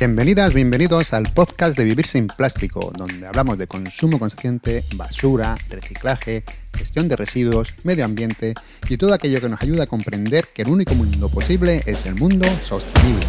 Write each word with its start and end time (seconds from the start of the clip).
Bienvenidas, 0.00 0.54
bienvenidos 0.54 1.12
al 1.12 1.24
podcast 1.24 1.76
de 1.76 1.84
Vivir 1.84 2.06
sin 2.06 2.26
Plástico, 2.26 2.90
donde 2.96 3.26
hablamos 3.26 3.58
de 3.58 3.66
consumo 3.66 4.18
consciente, 4.18 4.82
basura, 4.94 5.54
reciclaje, 5.68 6.42
gestión 6.72 7.06
de 7.06 7.16
residuos, 7.16 7.74
medio 7.84 8.06
ambiente 8.06 8.54
y 8.88 8.96
todo 8.96 9.12
aquello 9.12 9.42
que 9.42 9.50
nos 9.50 9.60
ayuda 9.60 9.82
a 9.82 9.86
comprender 9.86 10.46
que 10.54 10.62
el 10.62 10.70
único 10.70 10.94
mundo 10.94 11.28
posible 11.28 11.82
es 11.84 12.06
el 12.06 12.14
mundo 12.14 12.48
sostenible. 12.64 13.26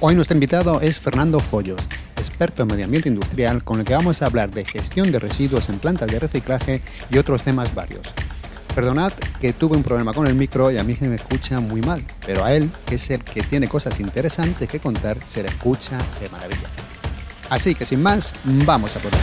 Hoy 0.00 0.16
nuestro 0.16 0.34
invitado 0.34 0.80
es 0.80 0.98
Fernando 0.98 1.38
Follos, 1.38 1.80
experto 2.16 2.64
en 2.64 2.68
medio 2.70 2.86
ambiente 2.86 3.08
industrial, 3.08 3.62
con 3.62 3.78
el 3.78 3.86
que 3.86 3.94
vamos 3.94 4.22
a 4.22 4.26
hablar 4.26 4.50
de 4.50 4.64
gestión 4.64 5.12
de 5.12 5.20
residuos 5.20 5.68
en 5.68 5.78
plantas 5.78 6.10
de 6.10 6.18
reciclaje 6.18 6.82
y 7.12 7.18
otros 7.18 7.44
temas 7.44 7.72
varios. 7.76 8.02
Perdonad 8.76 9.14
que 9.40 9.54
tuve 9.54 9.74
un 9.74 9.82
problema 9.82 10.12
con 10.12 10.26
el 10.26 10.34
micro 10.34 10.70
y 10.70 10.76
a 10.76 10.84
mí 10.84 10.92
se 10.92 11.08
me 11.08 11.14
escucha 11.14 11.60
muy 11.60 11.80
mal, 11.80 11.98
pero 12.26 12.44
a 12.44 12.52
él, 12.52 12.70
que 12.86 12.96
es 12.96 13.10
el 13.10 13.24
que 13.24 13.40
tiene 13.40 13.68
cosas 13.68 13.98
interesantes 14.00 14.68
que 14.68 14.78
contar, 14.78 15.18
se 15.22 15.42
le 15.42 15.48
escucha 15.48 15.96
de 16.20 16.28
maravilla. 16.28 16.68
Así 17.48 17.74
que 17.74 17.86
sin 17.86 18.02
más, 18.02 18.34
vamos 18.66 18.94
a 18.94 18.98
por 19.00 19.10
ello. 19.14 19.22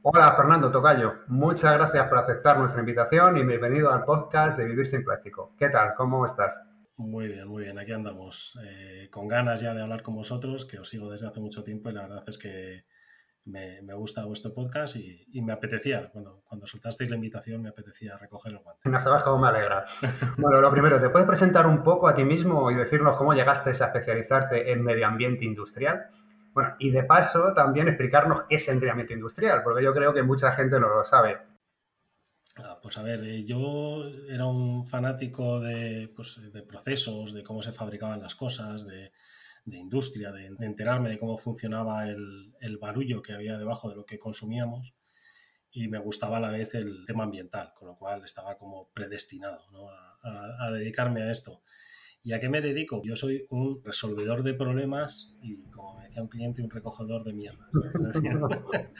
Hola 0.00 0.34
Fernando 0.34 0.72
Tocayo, 0.72 1.16
muchas 1.26 1.74
gracias 1.74 2.08
por 2.08 2.20
aceptar 2.20 2.58
nuestra 2.58 2.80
invitación 2.80 3.36
y 3.36 3.44
bienvenido 3.44 3.92
al 3.92 4.06
podcast 4.06 4.56
de 4.56 4.64
Vivir 4.64 4.86
sin 4.86 5.04
Plástico. 5.04 5.52
¿Qué 5.58 5.68
tal? 5.68 5.92
¿Cómo 5.94 6.24
estás? 6.24 6.58
Muy 6.96 7.26
bien, 7.26 7.46
muy 7.46 7.64
bien, 7.64 7.78
aquí 7.78 7.92
andamos. 7.92 8.58
Eh, 8.64 9.08
con 9.10 9.28
ganas 9.28 9.60
ya 9.60 9.74
de 9.74 9.82
hablar 9.82 10.02
con 10.02 10.14
vosotros, 10.14 10.64
que 10.64 10.78
os 10.78 10.88
sigo 10.88 11.10
desde 11.10 11.26
hace 11.26 11.40
mucho 11.40 11.62
tiempo 11.62 11.90
y 11.90 11.92
la 11.92 12.02
verdad 12.02 12.22
es 12.26 12.38
que 12.38 12.86
me, 13.46 13.94
gusta 13.94 14.24
vuestro 14.24 14.54
podcast 14.54 14.96
y, 14.96 15.42
me 15.42 15.52
apetecía, 15.52 16.08
cuando, 16.10 16.42
cuando 16.44 16.66
soltasteis 16.66 17.10
la 17.10 17.16
invitación, 17.16 17.62
me 17.62 17.68
apetecía 17.68 18.16
recoger 18.16 18.52
el 18.52 18.58
guante. 18.58 18.88
Me 18.88 18.96
has 18.96 19.04
trabajado, 19.04 19.38
me 19.38 19.48
alegra. 19.48 19.84
bueno, 20.38 20.60
lo 20.60 20.70
primero, 20.70 21.00
¿te 21.00 21.10
puedes 21.10 21.26
presentar 21.26 21.66
un 21.66 21.82
poco 21.82 22.08
a 22.08 22.14
ti 22.14 22.24
mismo 22.24 22.70
y 22.70 22.74
decirnos 22.74 23.16
cómo 23.16 23.34
llegaste 23.34 23.70
a 23.70 23.72
especializarte 23.72 24.72
en 24.72 24.82
medio 24.82 25.06
ambiente 25.06 25.44
industrial? 25.44 26.06
Bueno, 26.52 26.76
y 26.78 26.90
de 26.90 27.02
paso 27.02 27.52
también 27.52 27.88
explicarnos 27.88 28.44
qué 28.48 28.56
es 28.56 28.68
el 28.68 28.76
medio 28.76 28.92
ambiente 28.92 29.14
industrial, 29.14 29.62
porque 29.62 29.82
yo 29.82 29.92
creo 29.92 30.14
que 30.14 30.22
mucha 30.22 30.52
gente 30.52 30.78
no 30.80 30.88
lo 30.88 31.04
sabe. 31.04 31.38
Ah, 32.56 32.78
pues 32.80 32.96
a 32.96 33.02
ver, 33.02 33.24
eh, 33.24 33.44
yo 33.44 34.08
era 34.28 34.46
un 34.46 34.86
fanático 34.86 35.58
de, 35.58 36.12
pues, 36.14 36.52
de 36.52 36.62
procesos, 36.62 37.34
de 37.34 37.42
cómo 37.42 37.60
se 37.60 37.72
fabricaban 37.72 38.22
las 38.22 38.36
cosas, 38.36 38.86
de, 38.86 39.10
de 39.64 39.78
industria, 39.78 40.30
de, 40.32 40.46
enterarme 40.60 41.10
de 41.10 41.18
cómo 41.18 41.36
funcionaba 41.36 42.08
el, 42.08 42.78
barullo 42.80 43.22
que 43.22 43.32
había 43.32 43.56
debajo 43.56 43.88
de 43.88 43.96
lo 43.96 44.04
que 44.04 44.18
consumíamos 44.18 44.94
y 45.70 45.88
me 45.88 45.98
gustaba 45.98 46.36
a 46.36 46.40
la 46.40 46.50
vez 46.50 46.74
el 46.74 47.04
tema 47.06 47.24
ambiental, 47.24 47.72
con 47.74 47.88
lo 47.88 47.96
cual 47.96 48.24
estaba 48.24 48.56
como 48.58 48.90
predestinado 48.92 49.60
a, 50.22 50.70
dedicarme 50.70 51.22
a 51.22 51.30
esto. 51.30 51.62
¿Y 52.22 52.32
a 52.32 52.40
qué 52.40 52.48
me 52.48 52.62
dedico? 52.62 53.02
Yo 53.04 53.16
soy 53.16 53.46
un 53.50 53.82
resolvedor 53.84 54.42
de 54.44 54.54
problemas 54.54 55.36
y, 55.42 55.62
como 55.70 55.98
me 55.98 56.04
decía 56.04 56.22
un 56.22 56.28
cliente, 56.28 56.62
un 56.62 56.70
recogedor 56.70 57.22
de 57.22 57.34
mierdas. 57.34 57.68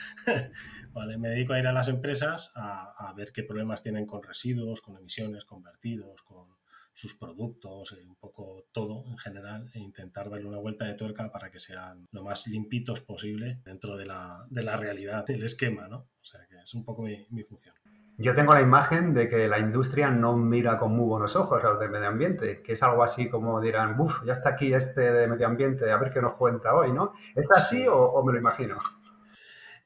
vale, 0.92 1.16
me 1.16 1.30
dedico 1.30 1.54
a 1.54 1.58
ir 1.58 1.66
a 1.66 1.72
las 1.72 1.88
empresas 1.88 2.52
a, 2.54 2.92
a 2.98 3.14
ver 3.14 3.32
qué 3.32 3.42
problemas 3.42 3.82
tienen 3.82 4.04
con 4.04 4.22
residuos, 4.22 4.82
con 4.82 4.98
emisiones, 4.98 5.46
con 5.46 5.62
vertidos, 5.62 6.22
con, 6.22 6.48
sus 6.94 7.14
productos, 7.14 7.92
eh, 7.92 8.06
un 8.06 8.14
poco 8.16 8.66
todo 8.72 9.04
en 9.10 9.18
general, 9.18 9.70
e 9.74 9.80
intentar 9.80 10.30
darle 10.30 10.46
una 10.46 10.58
vuelta 10.58 10.84
de 10.84 10.94
tuerca 10.94 11.30
para 11.30 11.50
que 11.50 11.58
sean 11.58 12.06
lo 12.12 12.22
más 12.22 12.46
limpitos 12.46 13.00
posible 13.00 13.60
dentro 13.64 13.96
de 13.96 14.06
la, 14.06 14.46
de 14.48 14.62
la 14.62 14.76
realidad, 14.76 15.26
del 15.26 15.42
esquema, 15.42 15.88
¿no? 15.88 15.96
O 15.98 16.24
sea 16.24 16.40
que 16.48 16.56
es 16.56 16.72
un 16.74 16.84
poco 16.84 17.02
mi, 17.02 17.26
mi 17.30 17.42
función. 17.42 17.74
Yo 18.16 18.32
tengo 18.34 18.54
la 18.54 18.60
imagen 18.60 19.12
de 19.12 19.28
que 19.28 19.48
la 19.48 19.58
industria 19.58 20.08
no 20.08 20.36
mira 20.36 20.78
con 20.78 20.92
muy 20.92 21.06
buenos 21.06 21.34
ojos 21.34 21.62
a 21.64 21.70
los 21.70 21.80
de 21.80 21.88
medio 21.88 22.06
ambiente, 22.06 22.62
que 22.62 22.74
es 22.74 22.82
algo 22.84 23.02
así 23.02 23.28
como 23.28 23.60
dirán, 23.60 23.98
uff, 23.98 24.24
ya 24.24 24.32
está 24.32 24.50
aquí 24.50 24.72
este 24.72 25.00
de 25.00 25.26
medio 25.26 25.48
ambiente, 25.48 25.90
a 25.90 25.96
ver 25.96 26.12
qué 26.12 26.20
nos 26.20 26.34
cuenta 26.34 26.74
hoy, 26.74 26.92
¿no? 26.92 27.12
¿Es 27.34 27.50
así 27.50 27.88
o, 27.88 27.96
o 27.96 28.24
me 28.24 28.32
lo 28.32 28.38
imagino? 28.38 28.78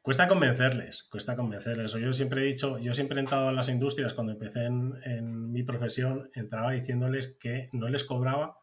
Cuesta 0.08 0.26
convencerles, 0.26 1.02
cuesta 1.10 1.36
convencerles. 1.36 1.92
Yo 1.92 2.14
siempre 2.14 2.40
he 2.40 2.46
dicho, 2.46 2.78
yo 2.78 2.94
siempre 2.94 3.18
he 3.18 3.20
entrado 3.20 3.50
en 3.50 3.56
las 3.56 3.68
industrias 3.68 4.14
cuando 4.14 4.32
empecé 4.32 4.64
en, 4.64 5.52
mi 5.52 5.64
profesión, 5.64 6.30
entraba 6.32 6.70
diciéndoles 6.70 7.36
que 7.38 7.68
no 7.72 7.90
les 7.90 8.04
cobraba 8.04 8.56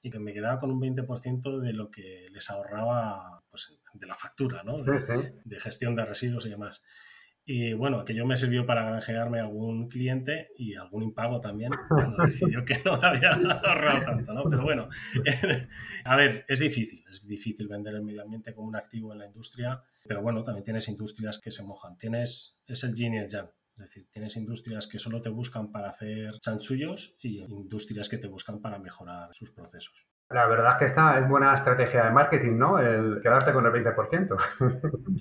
y 0.00 0.12
que 0.12 0.20
me 0.20 0.32
quedaba 0.32 0.60
con 0.60 0.70
un 0.70 0.80
20% 0.80 1.58
de 1.58 1.72
lo 1.72 1.90
que 1.90 2.28
les 2.30 2.48
ahorraba 2.50 3.42
pues, 3.50 3.80
de 3.92 4.06
la 4.06 4.14
factura, 4.14 4.62
¿no? 4.62 4.80
de 4.80 5.58
gestión 5.58 5.96
de 5.96 6.04
residuos 6.04 6.46
y 6.46 6.50
demás. 6.50 6.84
Y 7.44 7.72
bueno, 7.72 7.98
aquello 7.98 8.24
me 8.24 8.36
sirvió 8.36 8.64
para 8.64 8.84
granjearme 8.84 9.40
algún 9.40 9.88
cliente 9.88 10.50
y 10.56 10.76
algún 10.76 11.02
impago 11.02 11.40
también, 11.40 11.72
cuando 11.88 12.22
decidió 12.24 12.64
que 12.64 12.80
no 12.84 12.92
había 13.02 13.32
ahorrado 13.32 14.00
tanto, 14.00 14.32
¿no? 14.32 14.44
Pero 14.48 14.62
bueno, 14.62 14.88
a 16.04 16.16
ver, 16.16 16.44
es 16.46 16.60
difícil, 16.60 17.04
es 17.10 17.26
difícil 17.26 17.66
vender 17.66 17.94
el 17.94 18.02
medio 18.02 18.22
ambiente 18.22 18.54
como 18.54 18.68
un 18.68 18.76
activo 18.76 19.12
en 19.12 19.18
la 19.18 19.26
industria, 19.26 19.82
pero 20.06 20.22
bueno, 20.22 20.42
también 20.42 20.64
tienes 20.64 20.88
industrias 20.88 21.38
que 21.38 21.50
se 21.50 21.64
mojan. 21.64 21.96
Tienes, 21.98 22.60
es 22.66 22.84
el 22.84 22.94
yin 22.94 23.14
y 23.14 23.18
el. 23.18 23.26
Es 23.74 23.80
decir, 23.80 24.06
tienes 24.10 24.36
industrias 24.36 24.86
que 24.86 24.98
solo 24.98 25.22
te 25.22 25.30
buscan 25.30 25.72
para 25.72 25.88
hacer 25.88 26.38
chanchullos 26.40 27.16
y 27.22 27.38
industrias 27.38 28.08
que 28.08 28.18
te 28.18 28.28
buscan 28.28 28.60
para 28.60 28.78
mejorar 28.78 29.34
sus 29.34 29.50
procesos. 29.50 30.06
La 30.30 30.46
verdad 30.46 30.72
es 30.72 30.78
que 30.78 30.84
esta 30.86 31.18
es 31.18 31.28
buena 31.28 31.52
estrategia 31.52 32.04
de 32.04 32.10
marketing, 32.10 32.56
¿no? 32.56 32.78
El 32.78 33.20
quedarte 33.20 33.52
con 33.52 33.66
el 33.66 33.72
20%. 33.72 34.36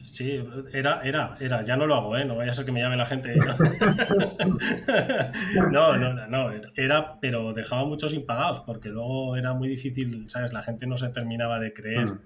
Sí, 0.06 0.42
era, 0.72 1.02
era, 1.04 1.36
era. 1.40 1.64
Ya 1.64 1.76
no 1.76 1.86
lo 1.86 1.96
hago, 1.96 2.18
¿eh? 2.18 2.24
No 2.24 2.38
vaya 2.38 2.52
a 2.52 2.54
ser 2.54 2.66
que 2.66 2.72
me 2.72 2.82
llame 2.82 2.98
la 2.98 3.06
gente. 3.06 3.36
No, 5.72 5.98
no, 5.98 6.14
no, 6.14 6.28
no. 6.28 6.52
Era, 6.76 7.20
pero 7.20 7.54
dejaba 7.54 7.86
muchos 7.86 8.14
impagados 8.14 8.62
porque 8.62 8.90
luego 8.90 9.36
era 9.36 9.54
muy 9.54 9.68
difícil, 9.68 10.30
¿sabes? 10.30 10.54
La 10.54 10.62
gente 10.62 10.88
no 10.88 10.98
se 10.98 11.10
terminaba 11.10 11.60
de 11.60 11.74
creer 11.74 12.06
mm. 12.06 12.20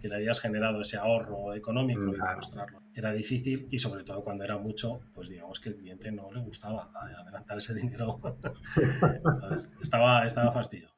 que 0.00 0.08
le 0.08 0.16
habías 0.16 0.40
generado 0.40 0.82
ese 0.82 0.96
ahorro 0.96 1.54
económico 1.54 2.08
y 2.08 2.16
demostrarlo. 2.16 2.82
Era 2.94 3.12
difícil 3.12 3.68
y 3.70 3.78
sobre 3.78 4.04
todo 4.04 4.22
cuando 4.22 4.44
era 4.44 4.56
mucho, 4.56 5.00
pues 5.14 5.30
digamos 5.30 5.60
que 5.60 5.70
el 5.70 5.76
cliente 5.76 6.12
no 6.12 6.30
le 6.32 6.40
gustaba 6.40 6.90
adelantar 6.94 7.58
ese 7.58 7.74
dinero. 7.74 8.18
Entonces, 8.24 9.70
estaba, 9.80 10.24
estaba 10.24 10.52
fastidio. 10.52 10.88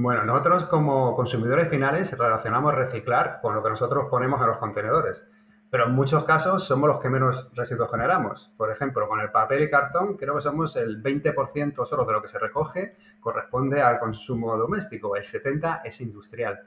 Bueno, 0.00 0.24
nosotros 0.24 0.66
como 0.66 1.16
consumidores 1.16 1.68
finales 1.68 2.16
relacionamos 2.16 2.72
reciclar 2.72 3.40
con 3.42 3.56
lo 3.56 3.64
que 3.64 3.70
nosotros 3.70 4.06
ponemos 4.08 4.40
en 4.40 4.46
los 4.46 4.58
contenedores, 4.58 5.26
pero 5.72 5.86
en 5.86 5.92
muchos 5.92 6.22
casos 6.22 6.62
somos 6.62 6.88
los 6.88 7.00
que 7.00 7.08
menos 7.08 7.50
residuos 7.52 7.90
generamos. 7.90 8.52
Por 8.56 8.70
ejemplo, 8.70 9.08
con 9.08 9.18
el 9.18 9.32
papel 9.32 9.64
y 9.64 9.68
cartón 9.68 10.16
creo 10.16 10.36
que 10.36 10.42
somos 10.42 10.76
el 10.76 11.02
20% 11.02 11.84
solo 11.84 12.04
de 12.04 12.12
lo 12.12 12.22
que 12.22 12.28
se 12.28 12.38
recoge 12.38 12.94
corresponde 13.18 13.82
al 13.82 13.98
consumo 13.98 14.56
doméstico, 14.56 15.16
el 15.16 15.24
70% 15.24 15.80
es 15.82 16.00
industrial. 16.00 16.60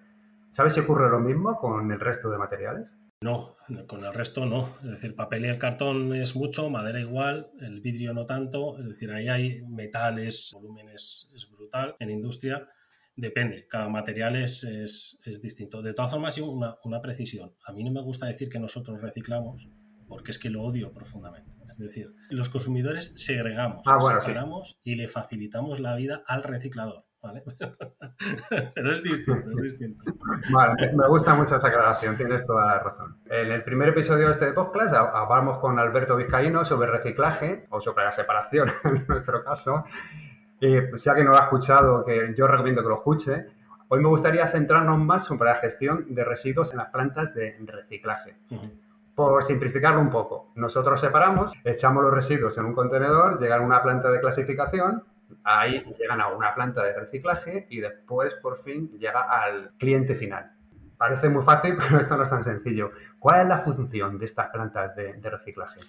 ¿Sabes 0.52 0.74
si 0.74 0.81
ocurre 0.81 1.09
lo 1.09 1.22
mismo 1.22 1.58
con 1.58 1.90
el 1.90 2.02
resto 2.02 2.30
de 2.30 2.38
materiales? 2.38 2.90
No, 3.22 3.56
con 3.88 4.03
el 4.03 4.14
resto 4.14 4.46
no. 4.46 4.75
Es 4.84 4.91
decir, 4.91 5.16
papel 5.16 5.46
y 5.46 5.47
el 5.47 5.58
cartón 5.58 6.14
es 6.16 6.36
mucho, 6.36 6.70
madera 6.70 7.00
igual, 7.00 7.50
el 7.62 7.80
vidrio 7.80 8.14
no 8.14 8.25
tanto. 8.25 8.78
Es 8.78 8.88
decir, 8.88 9.09
ahí 9.09 9.30
hay 9.30 9.62
metales, 9.62 10.52
volúmenes 10.53 11.31
es 11.34 11.50
brutal 11.50 11.96
en 11.97 12.09
industria 12.09 12.68
Depende, 13.22 13.68
cada 13.70 13.88
material 13.88 14.36
es, 14.36 14.64
es, 14.64 15.42
distinto. 15.44 15.84
De 15.84 15.94
todas 15.94 16.09
formas, 16.09 16.36
una, 16.40 16.78
una 16.84 17.04
precisión. 17.04 17.54
A 17.68 17.72
mí 17.72 17.84
no 17.84 17.92
me 17.92 18.02
gusta 18.02 18.26
decir 18.26 18.50
que 18.50 18.58
nosotros 18.58 19.00
reciclamos, 19.00 19.70
porque 20.08 20.32
es 20.32 20.40
que 20.40 20.50
lo 20.50 20.64
odio 20.64 20.92
profundamente. 20.92 21.52
Es 21.70 21.78
decir, 21.78 22.16
los 22.32 22.50
consumidores 22.50 23.14
segregamos, 23.18 23.84
ah, 23.86 24.00
separamos 24.02 24.80
y 24.84 24.96
le 24.96 25.08
facilitamos 25.08 25.80
la 25.80 25.96
vida 25.96 26.24
al 26.26 26.42
reciclador. 26.42 27.06
¿vale? 27.22 27.44
Pero 28.74 28.92
es 28.92 29.04
distinto, 29.04 29.52
es 29.52 29.62
distinto. 29.62 30.03
Vale, 30.52 30.92
me 30.92 31.08
gusta 31.08 31.35
mucho 31.35 31.58
esa 31.58 31.68
aclaración, 31.68 32.18
tienes 32.18 32.44
toda 32.47 32.66
la 32.66 32.79
razón. 32.79 33.22
En 33.29 33.52
el 33.52 33.64
primer 33.64 33.90
episodio 33.90 34.26
de 34.26 34.32
este 34.32 34.52
podcast 34.53 34.96
hablamos 34.96 35.59
con 35.59 35.78
Alberto 35.78 36.16
Vizcaíno 36.16 36.66
sobre 36.66 36.90
reciclaje 36.90 37.68
o 37.70 37.82
sobre 37.82 38.03
la 38.03 38.12
separación 38.12 38.68
en 38.84 39.06
nuestro 39.08 39.44
caso 39.44 39.85
eh, 40.61 40.84
pues 40.90 41.03
ya 41.03 41.16
que 41.16 41.23
no 41.23 41.31
lo 41.31 41.37
ha 41.37 41.43
escuchado, 41.46 42.05
que 42.05 42.35
yo 42.37 42.46
recomiendo 42.46 42.84
que 42.84 42.90
lo 42.90 42.96
escuche, 42.96 43.47
hoy 43.87 43.99
me 43.99 44.08
gustaría 44.08 44.47
centrarnos 44.47 44.99
más 44.99 45.25
sobre 45.25 45.49
la 45.49 45.55
gestión 45.55 46.05
de 46.13 46.23
residuos 46.23 46.72
en 46.72 46.78
las 46.78 46.90
plantas 46.90 47.34
de 47.34 47.58
reciclaje. 47.66 48.35
Por 49.16 49.43
simplificarlo 49.43 49.99
un 49.99 50.11
poco, 50.11 50.52
nosotros 50.55 51.02
separamos, 51.02 51.52
echamos 51.63 52.03
los 52.03 52.13
residuos 52.13 52.58
en 52.59 52.66
un 52.66 52.73
contenedor, 52.73 53.41
llegan 53.41 53.61
a 53.61 53.66
una 53.66 53.81
planta 53.81 54.11
de 54.11 54.19
clasificación, 54.19 55.03
ahí 55.43 55.84
llegan 55.97 56.22
a 56.22 56.28
una 56.28 56.53
planta 56.53 56.84
de 56.84 56.93
reciclaje 56.93 57.66
y 57.69 57.79
después 57.79 58.35
por 58.35 58.61
fin 58.61 58.91
llega 58.99 59.22
al 59.22 59.72
cliente 59.79 60.13
final. 60.13 60.52
Parece 60.96 61.28
muy 61.28 61.41
fácil, 61.41 61.75
pero 61.79 61.99
esto 61.99 62.16
no 62.16 62.23
es 62.23 62.29
tan 62.29 62.43
sencillo. 62.43 62.91
¿Cuál 63.17 63.41
es 63.41 63.47
la 63.47 63.58
función 63.58 64.19
de 64.19 64.25
estas 64.25 64.49
plantas 64.49 64.96
de 64.96 65.29
reciclaje? 65.29 65.79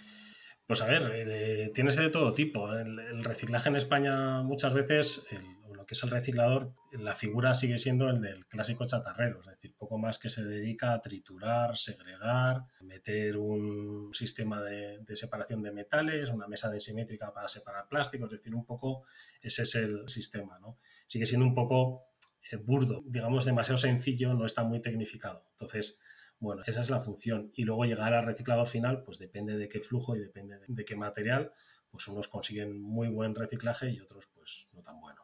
Pues 0.73 0.81
a 0.81 0.87
ver, 0.87 1.13
eh, 1.13 1.71
tienes 1.75 1.97
de 1.97 2.09
todo 2.09 2.33
tipo. 2.33 2.73
El, 2.73 3.23
reciclaje 3.23 3.69
en 3.69 3.77
España 3.77 4.41
muchas 4.41 4.73
veces, 4.73 5.27
lo 5.71 5.85
que 5.85 5.93
es 5.93 6.03
el 6.03 6.09
reciclador, 6.09 6.73
la 6.93 7.13
figura 7.13 7.55
sigue 7.55 7.77
siendo 7.77 8.09
el 8.09 8.23
del 8.23 8.47
clásico 8.47 8.87
chatarrero, 8.87 9.41
es 9.41 9.49
decir, 9.49 9.75
poco 9.77 9.99
más 9.99 10.19
que 10.19 10.31
se 10.31 10.43
dedica 10.43 10.95
a 10.95 11.03
triturar, 11.03 11.77
segregar, 11.77 12.65
meter 12.81 13.37
un 13.37 14.15
sistema 14.15 14.63
de, 14.63 15.05
separación 15.15 15.63
de 15.63 15.73
metales, 15.73 16.31
una 16.31 16.49
mesa 16.49 16.71
desimétrica 16.71 17.35
para 17.35 17.51
separar 17.51 17.87
plásticos, 17.91 18.33
es 18.33 18.41
decir, 18.41 18.55
un 18.55 18.65
poco 18.65 19.05
ese 19.43 19.65
es 19.65 19.75
el 19.75 20.09
sistema, 20.09 20.59
¿no? 20.59 20.79
Sigue 21.05 21.27
siendo 21.27 21.45
un 21.45 21.55
poco 21.55 22.07
eh, 22.51 22.57
burdo, 22.57 23.03
digamos, 23.05 23.45
demasiado 23.45 23.77
sencillo, 23.77 24.33
no 24.33 24.47
está 24.47 24.65
muy 24.65 24.81
tecnificado. 24.81 25.45
Entonces, 25.51 26.01
bueno, 26.43 26.63
esa 26.67 26.81
es 26.81 26.91
la 26.91 26.99
función. 26.99 27.53
Y 27.55 27.63
luego 27.63 27.85
llegar 27.85 28.13
al 28.15 28.27
reciclador 28.27 28.67
final, 28.67 29.05
pues 29.05 29.19
depende 29.19 29.57
de 29.57 29.69
qué 29.69 29.81
flujo 29.81 30.17
y 30.17 30.19
depende 30.19 30.59
de, 30.67 30.85
qué 30.85 30.97
material, 30.97 31.53
pues 31.89 32.09
unos 32.09 32.27
consiguen 32.27 32.83
muy 32.83 33.09
buen 33.09 33.37
reciclaje 33.37 33.91
y 33.91 34.01
otros 34.01 34.29
pues 34.35 34.69
no 34.73 34.83
tan 34.83 35.01
bueno. 35.01 35.23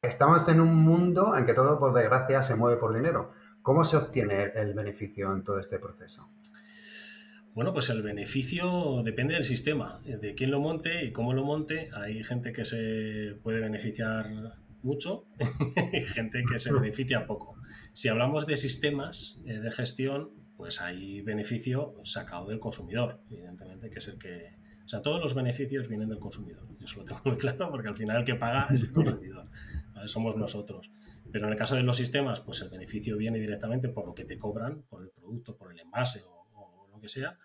Estamos 0.00 0.48
en 0.48 0.60
un 0.60 0.74
mundo 0.74 1.36
en 1.36 1.44
que 1.44 1.52
todo, 1.52 1.78
por 1.78 1.92
desgracia, 1.92 2.42
se 2.42 2.54
mueve 2.54 2.78
por 2.78 2.94
dinero. 2.94 3.32
¿Cómo 3.60 3.84
se 3.84 3.98
obtiene 3.98 4.52
el 4.54 4.72
beneficio 4.72 5.30
en 5.34 5.44
todo 5.44 5.58
este 5.58 5.78
proceso? 5.78 6.30
Bueno, 7.52 7.74
pues 7.74 7.90
el 7.90 8.02
beneficio 8.02 9.02
depende 9.04 9.34
del 9.34 9.44
sistema, 9.44 10.00
de 10.02 10.34
quién 10.34 10.50
lo 10.50 10.60
monte 10.60 11.04
y 11.04 11.12
cómo 11.12 11.34
lo 11.34 11.44
monte. 11.44 11.90
Hay 11.94 12.24
gente 12.24 12.52
que 12.52 12.64
se 12.64 13.38
puede 13.42 13.60
beneficiar 13.60 14.56
mucho 14.82 15.26
y 15.92 16.00
gente 16.00 16.42
que 16.50 16.58
se 16.58 16.72
beneficia 16.72 17.26
poco. 17.26 17.56
Si 17.92 18.08
hablamos 18.08 18.46
de 18.46 18.56
sistemas 18.56 19.40
eh, 19.46 19.58
de 19.58 19.70
gestión, 19.70 20.43
pues 20.56 20.80
hay 20.80 21.20
beneficio 21.22 21.94
sacado 22.04 22.48
del 22.48 22.58
consumidor, 22.58 23.20
evidentemente, 23.30 23.90
que 23.90 23.98
es 23.98 24.08
el 24.08 24.18
que... 24.18 24.56
O 24.84 24.88
sea, 24.88 25.00
todos 25.00 25.20
los 25.20 25.34
beneficios 25.34 25.88
vienen 25.88 26.10
del 26.10 26.18
consumidor. 26.18 26.68
Yo 26.78 26.84
eso 26.84 26.98
lo 26.98 27.04
tengo 27.04 27.20
muy 27.24 27.36
claro 27.38 27.70
porque 27.70 27.88
al 27.88 27.96
final 27.96 28.18
el 28.18 28.24
que 28.24 28.34
paga 28.34 28.68
es 28.72 28.82
el 28.82 28.92
consumidor. 28.92 29.48
Somos 30.06 30.36
nosotros. 30.36 30.90
Pero 31.32 31.46
en 31.46 31.52
el 31.52 31.58
caso 31.58 31.74
de 31.74 31.82
los 31.82 31.96
sistemas, 31.96 32.40
pues 32.40 32.60
el 32.60 32.68
beneficio 32.68 33.16
viene 33.16 33.38
directamente 33.38 33.88
por 33.88 34.06
lo 34.06 34.14
que 34.14 34.24
te 34.24 34.36
cobran, 34.36 34.82
por 34.82 35.02
el 35.02 35.10
producto, 35.10 35.56
por 35.56 35.72
el 35.72 35.80
envase 35.80 36.22
o, 36.24 36.46
o 36.52 36.88
lo 36.92 37.00
que 37.00 37.08
sea. 37.08 37.38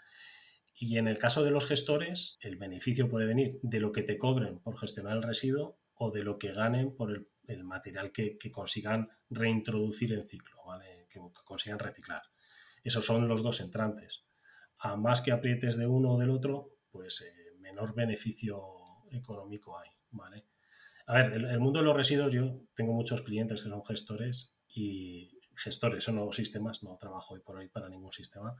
Y 0.82 0.98
en 0.98 1.08
el 1.08 1.18
caso 1.18 1.44
de 1.44 1.52
los 1.52 1.66
gestores, 1.66 2.38
el 2.42 2.56
beneficio 2.56 3.10
puede 3.10 3.26
venir 3.26 3.60
de 3.64 3.82
lo 3.82 3.92
que 3.92 4.02
te 4.02 4.18
cobren 4.18 4.60
por 4.60 4.78
gestionar 4.78 5.18
el 5.18 5.24
residuo 5.24 5.78
o 6.00 6.12
de 6.12 6.24
lo 6.24 6.40
que 6.40 6.54
ganen 6.54 6.96
por 6.96 7.28
el, 7.48 7.64
material 7.66 8.14
que, 8.14 8.38
consigan 8.52 9.10
reintroducir 9.30 10.14
en 10.14 10.26
ciclo, 10.26 10.64
¿vale? 10.66 11.06
que, 11.10 11.20
consigan 11.44 11.80
reciclar. 11.80 12.22
Esos 12.84 13.06
son 13.06 13.28
los 13.28 13.44
dos 13.44 13.62
entrantes. 13.62 14.26
A 14.78 14.96
más 14.96 15.22
que 15.22 15.32
aprietes 15.32 15.78
de 15.78 15.88
uno 15.88 16.14
o 16.14 16.20
del 16.20 16.30
otro, 16.30 16.78
pues 16.92 17.22
eh, 17.22 17.58
menor 17.60 17.94
beneficio 17.94 18.62
económico 19.12 19.78
hay. 19.78 19.90
¿vale? 20.12 20.46
A 21.08 21.14
ver, 21.14 21.34
el, 21.34 21.60
mundo 21.60 21.80
de 21.80 21.86
los 21.86 21.96
residuos, 21.96 22.32
yo 22.32 22.62
tengo 22.74 22.94
muchos 22.94 23.22
clientes 23.22 23.62
que 23.62 23.70
son 23.70 23.84
gestores 23.84 24.56
y 24.68 25.40
gestores, 25.56 26.04
son 26.04 26.16
nuevos 26.16 26.36
sistemas, 26.36 26.84
no 26.84 26.98
trabajo 26.98 27.34
hoy 27.34 27.42
por 27.42 27.58
hoy 27.58 27.68
para 27.68 27.90
ningún 27.90 28.12
sistema, 28.12 28.56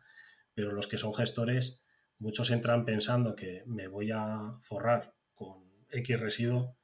pero 0.54 0.72
los 0.72 0.88
que 0.88 0.98
son 0.98 1.14
gestores, 1.14 1.84
muchos 2.18 2.52
entran 2.52 2.86
pensando 2.86 3.36
que 3.36 3.64
me 3.66 3.88
voy 3.88 4.12
a 4.12 4.56
forrar 4.60 5.16
con 5.34 5.64
X 5.90 6.20
residuo 6.20 6.78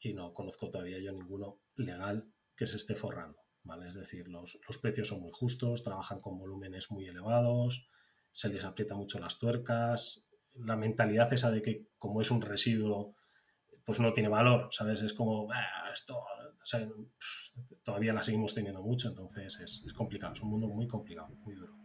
y 0.00 0.14
no 0.14 0.32
conozco 0.32 0.70
todavía 0.70 0.98
yo 0.98 1.12
ninguno 1.12 1.60
legal 1.76 2.32
que 2.56 2.66
se 2.66 2.76
esté 2.76 2.94
forrando. 2.94 3.43
¿Vale? 3.64 3.88
Es 3.88 3.94
decir, 3.94 4.28
los, 4.28 4.58
precios 4.80 5.08
son 5.08 5.20
muy 5.20 5.30
justos, 5.32 5.82
trabajan 5.82 6.20
con 6.20 6.38
volúmenes 6.38 6.90
muy 6.90 7.06
elevados, 7.06 7.88
se 8.30 8.48
les 8.48 8.64
aprieta 8.64 8.94
mucho 8.94 9.18
las 9.18 9.38
tuercas, 9.38 10.28
la 10.54 10.76
mentalidad 10.76 11.32
esa 11.32 11.50
de 11.50 11.62
que 11.62 11.88
como 11.98 12.20
es 12.20 12.30
un 12.30 12.42
residuo, 12.42 13.16
pues 13.84 14.00
no 14.00 14.12
tiene 14.12 14.28
valor, 14.28 14.68
¿sabes? 14.70 15.02
Es 15.02 15.12
como, 15.12 15.50
ah, 15.52 15.90
esto, 15.92 16.24
todavía 17.82 18.12
la 18.12 18.22
seguimos 18.22 18.54
teniendo 18.54 18.82
mucho, 18.82 19.08
entonces 19.08 19.58
es, 19.60 19.84
es 19.86 19.92
complicado, 19.92 20.32
es 20.32 20.40
un 20.40 20.50
mundo 20.50 20.68
muy 20.68 20.86
complicado, 20.86 21.28
muy 21.42 21.54
duro. 21.54 21.83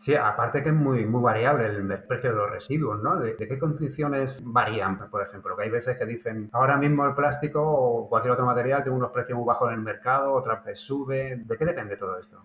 Sí, 0.00 0.14
aparte 0.14 0.62
que 0.62 0.70
es 0.70 0.74
muy, 0.74 1.04
muy 1.04 1.20
variable 1.20 1.66
el 1.66 2.04
precio 2.04 2.30
de 2.30 2.36
los 2.36 2.50
residuos, 2.50 3.02
¿no? 3.02 3.20
¿De, 3.20 3.36
qué 3.36 3.58
condiciones 3.58 4.40
varían, 4.42 5.10
por 5.10 5.22
ejemplo? 5.22 5.54
Que 5.54 5.64
hay 5.64 5.70
veces 5.70 5.98
que 5.98 6.06
dicen, 6.06 6.48
ahora 6.52 6.78
mismo 6.78 7.04
el 7.04 7.14
plástico 7.14 7.60
o 7.62 8.08
cualquier 8.08 8.32
otro 8.32 8.46
material 8.46 8.82
tiene 8.82 8.96
unos 8.96 9.12
precios 9.12 9.36
muy 9.36 9.46
bajos 9.46 9.68
en 9.68 9.74
el 9.74 9.82
mercado, 9.82 10.32
otras 10.32 10.64
veces 10.64 10.78
sube. 10.86 11.36
¿De 11.44 11.56
qué 11.58 11.66
depende 11.66 11.98
todo 11.98 12.18
esto? 12.18 12.42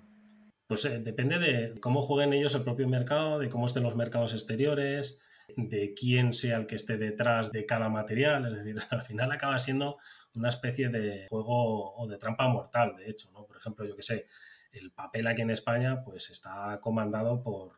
Pues 0.67 0.83
eh, 0.83 0.99
depende 0.99 1.39
de 1.39 1.79
cómo 1.79 2.01
jueguen 2.01 2.33
ellos 2.33 2.53
el 2.55 2.63
propio 2.63 2.89
mercado, 2.89 3.39
de 3.39 3.47
cómo 3.47 3.67
estén 3.67 3.83
los 3.83 3.95
mercados 3.95 4.33
exteriores, 4.33 5.17
de 5.55 5.93
quién 5.93 6.33
sea 6.33 6.57
el 6.57 6.65
que 6.65 6.75
esté 6.75 6.97
detrás 6.97 7.53
de 7.53 7.65
cada 7.65 7.87
material. 7.87 8.47
Es 8.47 8.55
decir, 8.55 8.75
al 8.91 9.03
final 9.03 9.31
acaba 9.31 9.59
siendo 9.59 9.97
una 10.35 10.49
especie 10.49 10.89
de 10.89 11.25
juego 11.29 11.95
o 11.95 12.05
de 12.05 12.17
trampa 12.17 12.49
mortal, 12.49 12.97
de 12.97 13.09
hecho, 13.09 13.29
¿no? 13.31 13.45
Por 13.45 13.55
ejemplo, 13.55 13.85
yo 13.85 13.95
qué 13.95 14.03
sé, 14.03 14.27
el 14.75 14.91
papel 14.91 15.27
aquí 15.27 15.41
en 15.41 15.51
España 15.51 16.03
pues 16.03 16.29
está 16.29 16.79
comandado 16.81 17.41
por 17.41 17.73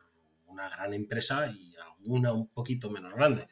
una 0.46 0.68
gran 0.68 0.94
empresa 0.94 1.46
y 1.48 1.74
alguna 1.76 2.32
un 2.32 2.48
poquito 2.48 2.90
menos 2.90 3.14
grande, 3.14 3.48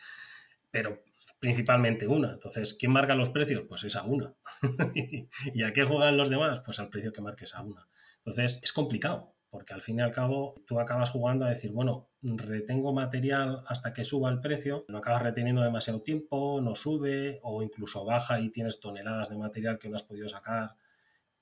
pero 0.70 1.02
principalmente 1.38 2.06
una. 2.06 2.32
Entonces, 2.32 2.74
¿quién 2.74 2.92
marca 2.92 3.14
los 3.14 3.30
precios? 3.30 3.64
Pues 3.68 3.84
esa 3.84 4.02
una. 4.02 4.34
¿Y 5.54 5.62
a 5.62 5.72
qué 5.72 5.84
juegan 5.84 6.16
los 6.16 6.30
demás? 6.30 6.60
Pues 6.64 6.78
al 6.80 6.88
precio 6.88 7.12
que 7.12 7.20
marque 7.20 7.44
esa 7.44 7.62
una. 7.62 7.86
Entonces, 8.18 8.60
es 8.62 8.72
complicado, 8.72 9.34
porque 9.50 9.74
al 9.74 9.82
fin 9.82 9.98
y 9.98 10.02
al 10.02 10.12
cabo 10.12 10.54
tú 10.66 10.80
acabas 10.80 11.10
jugando 11.10 11.44
a 11.44 11.48
decir, 11.48 11.72
bueno, 11.72 12.08
retengo 12.22 12.92
material 12.92 13.62
hasta 13.66 13.92
que 13.92 14.04
suba 14.04 14.30
el 14.30 14.40
precio, 14.40 14.84
lo 14.88 14.98
acabas 14.98 15.22
reteniendo 15.22 15.62
demasiado 15.62 16.02
tiempo, 16.02 16.60
no 16.60 16.74
sube 16.74 17.38
o 17.42 17.62
incluso 17.62 18.04
baja 18.04 18.40
y 18.40 18.50
tienes 18.50 18.80
toneladas 18.80 19.30
de 19.30 19.36
material 19.36 19.78
que 19.78 19.88
no 19.88 19.96
has 19.96 20.02
podido 20.02 20.28
sacar 20.28 20.76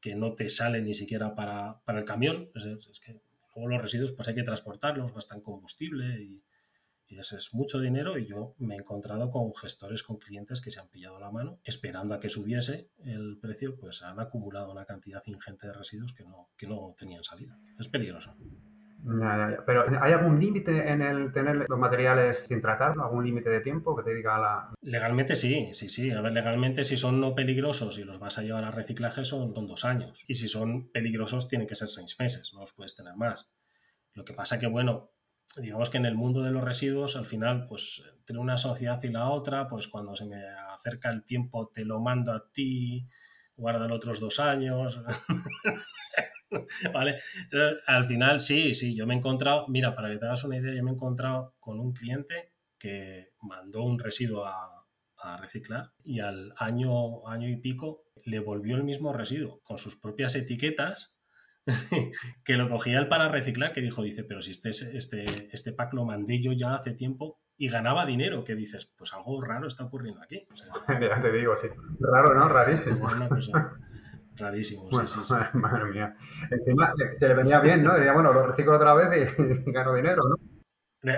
que 0.04 0.14
no 0.14 0.34
te 0.34 0.50
sale 0.50 0.82
ni 0.82 0.92
siquiera 0.92 1.34
para, 1.34 1.80
el 1.88 2.04
camión. 2.04 2.50
Es, 2.54 3.00
que 3.00 3.22
luego 3.54 3.70
los 3.70 3.80
residuos 3.80 4.12
pues 4.12 4.28
hay 4.28 4.34
que 4.34 4.42
transportarlos, 4.42 5.14
gastan 5.14 5.40
combustible 5.40 6.22
y, 6.22 6.44
y 7.06 7.18
ese 7.18 7.38
es 7.38 7.54
mucho 7.54 7.80
dinero 7.80 8.18
y 8.18 8.26
yo 8.26 8.54
me 8.58 8.74
he 8.74 8.78
encontrado 8.80 9.30
con 9.30 9.54
gestores, 9.54 10.02
con 10.02 10.18
clientes 10.18 10.60
que 10.60 10.70
se 10.70 10.78
han 10.78 10.88
pillado 10.88 11.18
la 11.18 11.30
mano 11.30 11.58
esperando 11.64 12.12
a 12.12 12.20
que 12.20 12.28
subiese 12.28 12.90
el 13.02 13.38
precio, 13.40 13.78
pues 13.78 14.02
han 14.02 14.20
acumulado 14.20 14.72
una 14.72 14.84
cantidad 14.84 15.22
ingente 15.24 15.68
de 15.68 15.72
residuos 15.72 16.12
que 16.12 16.24
no, 16.24 16.50
que 16.58 16.66
no 16.66 16.94
tenían 16.98 17.24
salida. 17.24 17.58
Es 17.78 17.88
peligroso. 17.88 18.36
Pero 19.66 19.84
¿hay 20.00 20.12
algún 20.12 20.40
límite 20.40 20.90
en 20.90 21.02
el 21.02 21.30
tener 21.32 21.66
los 21.68 21.78
materiales 21.78 22.46
sin 22.46 22.62
tratar? 22.62 22.94
¿Algún 22.98 23.24
límite 23.24 23.50
de 23.50 23.60
tiempo 23.60 23.94
que 23.94 24.02
te 24.02 24.14
diga 24.14 24.38
la...? 24.38 24.74
Legalmente 24.80 25.36
sí, 25.36 25.70
sí, 25.74 25.90
sí. 25.90 26.10
A 26.10 26.22
ver, 26.22 26.32
legalmente 26.32 26.84
si 26.84 26.96
son 26.96 27.20
no 27.20 27.34
peligrosos 27.34 27.98
y 27.98 28.04
los 28.04 28.18
vas 28.18 28.38
a 28.38 28.42
llevar 28.42 28.64
a 28.64 28.70
reciclaje 28.70 29.24
son, 29.24 29.52
dos 29.52 29.84
años. 29.84 30.24
Y 30.26 30.34
si 30.34 30.48
son 30.48 30.90
peligrosos 30.90 31.48
tienen 31.48 31.66
que 31.66 31.74
ser 31.74 31.88
seis 31.88 32.16
meses, 32.18 32.52
no 32.54 32.60
los 32.60 32.72
puedes 32.72 32.96
tener 32.96 33.14
más. 33.14 33.54
Lo 34.14 34.24
que 34.24 34.32
pasa 34.32 34.58
que, 34.58 34.68
bueno, 34.68 35.10
digamos 35.58 35.90
que 35.90 35.98
en 35.98 36.06
el 36.06 36.14
mundo 36.14 36.42
de 36.42 36.50
los 36.50 36.64
residuos, 36.64 37.16
al 37.16 37.26
final, 37.26 37.66
pues 37.66 38.02
entre 38.18 38.38
una 38.38 38.56
sociedad 38.56 39.02
y 39.02 39.08
la 39.08 39.28
otra, 39.28 39.68
pues 39.68 39.86
cuando 39.88 40.16
se 40.16 40.24
me 40.24 40.42
acerca 40.72 41.10
el 41.10 41.24
tiempo 41.24 41.68
te 41.68 41.84
lo 41.84 42.00
mando 42.00 42.32
a 42.32 42.50
ti, 42.50 43.06
guardan 43.56 43.90
otros 43.90 44.20
dos 44.20 44.40
años. 44.40 45.00
¿Vale? 46.92 47.18
Al 47.86 48.04
final 48.04 48.40
sí, 48.40 48.74
sí, 48.74 48.94
yo 48.94 49.06
me 49.06 49.14
he 49.14 49.16
encontrado, 49.16 49.66
mira, 49.68 49.94
para 49.94 50.10
que 50.10 50.18
te 50.18 50.26
hagas 50.26 50.44
una 50.44 50.56
idea, 50.56 50.74
yo 50.74 50.84
me 50.84 50.90
he 50.90 50.94
encontrado 50.94 51.54
con 51.58 51.80
un 51.80 51.92
cliente 51.92 52.52
que 52.78 53.32
mandó 53.40 53.82
un 53.82 53.98
residuo 53.98 54.44
a, 54.44 54.70
reciclar 55.40 55.90
y 56.04 56.20
al 56.20 56.52
año, 56.58 57.26
año 57.26 57.48
y 57.48 57.56
pico 57.56 58.04
le 58.26 58.40
volvió 58.40 58.76
el 58.76 58.84
mismo 58.84 59.10
residuo 59.14 59.62
con 59.62 59.78
sus 59.78 59.96
propias 59.96 60.34
etiquetas 60.34 61.16
que 62.44 62.58
lo 62.58 62.68
cogía 62.68 62.98
él 62.98 63.08
para 63.08 63.30
reciclar, 63.30 63.72
que 63.72 63.80
dijo, 63.80 64.02
dice, 64.02 64.22
pero 64.22 64.42
si 64.42 64.50
este, 64.50 64.68
este, 64.68 65.24
este 65.50 65.72
pack 65.72 65.94
lo 65.94 66.04
mandé 66.04 66.42
yo 66.42 66.52
ya 66.52 66.74
hace 66.74 66.92
tiempo 66.92 67.40
y 67.56 67.68
ganaba 67.68 68.04
dinero, 68.04 68.42
que 68.44 68.54
dices, 68.54 68.90
pues 68.96 69.12
algo 69.12 69.40
raro 69.40 69.68
está 69.68 69.84
ocurriendo 69.84 70.22
aquí. 70.22 70.46
ya 71.00 71.20
te 71.20 71.32
digo, 71.32 71.56
sí. 71.56 71.68
Raro, 72.00 72.34
¿no? 72.34 72.48
Rarísimo. 72.48 73.08
Rarísimo, 74.36 74.88
sí, 75.06 75.22
sí, 75.24 75.34
Madre 75.54 75.84
mía. 75.92 76.16
Encima, 76.50 76.92
que 77.18 77.28
le 77.28 77.34
venía 77.34 77.60
bien, 77.60 77.84
¿no? 77.84 77.94
Diría, 77.94 78.12
bueno, 78.12 78.32
lo 78.32 78.46
reciclo 78.46 78.74
otra 78.74 78.94
vez 78.94 79.32
y, 79.38 79.70
gano 79.72 79.94
dinero, 79.94 80.22
¿no? 80.28 80.36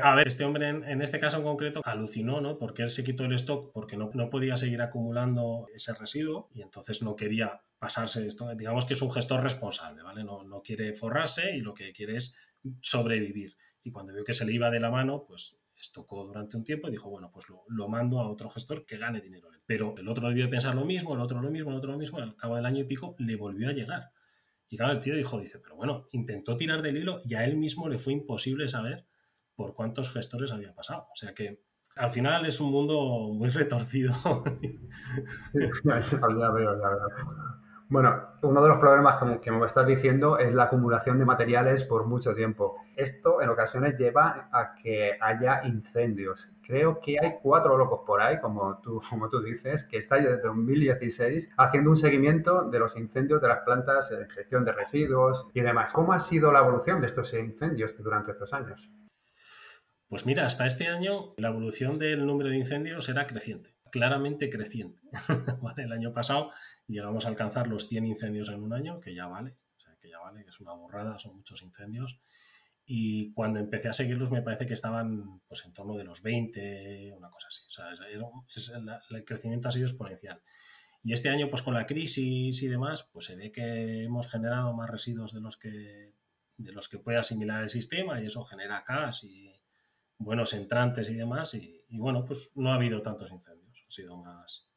A 0.03 0.17
ver, 0.17 0.27
este 0.27 0.45
hombre 0.45 0.69
en, 0.69 1.01
este 1.01 1.21
caso 1.21 1.37
en 1.37 1.45
concreto 1.45 1.81
alucinó, 1.85 2.41
¿no? 2.41 2.59
Porque 2.59 2.83
él 2.83 2.91
se 2.91 3.05
quitó 3.05 3.25
el 3.25 3.35
stock 3.35 3.71
porque 3.73 3.97
no, 3.97 4.11
no, 4.15 4.29
podía 4.29 4.57
seguir 4.57 4.83
acumulando 4.83 5.69
ese 5.73 5.95
residuo 5.95 6.49
y 6.53 6.63
entonces 6.63 7.03
no 7.03 7.15
quería 7.15 7.63
pasarse 7.79 8.27
esto. 8.27 8.53
Digamos 8.57 8.85
que 8.85 8.95
es 8.95 9.03
un 9.03 9.13
gestor 9.13 9.45
responsable, 9.45 10.03
¿vale? 10.03 10.25
No, 10.25 10.43
no 10.43 10.61
quiere 10.61 10.93
forrarse 10.93 11.55
y 11.55 11.61
lo 11.61 11.73
que 11.73 11.93
quiere 11.93 12.17
es 12.17 12.37
sobrevivir. 12.81 13.57
Y 13.85 13.93
cuando 13.93 14.13
vio 14.13 14.25
que 14.25 14.33
se 14.33 14.45
le 14.45 14.55
iba 14.55 14.71
de 14.71 14.81
la 14.81 14.91
mano, 14.91 15.25
pues 15.25 15.57
tocó 15.93 16.25
durante 16.25 16.57
un 16.57 16.65
tiempo 16.65 16.89
y 16.89 16.93
dijo, 16.93 17.11
bueno, 17.11 17.31
pues 17.33 17.47
lo, 17.69 17.89
mando 17.89 18.21
a 18.21 18.29
otro 18.29 18.51
gestor 18.51 18.85
que 18.87 18.97
gane 18.97 19.21
dinero. 19.21 19.49
Pero 19.67 19.95
el 19.97 20.09
otro 20.09 20.29
debió 20.29 20.49
pensar 20.49 20.75
lo 20.75 20.85
mismo, 20.85 21.15
el 21.15 21.21
otro 21.21 21.41
lo 21.41 21.51
mismo, 21.51 21.71
el 21.71 21.77
otro 21.77 21.93
lo 21.93 21.99
mismo, 21.99 22.19
al 22.19 22.37
cabo 22.37 22.57
del 22.57 22.67
año 22.67 22.81
y 22.81 22.85
pico 22.85 23.17
le 23.19 23.37
volvió 23.37 23.69
a 23.69 23.73
llegar. 23.73 24.13
Y 24.69 24.77
claro, 24.77 24.93
el 24.93 25.01
tío 25.01 25.15
dijo, 25.15 25.39
dice, 25.39 25.59
pero 25.61 25.77
bueno, 25.77 26.09
intentó 26.13 26.57
tirar 26.57 26.83
del 26.83 26.97
hilo 26.97 27.21
y 27.25 27.35
a 27.35 27.45
él 27.45 27.57
mismo 27.57 27.89
le 27.89 27.99
fue 27.99 28.13
imposible 28.13 28.69
saber 28.69 29.07
por 29.55 29.75
cuántos 29.75 30.11
gestores 30.11 30.53
había 30.53 30.75
pasado. 30.75 31.09
O 31.13 31.17
sea 31.17 31.35
que 31.35 31.63
Al 31.97 32.11
final 32.11 32.45
es 32.47 32.61
un 32.61 32.73
mundo 32.73 33.31
muy 33.33 33.49
retorcido. 33.49 34.13
ya 35.55 36.51
veo, 36.51 36.81
ya 36.81 36.89
veo. 36.89 37.66
Bueno, 37.89 38.21
uno 38.43 38.63
de 38.63 38.69
los 38.69 38.79
problemas 38.79 39.23
que 39.41 39.53
me 39.53 39.65
estás 39.65 39.87
diciendo 39.87 40.41
es 40.41 40.53
la 40.53 40.65
acumulación 40.65 41.21
de 41.21 41.25
materiales 41.25 41.85
por 41.85 42.05
mucho 42.05 42.35
tiempo. 42.35 42.79
Esto 42.97 43.41
en 43.41 43.49
ocasiones 43.49 43.97
lleva 43.97 44.49
a 44.51 44.75
que 44.75 45.17
haya 45.21 45.65
incendios. 45.65 46.49
Creo 46.67 46.99
que 47.01 47.17
hay 47.21 47.37
cuatro 47.41 47.79
locos 47.79 48.01
por 48.05 48.21
ahí, 48.21 48.41
como 48.41 48.81
tú, 48.81 49.01
como 49.09 49.29
tú 49.29 49.41
dices, 49.41 49.85
que 49.85 49.99
está 49.99 50.17
desde 50.17 50.39
2016 50.39 51.55
haciendo 51.57 51.91
un 51.91 51.97
seguimiento 51.97 52.65
de 52.65 52.81
los 52.81 52.97
incendios 52.97 53.41
de 53.41 53.49
las 53.49 53.61
plantas 53.61 54.11
en 54.11 54.29
gestión 54.31 54.65
de 54.65 54.73
residuos 54.73 55.47
y 55.55 55.61
demás. 55.61 55.93
¿Cómo 55.93 56.13
ha 56.13 56.19
sido 56.19 56.51
la 56.51 56.59
evolución 56.59 57.01
de 57.01 57.07
estos 57.07 57.33
incendios 57.35 57.95
durante 58.03 58.33
estos 58.33 58.53
años? 58.53 58.91
Pues 60.09 60.27
mira, 60.27 60.45
hasta 60.45 60.67
este 60.67 60.89
año 60.89 61.35
la 61.37 61.49
evolución 61.49 62.01
del 62.01 62.27
número 62.27 62.51
de 62.51 62.57
incendios 62.57 63.09
era 63.09 63.29
creciente 63.29 63.76
claramente 63.97 64.51
creciente. 64.51 65.01
El 65.79 65.93
año 65.93 66.13
pasado 66.13 66.51
llegamos 66.87 67.25
a 67.25 67.29
alcanzar 67.29 67.67
los 67.67 67.89
100 67.89 68.05
incendios 68.05 68.51
en 68.51 68.63
un 68.63 68.75
año, 68.75 69.01
que 69.01 69.15
ya 69.15 69.27
vale, 69.27 69.57
o 69.77 69.81
sea, 69.81 69.97
que 70.01 70.11
ya 70.11 70.19
vale, 70.19 70.45
que 70.45 70.51
es 70.51 70.61
una 70.61 70.73
borrada, 70.73 71.19
son 71.19 71.37
muchos 71.37 71.63
incendios. 71.63 72.21
Y 72.85 73.33
cuando 73.33 73.59
empecé 73.59 73.89
a 73.89 73.95
seguirlos 73.95 74.31
me 74.31 74.43
parece 74.43 74.67
que 74.67 74.75
estaban 74.75 75.41
pues, 75.49 75.65
en 75.65 75.73
torno 75.73 75.97
de 75.97 76.05
los 76.05 76.23
20, 76.23 77.15
una 77.17 77.31
cosa 77.31 77.49
así. 77.49 77.63
O 77.67 77.71
sea, 77.71 77.87
el 79.11 79.25
crecimiento 79.25 79.69
ha 79.69 79.73
sido 79.73 79.87
exponencial. 79.87 80.41
Y 81.03 81.13
este 81.13 81.31
año, 81.31 81.49
pues 81.49 81.63
con 81.63 81.75
la 81.75 81.87
crisis 81.87 82.63
y 82.63 82.69
demás, 82.69 83.09
pues 83.13 83.27
se 83.27 83.37
ve 83.37 83.51
que 83.51 84.05
hemos 84.05 84.31
generado 84.31 84.75
más 84.75 84.91
residuos 84.91 85.33
de 85.33 85.41
los 85.41 85.57
que, 85.57 86.13
de 86.59 86.73
los 86.73 86.89
que 86.89 86.99
puede 86.99 87.19
asimilar 87.19 87.63
el 87.63 87.71
sistema 87.71 88.21
y 88.21 88.27
eso 88.27 88.45
genera 88.45 88.85
CAS 88.85 89.25
y 89.25 89.53
buenos 90.19 90.53
entrantes 90.53 91.09
y 91.09 91.15
demás. 91.15 91.55
Y, 91.55 91.85
y 91.89 91.99
bueno, 91.99 92.25
pues 92.25 92.53
no 92.57 92.73
ha 92.73 92.75
habido 92.75 93.03
tantos 93.03 93.33
incendios 93.33 93.66
ha 93.87 93.91
sido 93.91 94.17
más, 94.17 94.71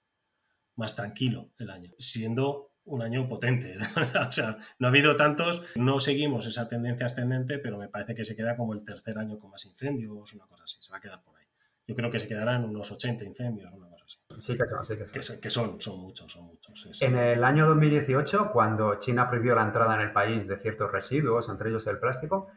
más 0.75 0.95
tranquilo 0.95 1.51
el 1.57 1.69
año, 1.69 1.91
siendo 1.97 2.73
un 2.85 3.01
año 3.01 3.27
potente. 3.27 3.77
o 4.27 4.31
sea, 4.31 4.57
no 4.79 4.87
ha 4.87 4.89
habido 4.89 5.15
tantos, 5.15 5.63
no 5.75 5.99
seguimos 5.99 6.45
esa 6.45 6.67
tendencia 6.67 7.05
ascendente, 7.05 7.59
pero 7.59 7.77
me 7.77 7.87
parece 7.87 8.15
que 8.15 8.23
se 8.23 8.35
queda 8.35 8.57
como 8.57 8.73
el 8.73 8.83
tercer 8.83 9.17
año 9.17 9.39
con 9.39 9.51
más 9.51 9.65
incendios, 9.65 10.33
una 10.33 10.45
cosa 10.47 10.63
así, 10.63 10.77
se 10.79 10.91
va 10.91 10.97
a 10.97 11.01
quedar 11.01 11.21
por 11.23 11.37
ahí. 11.37 11.45
Yo 11.87 11.95
creo 11.95 12.11
que 12.11 12.19
se 12.19 12.27
quedarán 12.27 12.65
unos 12.65 12.91
80 12.91 13.25
incendios, 13.25 13.73
una 13.73 13.89
cosa 13.89 14.05
así. 14.05 14.17
Sí, 14.39 14.57
que 14.57 14.65
son, 14.69 14.85
sí 14.85 14.95
que 14.95 15.21
son. 15.23 15.41
Que, 15.41 15.49
son, 15.49 15.81
son 15.81 15.99
muchos, 15.99 16.31
son 16.31 16.45
muchos. 16.45 17.01
En 17.01 17.17
el 17.17 17.43
año 17.43 17.67
2018, 17.67 18.51
cuando 18.51 18.99
China 18.99 19.27
prohibió 19.27 19.55
la 19.55 19.63
entrada 19.63 19.95
en 19.95 20.01
el 20.01 20.13
país 20.13 20.47
de 20.47 20.59
ciertos 20.59 20.91
residuos, 20.91 21.49
entre 21.49 21.69
ellos 21.69 21.87
el 21.87 21.99
plástico, 21.99 22.51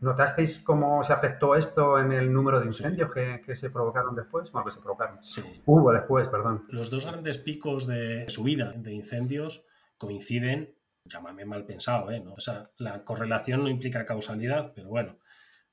¿Notasteis 0.00 0.60
cómo 0.60 1.02
se 1.02 1.12
afectó 1.12 1.56
esto 1.56 1.98
en 1.98 2.12
el 2.12 2.32
número 2.32 2.60
de 2.60 2.66
incendios 2.66 3.10
que, 3.12 3.56
se 3.56 3.70
provocaron 3.70 4.14
después? 4.14 4.50
Bueno, 4.52 4.66
que 4.66 4.72
se 4.72 4.80
provocaron. 4.80 5.22
Sí. 5.22 5.42
Hubo 5.66 5.92
después, 5.92 6.28
perdón. 6.28 6.66
Los 6.68 6.90
dos 6.90 7.06
grandes 7.06 7.38
picos 7.38 7.86
de 7.86 8.24
subida 8.28 8.72
de 8.76 8.92
incendios 8.92 9.66
coinciden, 9.96 10.74
llámame 11.04 11.44
mal 11.44 11.64
pensado, 11.64 12.12
¿eh? 12.12 12.24
O 12.36 12.40
sea, 12.40 12.70
la 12.76 13.04
correlación 13.04 13.64
no 13.64 13.68
implica 13.68 14.04
causalidad, 14.04 14.72
pero 14.74 14.88
bueno, 14.88 15.18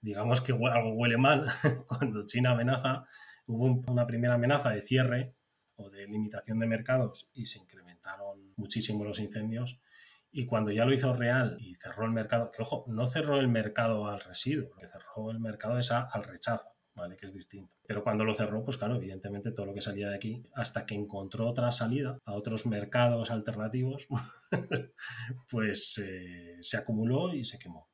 digamos 0.01 0.41
que 0.41 0.53
algo 0.53 0.93
huele 0.93 1.17
mal 1.17 1.47
cuando 1.87 2.25
China 2.25 2.51
amenaza. 2.51 3.05
Hubo 3.47 3.83
una 3.91 4.07
primera 4.07 4.33
amenaza 4.33 4.71
de 4.71 4.81
cierre 4.81 5.35
o 5.75 5.91
de 5.91 6.07
limitación 6.07 6.57
de 6.57 6.65
mercados 6.65 7.31
y 7.35 7.45
se 7.45 7.59
incrementaron 7.59 8.53
muchísimo 8.55 9.03
los 9.03 9.19
incendios 9.19 9.79
y 10.37 10.47
cuando 10.47 10.69
ya 10.69 10.83
lo 10.83 10.93
hizo 10.93 11.15
real 11.15 11.55
y 11.61 11.75
cerró 11.75 12.05
el 12.05 12.11
mercado, 12.11 12.51
que 12.51 12.61
ojo, 12.61 12.83
no 12.89 13.05
cerró 13.05 13.39
el 13.39 13.47
mercado 13.47 14.07
al 14.07 14.19
residuo, 14.19 14.67
porque 14.67 14.85
cerró 14.85 15.31
el 15.31 15.39
mercado 15.39 15.79
esa 15.79 16.09
al 16.11 16.25
rechazo, 16.25 16.71
¿vale? 16.93 17.15
Que 17.15 17.25
es 17.25 17.31
distinto. 17.31 17.73
Pero 17.87 18.03
cuando 18.03 18.25
lo 18.25 18.33
cerró, 18.33 18.61
pues 18.65 18.75
claro, 18.75 18.97
evidentemente 18.97 19.53
todo 19.53 19.65
lo 19.65 19.73
que 19.73 19.81
salía 19.81 20.09
de 20.09 20.15
aquí, 20.15 20.43
hasta 20.53 20.85
que 20.85 20.93
encontró 20.93 21.47
otra 21.47 21.71
salida 21.71 22.17
a 22.25 22.33
otros 22.33 22.65
mercados 22.65 23.31
alternativos, 23.31 24.07
pues 25.49 26.03
eh, 26.05 26.57
se 26.59 26.77
acumuló 26.77 27.33
y 27.33 27.45
se 27.45 27.57
quemó. 27.57 27.87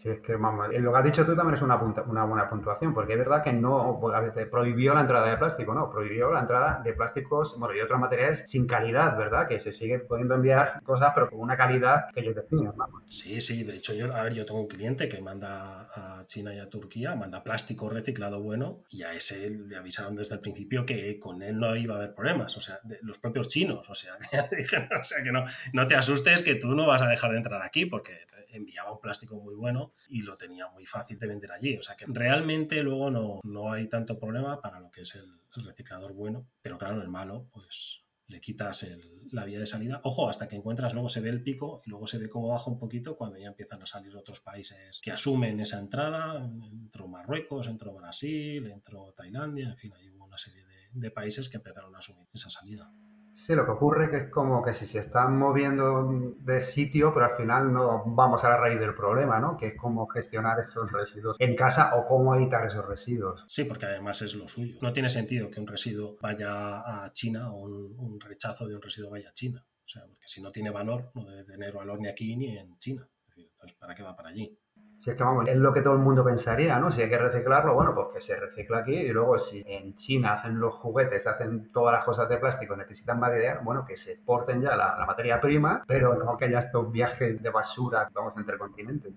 Sí, 0.00 0.08
es 0.08 0.20
que 0.20 0.34
vamos, 0.34 0.66
lo 0.72 0.92
que 0.92 0.98
has 0.98 1.04
dicho 1.04 1.26
tú 1.26 1.36
también 1.36 1.56
es 1.56 1.60
una, 1.60 1.76
una 1.76 2.24
buena 2.24 2.48
puntuación, 2.48 2.94
porque 2.94 3.12
es 3.12 3.18
verdad 3.18 3.44
que 3.44 3.52
no, 3.52 4.00
a 4.14 4.20
veces 4.20 4.46
prohibió 4.46 4.94
la 4.94 5.02
entrada 5.02 5.28
de 5.28 5.36
plástico, 5.36 5.74
no, 5.74 5.90
prohibió 5.90 6.32
la 6.32 6.40
entrada 6.40 6.80
de 6.82 6.94
plásticos, 6.94 7.58
bueno, 7.58 7.76
y 7.76 7.80
otros 7.82 8.00
materiales 8.00 8.44
sin 8.48 8.66
calidad, 8.66 9.14
¿verdad? 9.18 9.46
Que 9.46 9.60
se 9.60 9.72
sigue 9.72 9.98
pudiendo 9.98 10.36
enviar 10.36 10.82
cosas, 10.84 11.12
pero 11.14 11.28
con 11.28 11.40
una 11.40 11.54
calidad 11.54 12.06
que 12.14 12.20
ellos 12.20 12.34
definen, 12.34 12.72
vamos. 12.74 13.02
Sí, 13.10 13.42
sí, 13.42 13.62
de 13.62 13.76
hecho, 13.76 13.92
yo, 13.92 14.10
a 14.16 14.22
ver, 14.22 14.32
yo 14.32 14.46
tengo 14.46 14.62
un 14.62 14.68
cliente 14.68 15.06
que 15.06 15.20
manda 15.20 15.90
a 15.94 16.24
China 16.24 16.54
y 16.54 16.60
a 16.60 16.70
Turquía, 16.70 17.14
manda 17.14 17.42
plástico 17.42 17.90
reciclado 17.90 18.40
bueno, 18.40 18.84
y 18.88 19.02
a 19.02 19.12
ese 19.12 19.50
le 19.50 19.76
avisaron 19.76 20.16
desde 20.16 20.36
el 20.36 20.40
principio 20.40 20.86
que 20.86 21.18
con 21.18 21.42
él 21.42 21.58
no 21.58 21.76
iba 21.76 21.96
a 21.96 21.98
haber 21.98 22.14
problemas, 22.14 22.56
o 22.56 22.62
sea, 22.62 22.78
los 23.02 23.18
propios 23.18 23.48
chinos, 23.48 23.90
o 23.90 23.94
sea, 23.94 24.14
o 24.98 25.04
sea 25.04 25.22
que 25.22 25.30
no, 25.30 25.44
no 25.74 25.86
te 25.86 25.94
asustes 25.94 26.42
que 26.42 26.54
tú 26.54 26.74
no 26.74 26.86
vas 26.86 27.02
a 27.02 27.06
dejar 27.06 27.32
de 27.32 27.36
entrar 27.36 27.60
aquí, 27.60 27.84
porque 27.84 28.12
enviaba 28.52 28.92
un 28.92 29.00
plástico 29.00 29.36
muy 29.36 29.54
bueno 29.54 29.89
y 30.08 30.22
lo 30.22 30.36
tenía 30.36 30.68
muy 30.68 30.86
fácil 30.86 31.18
de 31.18 31.26
vender 31.26 31.52
allí. 31.52 31.76
O 31.76 31.82
sea 31.82 31.96
que 31.96 32.06
realmente 32.08 32.82
luego 32.82 33.10
no, 33.10 33.40
no 33.44 33.72
hay 33.72 33.88
tanto 33.88 34.18
problema 34.18 34.60
para 34.60 34.80
lo 34.80 34.90
que 34.90 35.02
es 35.02 35.14
el, 35.14 35.40
reciclador 35.64 36.12
bueno, 36.12 36.46
pero 36.62 36.78
claro, 36.78 37.02
el 37.02 37.08
malo, 37.08 37.48
pues 37.52 38.04
le 38.28 38.40
quitas 38.40 38.86
la 39.32 39.44
vía 39.44 39.58
de 39.58 39.66
salida. 39.66 40.00
Ojo, 40.04 40.28
hasta 40.28 40.46
que 40.46 40.54
encuentras, 40.54 40.92
luego 40.94 41.08
se 41.08 41.20
ve 41.20 41.28
el 41.28 41.42
pico 41.42 41.82
y 41.84 41.90
luego 41.90 42.06
se 42.06 42.18
ve 42.18 42.28
cómo 42.28 42.48
baja 42.48 42.70
un 42.70 42.78
poquito 42.78 43.16
cuando 43.16 43.36
ya 43.36 43.48
empiezan 43.48 43.82
a 43.82 43.86
salir 43.86 44.16
otros 44.16 44.38
países 44.38 45.00
que 45.02 45.10
asumen 45.10 45.58
esa 45.58 45.80
entrada. 45.80 46.44
Entró 46.44 47.08
Marruecos, 47.08 47.66
entró 47.66 47.92
Brasil, 47.94 48.64
entró 48.70 49.12
Tailandia, 49.12 49.70
en 49.70 49.76
fin, 49.76 49.92
hay 49.94 50.08
una 50.10 50.38
serie 50.38 50.64
de 50.92 51.10
países 51.10 51.48
que 51.48 51.56
empezaron 51.56 51.94
a 51.96 51.98
asumir 51.98 52.28
esa 52.32 52.50
salida. 52.50 52.92
Sí, 53.40 53.54
lo 53.54 53.64
que 53.64 53.70
ocurre 53.70 54.10
que 54.10 54.16
es 54.18 54.28
como 54.28 54.62
que 54.62 54.74
si 54.74 54.86
se 54.86 54.98
están 54.98 55.38
moviendo 55.38 56.34
de 56.40 56.60
sitio, 56.60 57.14
pero 57.14 57.24
al 57.24 57.36
final 57.38 57.72
no 57.72 58.04
vamos 58.04 58.44
a 58.44 58.50
la 58.50 58.58
raíz 58.58 58.78
del 58.78 58.94
problema, 58.94 59.40
¿no? 59.40 59.56
Que 59.56 59.68
es 59.68 59.74
cómo 59.78 60.06
gestionar 60.08 60.60
esos 60.60 60.92
residuos 60.92 61.36
en 61.40 61.56
casa 61.56 61.96
o 61.96 62.06
cómo 62.06 62.34
evitar 62.34 62.66
esos 62.66 62.84
residuos. 62.84 63.42
Sí, 63.48 63.64
porque 63.64 63.86
además 63.86 64.20
es 64.20 64.34
lo 64.34 64.46
suyo. 64.46 64.76
No 64.82 64.92
tiene 64.92 65.08
sentido 65.08 65.50
que 65.50 65.58
un 65.58 65.66
residuo 65.66 66.18
vaya 66.20 67.04
a 67.04 67.10
China 67.12 67.50
o 67.50 67.62
un, 67.62 68.20
rechazo 68.20 68.68
de 68.68 68.74
un 68.74 68.82
residuo 68.82 69.10
vaya 69.10 69.30
a 69.30 69.32
China. 69.32 69.66
O 69.86 69.88
sea, 69.88 70.02
porque 70.06 70.28
si 70.28 70.42
no 70.42 70.52
tiene 70.52 70.68
valor, 70.68 71.10
no 71.14 71.24
debe 71.24 71.44
tener 71.44 71.72
valor 71.72 71.98
ni 71.98 72.08
aquí 72.08 72.36
ni 72.36 72.58
en 72.58 72.76
China. 72.76 73.08
entonces, 73.34 73.74
¿para 73.78 73.94
qué 73.94 74.02
va 74.02 74.14
para 74.14 74.28
allí? 74.28 74.54
Si 75.00 75.08
es 75.08 75.16
que 75.16 75.22
vamos, 75.22 75.48
es 75.48 75.56
lo 75.56 75.72
que 75.72 75.80
todo 75.80 75.94
el 75.94 76.00
mundo 76.00 76.22
pensaría, 76.22 76.78
¿no? 76.78 76.92
Si 76.92 77.00
hay 77.00 77.08
que 77.08 77.16
reciclarlo, 77.16 77.72
bueno, 77.72 77.94
pues 77.94 78.08
que 78.12 78.20
se 78.20 78.38
recicla 78.38 78.80
aquí 78.80 78.94
y 78.94 79.08
luego 79.08 79.38
si 79.38 79.64
en 79.66 79.96
China 79.96 80.34
hacen 80.34 80.60
los 80.60 80.74
juguetes, 80.74 81.26
hacen 81.26 81.72
todas 81.72 81.94
las 81.94 82.04
cosas 82.04 82.28
de 82.28 82.36
plástico, 82.36 82.76
necesitan 82.76 83.18
material, 83.18 83.60
bueno, 83.62 83.86
que 83.86 83.96
se 83.96 84.16
porten 84.16 84.60
ya 84.60 84.76
la, 84.76 85.02
materia 85.06 85.40
prima, 85.40 85.82
pero 85.86 86.22
no 86.22 86.36
que 86.36 86.44
haya 86.44 86.58
estos 86.58 86.92
viajes 86.92 87.42
de 87.42 87.48
basura, 87.48 88.10
vamos, 88.12 88.34
entre 88.36 88.58
continentes. 88.58 89.14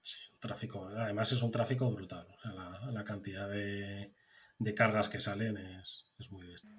Sí, 0.00 0.16
un 0.32 0.40
tráfico, 0.40 0.88
además 0.88 1.30
es 1.32 1.42
un 1.42 1.50
tráfico 1.50 1.90
brutal, 1.90 2.26
la, 2.90 3.04
cantidad 3.04 3.46
de, 3.46 4.14
cargas 4.74 5.10
que 5.10 5.20
salen 5.20 5.58
es, 5.58 6.14
es 6.18 6.32
muy 6.32 6.46
bestia. 6.46 6.74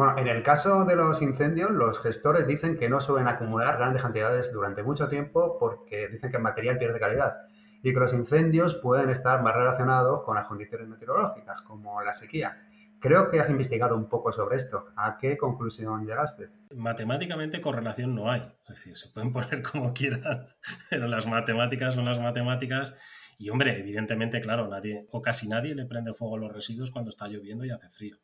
Bueno, 0.00 0.16
en 0.16 0.28
el 0.28 0.42
caso 0.42 0.86
de 0.86 0.96
los 0.96 1.20
incendios, 1.20 1.70
los 1.72 2.00
gestores 2.00 2.46
dicen 2.46 2.78
que 2.78 2.88
no 2.88 3.02
suelen 3.02 3.28
acumular 3.28 3.76
grandes 3.76 4.00
cantidades 4.00 4.50
durante 4.50 4.82
mucho 4.82 5.10
tiempo 5.10 5.58
porque 5.60 6.08
dicen 6.08 6.30
que 6.30 6.38
el 6.38 6.42
material 6.42 6.78
pierde 6.78 6.98
calidad 6.98 7.34
y 7.82 7.92
que 7.92 8.00
los 8.00 8.14
incendios 8.14 8.76
pueden 8.76 9.10
estar 9.10 9.42
más 9.42 9.54
relacionados 9.54 10.22
con 10.24 10.36
las 10.36 10.46
condiciones 10.46 10.88
meteorológicas, 10.88 11.60
como 11.60 12.00
la 12.00 12.14
sequía. 12.14 12.66
Creo 12.98 13.28
que 13.28 13.40
has 13.40 13.50
investigado 13.50 13.94
un 13.94 14.08
poco 14.08 14.32
sobre 14.32 14.56
esto. 14.56 14.86
¿A 14.96 15.18
qué 15.18 15.36
conclusión 15.36 16.06
llegaste? 16.06 16.48
Matemáticamente 16.74 17.60
correlación 17.60 18.14
no 18.14 18.30
hay. 18.30 18.40
Es 18.62 18.76
decir, 18.76 18.96
se 18.96 19.10
pueden 19.10 19.32
poner 19.34 19.62
como 19.62 19.92
quieran, 19.92 20.46
pero 20.88 21.08
las 21.08 21.26
matemáticas 21.26 21.94
son 21.94 22.06
las 22.06 22.18
matemáticas. 22.18 22.96
Y 23.36 23.50
hombre, 23.50 23.78
evidentemente, 23.78 24.40
claro, 24.40 24.66
nadie 24.66 25.06
o 25.10 25.20
casi 25.20 25.46
nadie 25.46 25.74
le 25.74 25.84
prende 25.84 26.14
fuego 26.14 26.36
a 26.36 26.40
los 26.40 26.52
residuos 26.54 26.90
cuando 26.90 27.10
está 27.10 27.28
lloviendo 27.28 27.66
y 27.66 27.70
hace 27.70 27.90
frío 27.90 28.16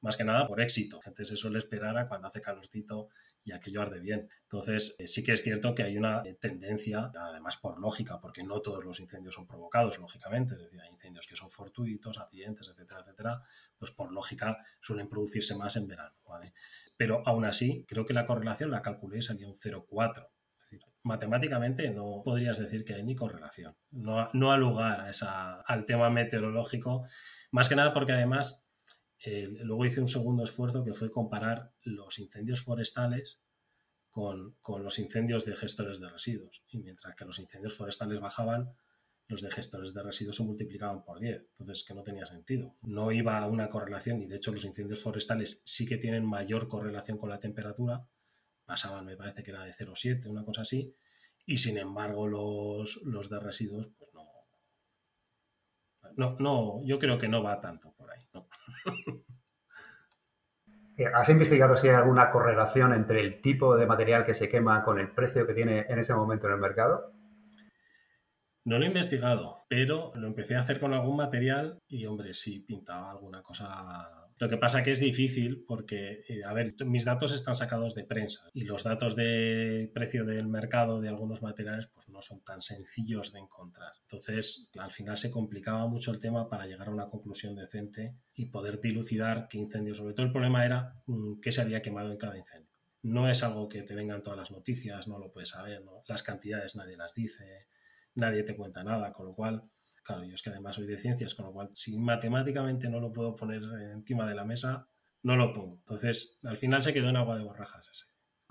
más 0.00 0.16
que 0.16 0.24
nada 0.24 0.46
por 0.46 0.60
éxito. 0.60 0.96
La 0.96 1.02
gente 1.02 1.24
se 1.24 1.36
suele 1.36 1.58
esperar 1.58 1.96
a 1.98 2.08
cuando 2.08 2.28
hace 2.28 2.40
calorcito 2.40 3.08
y 3.44 3.52
aquello 3.52 3.82
arde 3.82 4.00
bien. 4.00 4.28
Entonces, 4.42 4.96
eh, 4.98 5.06
sí 5.06 5.22
que 5.22 5.32
es 5.32 5.42
cierto 5.42 5.74
que 5.74 5.84
hay 5.84 5.96
una 5.96 6.22
eh, 6.24 6.34
tendencia, 6.34 7.10
además 7.18 7.56
por 7.56 7.78
lógica, 7.78 8.20
porque 8.20 8.42
no 8.42 8.60
todos 8.60 8.84
los 8.84 9.00
incendios 9.00 9.34
son 9.34 9.46
provocados, 9.46 9.98
lógicamente, 9.98 10.54
es 10.54 10.60
decir, 10.60 10.80
hay 10.80 10.90
incendios 10.90 11.26
que 11.26 11.36
son 11.36 11.48
fortuitos, 11.48 12.18
accidentes, 12.18 12.68
etcétera, 12.68 13.00
etcétera, 13.00 13.42
pues 13.78 13.92
por 13.92 14.12
lógica 14.12 14.58
suelen 14.80 15.08
producirse 15.08 15.54
más 15.56 15.76
en 15.76 15.86
verano, 15.86 16.16
¿vale? 16.26 16.52
Pero 16.96 17.22
aún 17.26 17.44
así, 17.44 17.84
creo 17.86 18.04
que 18.04 18.14
la 18.14 18.24
correlación 18.24 18.70
la 18.70 18.82
calculé 18.82 19.18
y 19.18 19.22
salía 19.22 19.46
un 19.46 19.54
0,4. 19.54 20.28
Es 20.64 20.70
decir, 20.70 20.80
matemáticamente 21.04 21.90
no 21.90 22.22
podrías 22.24 22.58
decir 22.58 22.84
que 22.84 22.94
hay 22.94 23.04
ni 23.04 23.14
correlación. 23.14 23.76
No, 23.92 24.28
no 24.32 24.50
ha 24.50 24.56
lugar 24.56 25.08
a 25.22 25.60
al 25.60 25.84
tema 25.84 26.10
meteorológico, 26.10 27.06
más 27.52 27.68
que 27.68 27.76
nada 27.76 27.92
porque 27.92 28.12
además 28.12 28.65
luego 29.26 29.84
hice 29.84 30.00
un 30.00 30.08
segundo 30.08 30.44
esfuerzo 30.44 30.84
que 30.84 30.94
fue 30.94 31.10
comparar 31.10 31.72
los 31.82 32.18
incendios 32.18 32.62
forestales 32.62 33.42
con, 34.10 34.56
los 34.82 34.98
incendios 34.98 35.44
de 35.44 35.54
gestores 35.54 36.00
de 36.00 36.08
residuos. 36.08 36.64
Y 36.68 36.78
mientras 36.78 37.14
que 37.14 37.26
los 37.26 37.38
incendios 37.38 37.76
forestales 37.76 38.18
bajaban, 38.18 38.72
los 39.28 39.42
de 39.42 39.50
gestores 39.50 39.92
de 39.92 40.02
residuos 40.02 40.36
se 40.36 40.44
multiplicaban 40.44 41.04
por 41.04 41.20
10, 41.20 41.50
entonces 41.58 41.84
que 41.84 41.94
no 41.94 42.02
tenía 42.02 42.24
sentido. 42.24 42.76
No 42.82 43.12
iba 43.12 43.38
a 43.38 43.46
una 43.46 43.68
correlación 43.68 44.22
y 44.22 44.26
de 44.26 44.36
hecho 44.36 44.52
los 44.52 44.64
incendios 44.64 45.02
forestales 45.02 45.60
sí 45.64 45.84
que 45.84 45.98
tienen 45.98 46.24
mayor 46.24 46.68
correlación 46.68 47.18
con 47.18 47.28
la 47.28 47.40
temperatura, 47.40 48.08
pasaban 48.64 49.04
me 49.04 49.16
parece 49.16 49.42
que 49.42 49.50
era 49.50 49.64
de 49.64 49.72
0,7, 49.72 50.26
una 50.28 50.44
cosa 50.44 50.62
así, 50.62 50.94
y 51.44 51.58
sin 51.58 51.76
embargo 51.76 52.26
los, 52.26 53.02
los 53.04 53.28
de 53.28 53.40
residuos 53.40 53.88
pues 53.98 54.05
no. 56.16 56.36
No, 56.38 56.80
yo 56.84 56.98
creo 56.98 57.18
que 57.18 57.28
no 57.28 57.42
va 57.42 57.60
tanto 57.60 57.92
por 57.96 58.10
ahí. 58.10 58.20
Eh, 60.98 61.04
¿Has 61.12 61.28
investigado 61.28 61.76
si 61.76 61.88
hay 61.88 61.94
alguna 61.94 62.30
correlación 62.30 62.94
entre 62.94 63.20
el 63.20 63.42
tipo 63.42 63.76
de 63.76 63.84
material 63.84 64.24
que 64.24 64.32
se 64.32 64.48
quema 64.48 64.82
con 64.82 64.98
el 64.98 65.10
precio 65.10 65.46
que 65.46 65.52
tiene 65.52 65.84
en 65.90 65.98
ese 65.98 66.14
momento 66.14 66.46
en 66.46 66.54
el 66.54 66.58
mercado? 66.58 67.12
No 68.64 68.78
lo 68.78 68.84
he 68.84 68.88
investigado, 68.88 69.66
pero 69.68 70.12
lo 70.14 70.26
empecé 70.26 70.56
a 70.56 70.60
hacer 70.60 70.80
con 70.80 70.94
algún 70.94 71.16
material 71.16 71.78
y, 71.86 72.06
hombre, 72.06 72.32
sí 72.32 72.60
pintaba 72.60 73.10
alguna 73.10 73.42
cosa. 73.42 74.25
Lo 74.38 74.48
que 74.48 74.58
pasa 74.58 74.82
que 74.82 74.90
es 74.90 75.00
difícil 75.00 75.64
porque, 75.66 76.24
eh, 76.28 76.44
a 76.44 76.52
ver, 76.52 76.74
mis 76.84 77.04
datos 77.04 77.32
están 77.32 77.54
sacados 77.54 77.94
de 77.94 78.04
prensa 78.04 78.50
y 78.52 78.64
los 78.64 78.84
datos 78.84 79.16
de 79.16 79.90
precio 79.94 80.24
del 80.24 80.46
mercado 80.46 81.00
de 81.00 81.08
algunos 81.08 81.42
materiales 81.42 81.86
pues 81.86 82.08
no 82.10 82.20
son 82.20 82.42
tan 82.42 82.60
sencillos 82.60 83.32
de 83.32 83.40
encontrar. 83.40 83.92
Entonces, 84.02 84.68
al 84.78 84.92
final 84.92 85.16
se 85.16 85.30
complicaba 85.30 85.86
mucho 85.86 86.12
el 86.12 86.20
tema 86.20 86.50
para 86.50 86.66
llegar 86.66 86.88
a 86.88 86.92
una 86.92 87.08
conclusión 87.08 87.54
decente 87.56 88.14
y 88.34 88.46
poder 88.46 88.80
dilucidar 88.80 89.48
qué 89.48 89.58
incendio. 89.58 89.94
Sobre 89.94 90.12
todo 90.12 90.26
el 90.26 90.32
problema 90.32 90.66
era 90.66 91.00
mm, 91.06 91.40
qué 91.40 91.50
se 91.50 91.62
había 91.62 91.80
quemado 91.80 92.12
en 92.12 92.18
cada 92.18 92.36
incendio. 92.36 92.70
No 93.02 93.30
es 93.30 93.42
algo 93.42 93.68
que 93.68 93.82
te 93.82 93.94
vengan 93.94 94.22
todas 94.22 94.38
las 94.38 94.50
noticias, 94.50 95.08
no 95.08 95.18
lo 95.18 95.32
puedes 95.32 95.50
saber, 95.50 95.82
las 96.08 96.22
cantidades 96.22 96.76
nadie 96.76 96.96
las 96.96 97.14
dice 97.14 97.68
nadie 98.16 98.42
te 98.42 98.56
cuenta 98.56 98.82
nada, 98.82 99.12
con 99.12 99.26
lo 99.26 99.34
cual, 99.34 99.62
claro, 100.06 100.24
yo 100.24 100.34
es 100.34 100.42
que 100.42 100.50
además 100.50 100.76
soy 100.76 100.86
de 100.86 100.96
ciencias, 100.96 101.34
con 101.34 101.46
lo 101.46 101.52
cual, 101.52 101.70
si 101.74 101.98
matemáticamente 101.98 102.88
no 102.88 103.00
lo 103.00 103.12
puedo 103.12 103.34
poner 103.34 103.62
encima 103.92 104.24
de 104.26 104.34
la 104.34 104.44
mesa, 104.44 104.88
no 105.22 105.36
lo 105.36 105.52
pongo. 105.52 105.76
Entonces, 105.78 106.38
al 106.44 106.56
final 106.56 106.82
se 106.82 106.92
quedó 106.92 107.08
en 107.08 107.16
agua 107.16 107.36
de 107.36 107.44
borrajas 107.44 107.88
ese. 107.88 108.04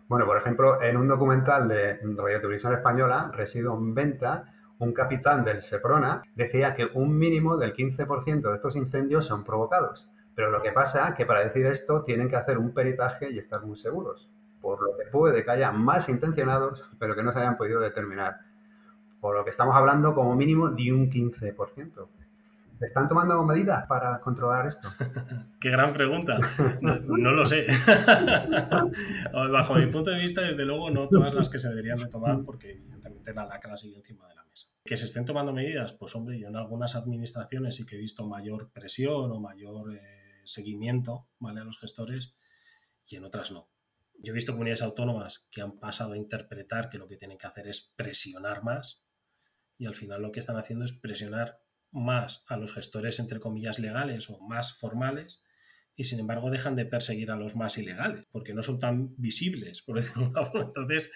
Bueno, 0.08 0.26
por 0.26 0.38
ejemplo, 0.38 0.82
en 0.82 0.98
un 0.98 1.08
documental 1.08 1.68
de 1.68 1.98
Radio 2.16 2.42
Televisión 2.42 2.74
Española, 2.74 3.32
Residuo 3.34 3.78
en 3.78 3.96
Venta, 3.96 4.54
un 4.78 4.94
capitán 4.94 5.44
del 5.44 5.62
Seprona 5.62 6.22
decía 6.36 6.76
que 6.76 6.86
un 6.94 7.18
mínimo 7.18 7.58
del 7.58 7.74
15% 7.74 8.42
de 8.42 8.56
estos 8.56 8.76
incendios 8.76 9.26
son 9.26 9.44
provocados. 9.44 10.10
Pero 10.36 10.52
lo 10.52 10.62
que 10.62 10.74
pasa 10.74 11.08
es 11.08 11.16
que 11.16 11.26
para 11.26 11.40
decir 11.40 11.66
esto 11.66 12.04
tienen 12.04 12.30
que 12.30 12.36
hacer 12.36 12.58
un 12.58 12.74
peritaje 12.74 13.32
y 13.32 13.38
estar 13.38 13.66
muy 13.66 13.78
seguros. 13.78 14.30
Por 14.60 14.82
lo 14.82 14.98
que 14.98 15.10
puede 15.10 15.46
que 15.46 15.52
haya 15.52 15.72
más 15.72 16.10
intencionados, 16.10 16.84
pero 17.00 17.16
que 17.16 17.24
no 17.24 17.32
se 17.32 17.40
hayan 17.40 17.58
podido 17.58 17.80
determinar 17.80 18.36
por 19.26 19.36
lo 19.36 19.44
que 19.44 19.50
estamos 19.50 19.76
hablando 19.76 20.14
como 20.14 20.36
mínimo 20.36 20.70
de 20.70 20.94
un 20.94 21.10
15%. 21.10 22.08
¿Se 22.76 22.86
están 22.86 23.08
tomando 23.08 23.44
medidas 23.44 23.88
para 23.88 24.22
controlar 24.22 24.68
esto? 24.68 24.88
Qué 25.60 25.72
gran 25.72 25.94
pregunta. 25.94 26.38
No, 26.80 27.32
lo 27.32 27.44
sé. 27.44 27.66
Bajo 29.34 29.74
mi 29.74 29.88
punto 29.88 30.12
de 30.12 30.20
vista, 30.20 30.42
desde 30.42 30.64
luego, 30.64 30.92
no 30.92 31.10
todas 31.10 31.34
las 31.34 31.50
que 31.50 31.58
se 31.58 31.70
deberían 31.70 31.98
de 31.98 32.06
tomar, 32.06 32.44
porque 32.46 32.74
evidentemente 32.74 33.34
la 33.34 33.48
lacra 33.48 33.76
sigue 33.78 33.98
encima 33.98 34.28
de 34.28 34.36
la 34.36 34.44
mesa. 34.44 34.68
Que 34.84 34.96
se 34.96 35.06
estén 35.06 35.26
tomando 35.26 35.52
medidas, 35.52 35.94
pues 35.94 36.16
hombre, 36.16 36.38
yo 36.38 36.48
en 36.48 36.56
algunas 36.56 36.96
administraciones 36.96 37.78
sí 37.78 37.88
que 37.88 37.96
he 37.96 38.00
visto 38.00 38.28
mayor 38.28 38.70
presión 38.74 39.32
o 39.32 39.40
mayor 39.40 39.92
eh, 39.96 40.42
seguimiento 40.44 41.26
¿vale? 41.40 41.62
a 41.62 41.64
los 41.64 41.80
gestores 41.80 42.36
y 43.08 43.16
en 43.16 43.24
otras 43.24 43.52
no. 43.52 43.70
Yo 44.20 44.34
he 44.34 44.36
visto 44.36 44.52
comunidades 44.52 44.84
autónomas 44.84 45.48
que 45.50 45.62
han 45.62 45.80
pasado 45.80 46.14
a 46.14 46.18
interpretar 46.18 46.90
que 46.90 47.00
lo 47.00 47.08
que 47.08 47.18
tienen 47.18 47.40
que 47.40 47.48
hacer 47.48 47.68
es 47.68 47.92
presionar 47.98 48.64
más 48.64 49.05
y 49.78 49.86
al 49.86 49.96
final 49.96 50.22
lo 50.22 50.32
que 50.32 50.40
están 50.40 50.58
haciendo 50.58 50.86
es 50.86 50.94
presionar 50.94 51.60
más 51.92 52.44
a 52.48 52.58
los 52.58 52.74
gestores, 52.74 53.20
entre 53.20 53.40
comillas, 53.40 53.80
legales 53.80 54.30
o 54.30 54.40
más 54.40 54.78
formales, 54.78 55.42
y 55.96 56.04
sin 56.04 56.20
embargo 56.20 56.52
dejan 56.52 56.76
de 56.76 56.86
perseguir 56.86 57.32
a 57.32 57.38
los 57.38 57.56
más 57.56 57.78
ilegales, 57.78 58.26
porque 58.32 58.54
no 58.54 58.62
son 58.62 58.80
tan 58.80 59.16
visibles, 59.18 59.82
por 59.82 59.96
decirlo 60.02 60.32
de 60.32 60.60
Entonces, 60.62 61.12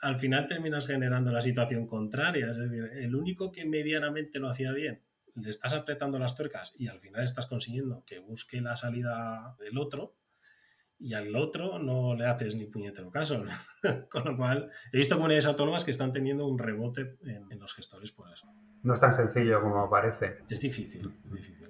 al 0.00 0.16
final 0.16 0.46
terminas 0.46 0.86
generando 0.86 1.30
la 1.30 1.40
situación 1.40 1.86
contraria, 1.86 2.50
es 2.50 2.56
decir, 2.56 2.90
el 2.94 3.14
único 3.14 3.52
que 3.52 3.64
medianamente 3.64 4.38
lo 4.38 4.48
hacía 4.48 4.72
bien, 4.72 5.02
le 5.34 5.50
estás 5.50 5.72
apretando 5.72 6.18
las 6.18 6.36
tuercas 6.36 6.74
y 6.78 6.88
al 6.88 6.98
final 6.98 7.24
estás 7.24 7.46
consiguiendo 7.46 8.04
que 8.06 8.18
busque 8.18 8.60
la 8.60 8.76
salida 8.76 9.54
del 9.58 9.78
otro, 9.78 10.16
y 10.98 11.14
al 11.14 11.34
otro 11.36 11.78
no 11.78 12.14
le 12.14 12.26
haces 12.26 12.54
ni 12.54 12.66
puñetero 12.66 13.10
caso. 13.10 13.42
Con 14.10 14.24
lo 14.24 14.36
cual, 14.36 14.70
he 14.92 14.98
visto 14.98 15.16
comunidades 15.16 15.46
autónomas 15.46 15.84
que 15.84 15.90
están 15.90 16.12
teniendo 16.12 16.46
un 16.46 16.58
rebote 16.58 17.16
en, 17.24 17.58
los 17.58 17.74
gestores 17.74 18.12
por 18.12 18.30
eso. 18.32 18.48
No 18.82 18.94
es 18.94 19.00
tan 19.00 19.12
sencillo 19.12 19.60
como 19.60 19.88
parece. 19.90 20.38
Es 20.48 20.60
difícil, 20.60 21.12
es 21.26 21.32
difícil. 21.32 21.68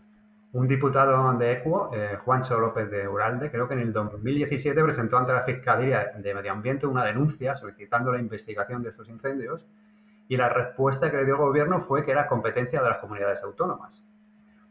Un 0.53 0.69
diputado 0.69 1.37
de 1.39 1.53
Ecuo, 1.53 1.91
eh, 1.93 2.17
Juancho 2.25 2.59
López 2.59 2.91
de 2.91 3.07
Uralde, 3.07 3.51
creo 3.51 3.69
que 3.69 3.75
en 3.75 3.81
el 3.81 3.93
2017 3.93 4.83
presentó 4.83 5.19
ante 5.19 5.33
la 5.33 5.43
Fiscalía 5.43 6.13
de 6.17 6.35
Medio 6.35 6.53
Ambiente 6.53 6.87
una 6.87 7.05
denuncia 7.05 7.55
solicitando 7.55 8.13
la 8.13 8.21
investigación 8.21 8.83
de 8.83 8.91
estos 8.91 9.09
incendios 9.09 9.67
y 10.29 10.37
la 10.37 10.49
respuesta 10.49 11.11
que 11.11 11.19
le 11.19 11.25
dio 11.25 11.35
el 11.35 11.41
gobierno 11.41 11.81
fue 11.81 12.05
que 12.05 12.13
era 12.13 12.27
competencia 12.27 12.83
de 12.83 12.89
las 12.89 12.99
comunidades 12.99 13.43
autónomas. 13.43 14.03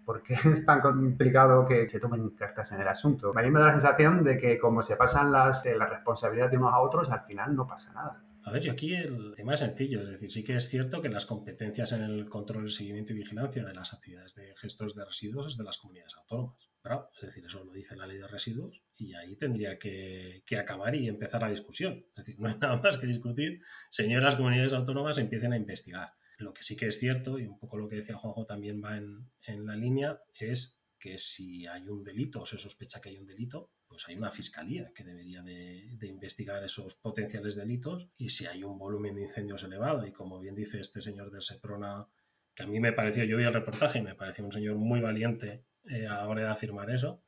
¿Por 0.05 0.21
qué 0.23 0.35
es 0.53 0.65
tan 0.65 0.81
complicado 0.81 1.65
que 1.65 1.89
se 1.89 1.99
tomen 1.99 2.29
cartas 2.31 2.71
en 2.71 2.81
el 2.81 2.87
asunto? 2.87 3.33
A 3.35 3.41
mí 3.41 3.49
me 3.49 3.59
da 3.59 3.67
la 3.67 3.71
sensación 3.73 4.23
de 4.23 4.37
que 4.37 4.59
como 4.59 4.81
se 4.81 4.95
pasan 4.95 5.31
las, 5.31 5.65
eh, 5.65 5.75
la 5.75 5.87
responsabilidad 5.87 6.49
de 6.49 6.57
unos 6.57 6.73
a 6.73 6.79
otros, 6.79 7.09
al 7.09 7.25
final 7.25 7.55
no 7.55 7.65
pasa 7.67 7.93
nada. 7.93 8.23
A 8.43 8.51
ver, 8.51 8.61
yo 8.61 8.71
aquí 8.73 8.93
el 8.93 9.33
tema 9.35 9.55
es 9.55 9.61
sencillo, 9.61 10.03
es 10.03 10.07
decir, 10.07 10.31
sí 10.31 10.43
que 10.43 10.55
es 10.55 10.69
cierto 10.69 11.01
que 11.01 11.09
las 11.09 11.25
competencias 11.25 11.91
en 11.93 12.03
el 12.03 12.29
control, 12.29 12.69
seguimiento 12.69 13.11
y 13.11 13.15
vigilancia 13.15 13.65
de 13.65 13.73
las 13.73 13.91
actividades 13.91 14.35
de 14.35 14.53
gestores 14.55 14.93
de 14.93 15.03
residuos 15.03 15.47
es 15.47 15.57
de 15.57 15.63
las 15.63 15.79
comunidades 15.79 16.15
autónomas. 16.15 16.69
Pero, 16.79 17.09
es 17.15 17.21
decir, 17.23 17.43
eso 17.43 17.63
lo 17.63 17.71
dice 17.71 17.95
la 17.95 18.05
ley 18.05 18.19
de 18.19 18.27
residuos 18.27 18.83
y 18.95 19.15
ahí 19.15 19.35
tendría 19.35 19.79
que, 19.79 20.43
que, 20.45 20.59
acabar 20.59 20.93
y 20.93 21.07
empezar 21.07 21.41
la 21.41 21.49
discusión. 21.49 22.05
Es 22.09 22.25
decir, 22.25 22.35
no 22.39 22.47
hay 22.47 22.59
nada 22.59 22.79
más 22.79 22.99
que 22.99 23.07
discutir. 23.07 23.61
Señoras 23.89 24.35
comunidades 24.35 24.73
autónomas 24.73 25.17
empiecen 25.17 25.51
a 25.53 25.57
investigar. 25.57 26.13
Lo 26.37 26.53
que 26.53 26.63
sí 26.63 26.75
que 26.75 26.87
es 26.87 26.99
cierto, 26.99 27.39
y 27.39 27.45
un 27.45 27.57
poco 27.57 27.77
lo 27.77 27.87
que 27.87 27.97
decía 27.97 28.17
Juanjo 28.17 28.45
también 28.45 28.81
va 28.83 28.97
en, 28.97 29.31
en 29.45 29.65
la 29.65 29.75
línea, 29.75 30.19
es 30.33 30.83
que 30.99 31.17
si 31.17 31.65
hay 31.67 31.87
un 31.87 32.03
delito 32.03 32.41
o 32.41 32.45
se 32.45 32.57
sospecha 32.57 32.99
que 33.01 33.09
hay 33.09 33.17
un 33.17 33.25
delito, 33.25 33.71
pues 33.87 34.07
hay 34.07 34.15
una 34.15 34.31
fiscalía 34.31 34.91
que 34.93 35.03
debería 35.03 35.41
de, 35.43 35.91
de, 35.93 36.07
investigar 36.07 36.63
esos 36.63 36.95
potenciales 36.95 37.55
delitos 37.55 38.09
y 38.17 38.29
si 38.29 38.47
hay 38.47 38.63
un 38.63 38.77
volumen 38.77 39.15
de 39.15 39.21
incendios 39.21 39.63
elevado 39.63 40.05
y 40.05 40.11
como 40.11 40.39
bien 40.39 40.55
dice 40.55 40.79
este 40.79 41.01
señor 41.01 41.31
del 41.31 41.43
Seprona, 41.43 42.07
que 42.55 42.63
a 42.63 42.67
mí 42.67 42.79
me 42.79 42.93
pareció, 42.93 43.23
yo 43.23 43.37
vi 43.37 43.43
el 43.43 43.53
reportaje 43.53 43.99
y 43.99 44.01
me 44.01 44.15
pareció 44.15 44.43
un 44.43 44.51
señor 44.51 44.77
muy 44.77 45.01
valiente 45.01 45.65
eh, 45.83 46.07
a 46.07 46.15
la 46.15 46.27
hora 46.27 46.41
de 46.43 46.49
afirmar 46.49 46.89
eso, 46.89 47.23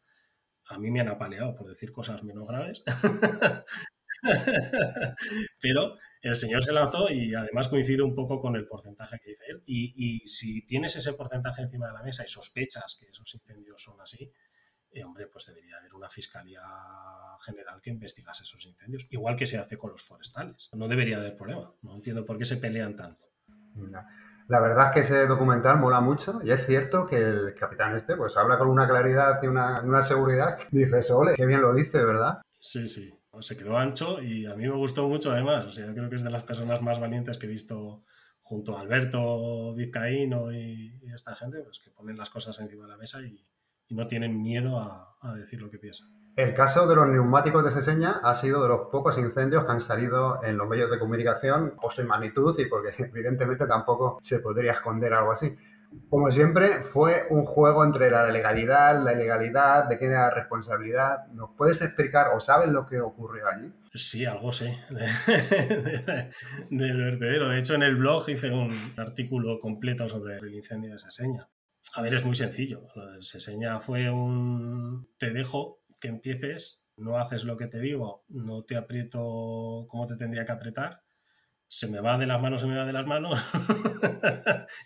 a 0.66 0.80
mí 0.80 0.90
me 0.90 1.02
han 1.02 1.10
apaleado 1.10 1.54
por 1.56 1.68
decir 1.68 1.92
cosas 1.92 2.24
menos 2.24 2.48
graves, 2.48 2.84
pero 5.62 5.98
el 6.22 6.36
señor 6.36 6.64
se 6.64 6.72
lanzó 6.72 7.10
y 7.10 7.34
además 7.36 7.68
coincide 7.68 8.02
un 8.02 8.16
poco 8.16 8.42
con 8.42 8.56
el 8.56 8.68
porcentaje 8.68 9.20
que 9.20 9.30
dice 9.30 9.44
él. 9.48 9.64
Y, 9.66 10.20
si 10.28 10.66
tienes 10.66 10.96
ese 10.96 11.14
porcentaje 11.14 11.62
encima 11.62 11.88
de 11.88 11.94
la 11.94 12.04
mesa 12.04 12.24
y 12.24 12.28
sospechas 12.28 12.98
que 13.00 13.10
esos 13.10 13.34
incendios 13.34 13.82
son 13.82 14.00
así, 14.02 14.32
eh, 14.92 15.04
hombre, 15.04 15.28
pues 15.28 15.46
debería 15.48 15.78
haber 15.78 15.94
una 15.94 16.10
fiscalía 16.10 16.62
general 17.46 17.80
que 17.82 17.90
investigase 17.90 18.44
esos 18.44 18.66
incendios, 18.66 19.08
igual 19.12 19.36
que 19.36 19.46
se 19.46 19.58
hace 19.58 19.78
con 19.78 19.92
los 19.92 20.02
forestales. 20.02 20.70
No 20.74 20.88
debería 20.88 21.18
haber 21.18 21.36
problema. 21.36 21.72
No 21.82 21.96
entiendo 21.96 22.26
por 22.26 22.38
qué 22.38 22.46
se 22.46 22.58
pelean 22.58 22.96
tanto. 22.96 23.26
La 24.48 24.60
verdad 24.60 24.88
es 24.88 24.94
que 24.94 25.00
ese 25.02 25.28
documental 25.28 25.78
mola 25.78 26.02
mucho 26.02 26.40
y 26.44 26.52
es 26.52 26.66
cierto 26.66 27.06
que 27.06 27.18
el 27.18 27.54
capitán 27.54 27.96
este 27.96 28.16
pues 28.16 28.36
habla 28.38 28.58
con 28.58 28.70
una 28.70 28.88
claridad 28.88 29.40
y 29.44 29.48
una, 29.48 29.82
una 29.82 30.02
seguridad 30.02 30.58
que 30.58 30.68
dices, 30.72 31.12
ole, 31.12 31.36
qué 31.36 31.46
bien 31.46 31.62
lo 31.62 31.76
dice, 31.76 32.04
¿verdad? 32.04 32.42
Sí, 32.60 32.88
sí 32.88 33.14
se 33.42 33.58
quedó 33.58 33.78
ancho 33.78 34.22
y 34.22 34.46
a 34.46 34.56
mí 34.56 34.68
me 34.68 34.76
gustó 34.76 35.08
mucho 35.08 35.32
además. 35.32 35.66
O 35.66 35.72
sea, 35.72 35.86
yo 35.86 35.94
creo 35.94 36.10
que 36.10 36.16
es 36.16 36.24
de 36.24 36.30
las 36.30 36.44
personas 36.44 36.82
más 36.82 37.00
valientes 37.00 37.38
que 37.38 37.46
he 37.46 37.50
visto 37.50 38.04
junto 38.48 38.78
a 38.78 38.82
Alberto 38.82 39.74
Vizcaíno 39.76 40.52
y, 40.54 40.94
esta 41.14 41.36
gente, 41.36 41.62
pues 41.64 41.80
que 41.80 41.92
ponen 41.92 42.18
las 42.18 42.30
cosas 42.30 42.60
encima 42.60 42.84
de 42.84 42.92
la 42.92 42.98
mesa 42.98 43.22
y, 43.22 43.46
no 43.90 44.06
tienen 44.06 44.42
miedo 44.42 44.80
a, 44.80 45.34
decir 45.36 45.62
lo 45.62 45.70
que 45.70 45.80
piensan. 45.80 46.10
El 46.36 46.54
caso 46.54 46.88
de 46.88 46.96
los 46.96 47.08
neumáticos 47.08 47.64
de 47.64 47.72
Seseña 47.72 48.20
ha 48.22 48.36
sido 48.36 48.62
de 48.62 48.68
los 48.68 48.90
pocos 48.92 49.18
incendios 49.18 49.66
que 49.66 49.72
han 49.72 49.80
salido 49.80 50.44
en 50.44 50.58
los 50.58 50.68
medios 50.68 50.92
de 50.92 51.00
comunicación 51.00 51.74
por 51.82 51.94
su 51.94 52.04
magnitud 52.04 52.58
y 52.60 52.66
porque 52.66 52.94
evidentemente 53.04 53.66
tampoco 53.66 54.20
se 54.22 54.40
podría 54.40 54.74
esconder 54.74 55.14
algo 55.14 55.32
así. 55.32 55.58
Como 56.10 56.32
siempre, 56.32 56.84
fue 56.84 57.28
un 57.30 57.46
juego 57.46 57.84
entre 57.84 58.10
la 58.10 58.30
legalidad, 58.30 59.04
la 59.04 59.14
ilegalidad, 59.14 59.90
de 59.90 59.98
quién 59.98 60.12
era 60.12 60.28
la 60.28 60.34
responsabilidad. 60.34 61.28
¿Nos 61.34 61.52
puedes 61.58 61.82
explicar 61.82 62.28
o 62.34 62.40
sabes 62.40 62.70
lo 62.70 62.86
que 62.88 63.00
ocurrió 63.02 63.48
allí? 63.48 63.74
Sí, 63.94 64.26
algo 64.26 64.52
sé 64.52 64.78
del 66.70 66.98
vertedero. 66.98 67.50
De 67.50 67.60
hecho, 67.60 67.76
en 67.76 67.84
el 67.84 67.96
blog 67.98 68.30
hice 68.30 68.52
un 68.52 68.72
artículo 68.98 69.60
completo 69.60 70.08
sobre 70.08 70.38
el 70.38 70.54
incendio 70.54 70.92
de 70.92 71.00
Seseña. 71.00 71.50
A 71.96 72.02
ver, 72.02 72.14
es 72.14 72.26
muy 72.26 72.36
sencillo. 72.36 72.88
Lo 72.96 73.14
de 73.14 73.24
Seseña 73.24 73.80
fue 73.80 74.10
un... 74.10 75.10
Te 75.18 75.32
dejo 75.32 75.82
que 76.00 76.08
empieces, 76.08 76.84
no 76.96 77.18
haces 77.18 77.44
lo 77.44 77.58
que 77.58 77.68
te 77.68 77.80
digo, 77.80 78.24
no 78.30 78.64
te 78.64 78.78
aprieto 78.78 79.86
como 79.88 80.06
te 80.06 80.16
tendría 80.16 80.46
que 80.46 80.52
apretar 80.52 81.07
se 81.68 81.88
me 81.88 82.00
va 82.00 82.18
de 82.18 82.28
las 82.28 82.42
manos, 82.42 82.62
se 82.62 82.68
me 82.68 82.78
va 82.78 82.86
de 82.86 82.94
las 82.94 83.06
manos. 83.08 83.44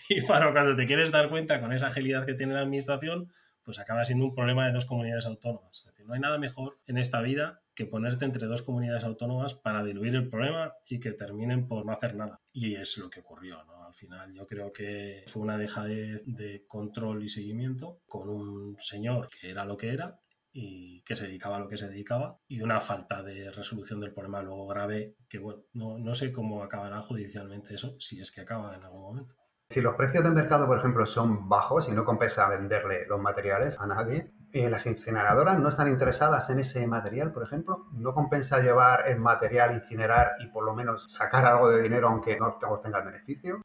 y 0.10 0.22
para 0.22 0.52
cuando 0.52 0.76
te 0.76 0.86
quieres 0.86 1.12
dar 1.12 1.30
cuenta 1.30 1.60
con 1.60 1.74
esa 1.74 1.88
agilidad 1.88 2.26
que 2.26 2.34
tiene 2.34 2.54
la 2.54 2.62
administración, 2.62 3.32
pues 3.64 3.80
acaba 3.80 4.06
siendo 4.06 4.26
un 4.26 4.34
problema 4.34 4.66
de 4.66 4.74
dos 4.74 4.86
comunidades 4.86 5.26
autónomas. 5.26 5.86
Es 5.88 6.08
no 6.08 6.14
hay 6.16 6.20
nada 6.20 6.38
mejor 6.38 6.80
en 6.88 6.98
esta 6.98 7.22
vida 7.22 7.62
que 7.76 7.86
ponerte 7.86 8.26
entre 8.26 8.48
dos 8.48 8.64
comunidades 8.64 9.04
autónomas 9.04 9.54
para 9.54 9.84
diluir 9.84 10.16
el 10.16 10.30
problema 10.30 10.74
y 10.88 11.00
que 11.00 11.12
terminen 11.12 11.68
por 11.68 11.86
no 11.86 11.92
hacer 11.92 12.16
nada. 12.16 12.42
Y 12.52 12.76
es 12.76 12.98
lo 12.98 13.10
que 13.10 13.22
ocurrió, 13.22 13.64
¿no? 13.64 13.86
Al 13.86 13.94
final 13.94 14.34
yo 14.34 14.46
creo 14.46 14.72
que 14.72 15.24
fue 15.28 15.42
una 15.42 15.58
dejadez 15.58 16.24
de 16.26 16.66
control 16.68 17.24
y 17.24 17.30
seguimiento 17.30 18.02
con 18.08 18.30
un 18.30 18.78
señor 18.80 19.30
que 19.30 19.52
era 19.52 19.64
lo 19.64 19.78
que 19.78 19.94
era 19.94 20.20
y 20.54 21.02
que 21.04 21.16
se 21.16 21.28
dedicaba 21.28 21.58
a 21.58 21.60
lo 21.60 21.68
que 21.68 21.78
se 21.78 21.88
dedicaba 21.88 22.40
y 22.48 22.62
una 22.62 22.80
falta 22.80 23.24
de 23.24 23.52
resolución 23.52 24.00
del 24.00 24.14
problema 24.14 24.42
luego 24.42 24.68
grave 24.68 25.16
que 25.30 25.40
bueno, 25.40 25.64
no, 25.74 25.98
no 25.98 26.14
sé 26.14 26.32
cómo 26.32 26.64
acabará 26.64 27.02
judicialmente 27.02 27.74
eso, 27.74 27.96
si 28.00 28.22
es 28.22 28.32
que 28.32 28.42
acaba 28.42 28.76
en 28.76 28.84
algún 28.84 29.02
momento. 29.02 29.36
Si 29.70 29.80
los 29.80 29.96
precios 29.96 30.26
de 30.26 30.32
mercado, 30.32 30.68
por 30.68 30.80
ejemplo, 30.80 31.06
son 31.06 31.48
bajos 31.48 31.88
y 31.88 31.94
no 31.94 32.04
compensa 32.04 32.50
venderle 32.50 33.06
los 33.08 33.22
materiales 33.22 33.80
a 33.80 33.88
nadie, 33.88 34.34
eh, 34.52 34.70
las 34.70 34.86
incineradoras 34.86 35.60
no 35.60 35.70
están 35.70 35.88
interesadas 35.88 36.50
en 36.50 36.60
ese 36.60 36.86
material, 36.88 37.32
por 37.32 37.44
ejemplo. 37.44 37.88
No 37.94 38.14
compensa 38.14 38.60
llevar 38.60 39.08
el 39.08 39.18
material, 39.18 39.74
incinerar 39.74 40.34
y 40.42 40.48
por 40.48 40.66
lo 40.66 40.76
menos 40.76 41.14
sacar 41.14 41.46
algo 41.46 41.70
de 41.70 41.84
dinero 41.84 42.10
aunque 42.10 42.38
no 42.38 42.60
obtenga 42.68 43.00
el 43.00 43.06
beneficio. 43.06 43.62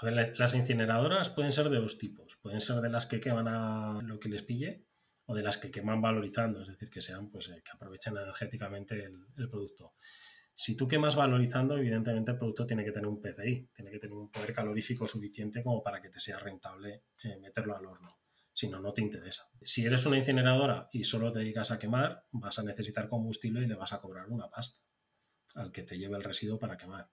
A 0.00 0.06
ver, 0.06 0.36
las 0.36 0.54
incineradoras 0.54 1.30
pueden 1.30 1.52
ser 1.52 1.68
de 1.68 1.78
dos 1.78 1.98
tipos. 1.98 2.36
Pueden 2.42 2.60
ser 2.60 2.80
de 2.80 2.88
las 2.88 3.06
que 3.06 3.20
queman 3.20 3.46
a 3.46 4.02
lo 4.02 4.18
que 4.18 4.30
les 4.30 4.42
pille 4.42 4.89
o 5.30 5.34
de 5.34 5.44
las 5.44 5.58
que 5.58 5.70
queman 5.70 6.00
valorizando, 6.00 6.60
es 6.60 6.66
decir, 6.66 6.90
que 6.90 7.00
sean, 7.00 7.30
pues, 7.30 7.48
eh, 7.50 7.62
que 7.64 7.70
aprovechen 7.72 8.16
energéticamente 8.16 9.04
el, 9.04 9.48
producto. 9.48 9.94
Si 10.52 10.76
tú 10.76 10.88
quemas 10.88 11.14
valorizando, 11.14 11.78
evidentemente 11.78 12.32
el 12.32 12.36
producto 12.36 12.66
tiene 12.66 12.84
que 12.84 12.90
tener 12.90 13.06
un 13.06 13.22
PCI, 13.22 13.70
tiene 13.72 13.92
que 13.92 14.00
tener 14.00 14.16
un 14.16 14.28
poder 14.28 14.52
calorífico 14.52 15.06
suficiente 15.06 15.62
como 15.62 15.84
para 15.84 16.02
que 16.02 16.10
te 16.10 16.18
sea 16.18 16.40
rentable 16.40 17.04
eh, 17.22 17.36
meterlo 17.36 17.76
al 17.76 17.86
horno. 17.86 18.18
Si 18.52 18.68
no, 18.68 18.80
no 18.80 18.92
te 18.92 19.02
interesa. 19.02 19.48
Si 19.62 19.86
eres 19.86 20.04
una 20.04 20.16
incineradora 20.16 20.88
y 20.90 21.04
solo 21.04 21.30
te 21.30 21.38
dedicas 21.38 21.70
a 21.70 21.78
quemar, 21.78 22.24
vas 22.32 22.58
a 22.58 22.64
necesitar 22.64 23.08
combustible 23.08 23.62
y 23.62 23.66
le 23.66 23.76
vas 23.76 23.92
a 23.92 24.00
cobrar 24.00 24.28
una 24.28 24.50
pasta 24.50 24.84
al 25.54 25.70
que 25.70 25.84
te 25.84 25.96
lleve 25.96 26.16
el 26.16 26.24
residuo 26.24 26.58
para 26.58 26.76
quemar. 26.76 27.08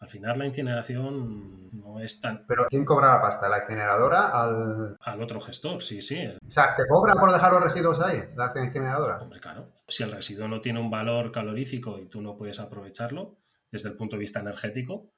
Al 0.00 0.08
final 0.08 0.38
la 0.38 0.46
incineración 0.46 1.70
no 1.72 2.00
es 2.00 2.20
tan... 2.22 2.46
¿Pero 2.46 2.66
quién 2.70 2.86
cobra 2.86 3.14
la 3.14 3.20
pasta? 3.20 3.48
¿La 3.48 3.58
incineradora 3.58 4.28
al...? 4.28 4.96
Al 4.98 5.22
otro 5.22 5.40
gestor, 5.40 5.82
sí, 5.82 6.00
sí. 6.00 6.26
O 6.26 6.50
sea, 6.50 6.74
¿te 6.74 6.86
cobra 6.88 7.12
por 7.14 7.30
dejar 7.30 7.52
los 7.52 7.62
residuos 7.62 8.00
ahí, 8.00 8.22
la 8.34 8.52
incineradora? 8.56 9.18
Hombre, 9.18 9.40
claro. 9.40 9.68
Si 9.86 10.02
el 10.02 10.10
residuo 10.10 10.48
no 10.48 10.60
tiene 10.60 10.80
un 10.80 10.90
valor 10.90 11.30
calorífico 11.30 11.98
y 11.98 12.06
tú 12.06 12.22
no 12.22 12.34
puedes 12.36 12.60
aprovecharlo 12.60 13.36
desde 13.70 13.90
el 13.90 13.96
punto 13.96 14.16
de 14.16 14.20
vista 14.20 14.40
energético, 14.40 15.10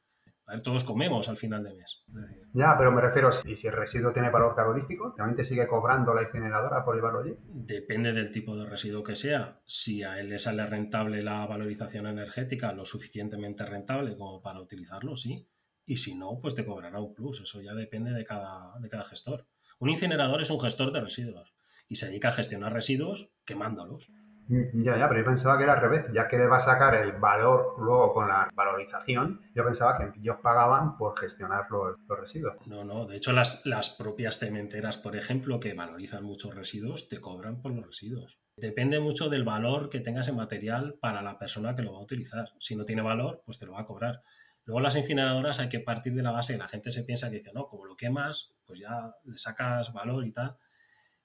a 0.46 0.52
ver, 0.52 0.62
todos 0.62 0.84
comemos 0.84 1.28
al 1.28 1.36
final 1.36 1.62
de 1.62 1.74
mes. 1.74 2.04
Ya, 2.52 2.76
pero 2.76 2.90
me 2.90 3.00
refiero, 3.00 3.30
y 3.44 3.56
si 3.56 3.68
el 3.68 3.74
residuo 3.74 4.12
tiene 4.12 4.30
valor 4.30 4.54
calorífico, 4.54 5.14
¿también 5.16 5.36
te 5.36 5.44
sigue 5.44 5.66
cobrando 5.68 6.14
la 6.14 6.22
incineradora 6.22 6.84
por 6.84 6.96
llevarlo 6.96 7.20
allí? 7.20 7.36
Depende 7.46 8.12
del 8.12 8.30
tipo 8.30 8.56
de 8.56 8.66
residuo 8.66 9.02
que 9.02 9.14
sea. 9.14 9.60
Si 9.66 10.02
a 10.02 10.18
él 10.18 10.28
le 10.28 10.38
sale 10.38 10.66
rentable 10.66 11.22
la 11.22 11.46
valorización 11.46 12.06
energética, 12.06 12.72
lo 12.72 12.84
suficientemente 12.84 13.64
rentable 13.64 14.16
como 14.16 14.42
para 14.42 14.60
utilizarlo, 14.60 15.16
sí. 15.16 15.48
Y 15.86 15.96
si 15.96 16.16
no, 16.16 16.38
pues 16.40 16.54
te 16.54 16.64
cobrará 16.64 17.00
un 17.00 17.14
plus. 17.14 17.40
Eso 17.40 17.60
ya 17.60 17.74
depende 17.74 18.12
de 18.12 18.24
cada, 18.24 18.78
de 18.80 18.88
cada 18.88 19.04
gestor. 19.04 19.46
Un 19.78 19.90
incinerador 19.90 20.42
es 20.42 20.50
un 20.50 20.60
gestor 20.60 20.92
de 20.92 21.00
residuos 21.00 21.54
y 21.88 21.96
se 21.96 22.06
dedica 22.06 22.28
a 22.28 22.32
gestionar 22.32 22.72
residuos 22.72 23.32
quemándolos. 23.44 24.12
Mm, 24.48 24.82
ya, 24.82 24.98
ya, 24.98 25.08
pero 25.08 25.20
yo 25.20 25.26
pensaba 25.26 25.56
que 25.56 25.64
era 25.64 25.74
al 25.74 25.80
revés, 25.80 26.06
ya 26.12 26.28
que 26.28 26.36
le 26.36 26.46
va 26.46 26.56
a 26.56 26.60
sacar 26.60 26.94
el 26.94 27.12
valor 27.12 27.74
luego 27.78 28.12
con 28.12 28.28
la 28.28 28.50
valorización, 28.54 29.40
yo 29.54 29.64
pensaba 29.64 29.96
que 29.96 30.18
ellos 30.18 30.36
pagaban 30.42 30.96
por 30.96 31.18
gestionar 31.18 31.66
los, 31.70 31.96
residuos. 32.08 32.56
No, 32.66 32.84
no, 32.84 33.06
de 33.06 33.16
hecho 33.16 33.32
las, 33.32 33.64
las 33.66 33.90
propias 33.90 34.38
cementeras, 34.38 34.96
por 34.96 35.16
ejemplo, 35.16 35.60
que 35.60 35.74
valorizan 35.74 36.24
muchos 36.24 36.54
residuos, 36.54 37.08
te 37.08 37.20
cobran 37.20 37.60
por 37.62 37.72
los 37.72 37.86
residuos. 37.86 38.38
Depende 38.56 39.00
mucho 39.00 39.30
del 39.30 39.44
valor 39.44 39.88
que 39.88 40.00
tenga 40.00 40.20
ese 40.20 40.32
material 40.32 40.98
para 41.00 41.22
la 41.22 41.38
persona 41.38 41.74
que 41.74 41.82
lo 41.82 41.94
va 41.94 41.98
a 42.00 42.02
utilizar. 42.02 42.50
Si 42.60 42.76
no 42.76 42.84
tiene 42.84 43.02
valor, 43.02 43.42
pues 43.46 43.58
te 43.58 43.66
lo 43.66 43.72
va 43.72 43.80
a 43.80 43.86
cobrar. 43.86 44.22
Luego 44.64 44.80
las 44.80 44.94
incineradoras 44.94 45.58
hay 45.58 45.68
que 45.68 45.80
partir 45.80 46.14
de 46.14 46.22
la 46.22 46.30
base 46.30 46.52
que 46.52 46.58
la 46.58 46.68
gente 46.68 46.90
se 46.90 47.02
piensa 47.02 47.30
que 47.30 47.36
dice, 47.36 47.52
no, 47.52 47.66
como 47.66 47.84
lo 47.84 47.96
quemas, 47.96 48.52
pues 48.64 48.80
ya 48.80 49.14
le 49.24 49.38
sacas 49.38 49.92
valor 49.92 50.26
y 50.26 50.32
tal. 50.32 50.56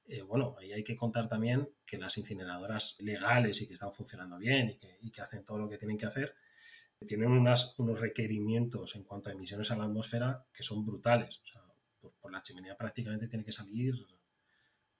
Eh, 0.07 0.21
bueno, 0.21 0.55
ahí 0.57 0.71
hay 0.71 0.83
que 0.83 0.95
contar 0.95 1.27
también 1.27 1.69
que 1.85 1.97
las 1.97 2.17
incineradoras 2.17 2.97
legales 3.01 3.61
y 3.61 3.67
que 3.67 3.73
están 3.73 3.91
funcionando 3.91 4.37
bien 4.37 4.77
y 5.01 5.11
que, 5.11 5.21
hacen 5.21 5.43
todo 5.43 5.57
lo 5.57 5.69
que 5.69 5.77
tienen 5.77 5.97
que 5.97 6.05
hacer, 6.05 6.33
tienen 7.05 7.29
unos 7.29 7.99
requerimientos 7.99 8.95
en 8.95 9.03
cuanto 9.03 9.29
a 9.29 9.33
emisiones 9.33 9.69
a 9.71 9.75
la 9.75 9.83
atmósfera 9.83 10.45
que 10.53 10.63
son 10.63 10.85
brutales. 10.85 11.41
Por, 11.99 12.31
la 12.31 12.41
chimenea 12.41 12.77
prácticamente 12.77 13.27
tiene 13.27 13.43
que 13.43 13.51
salir 13.51 13.95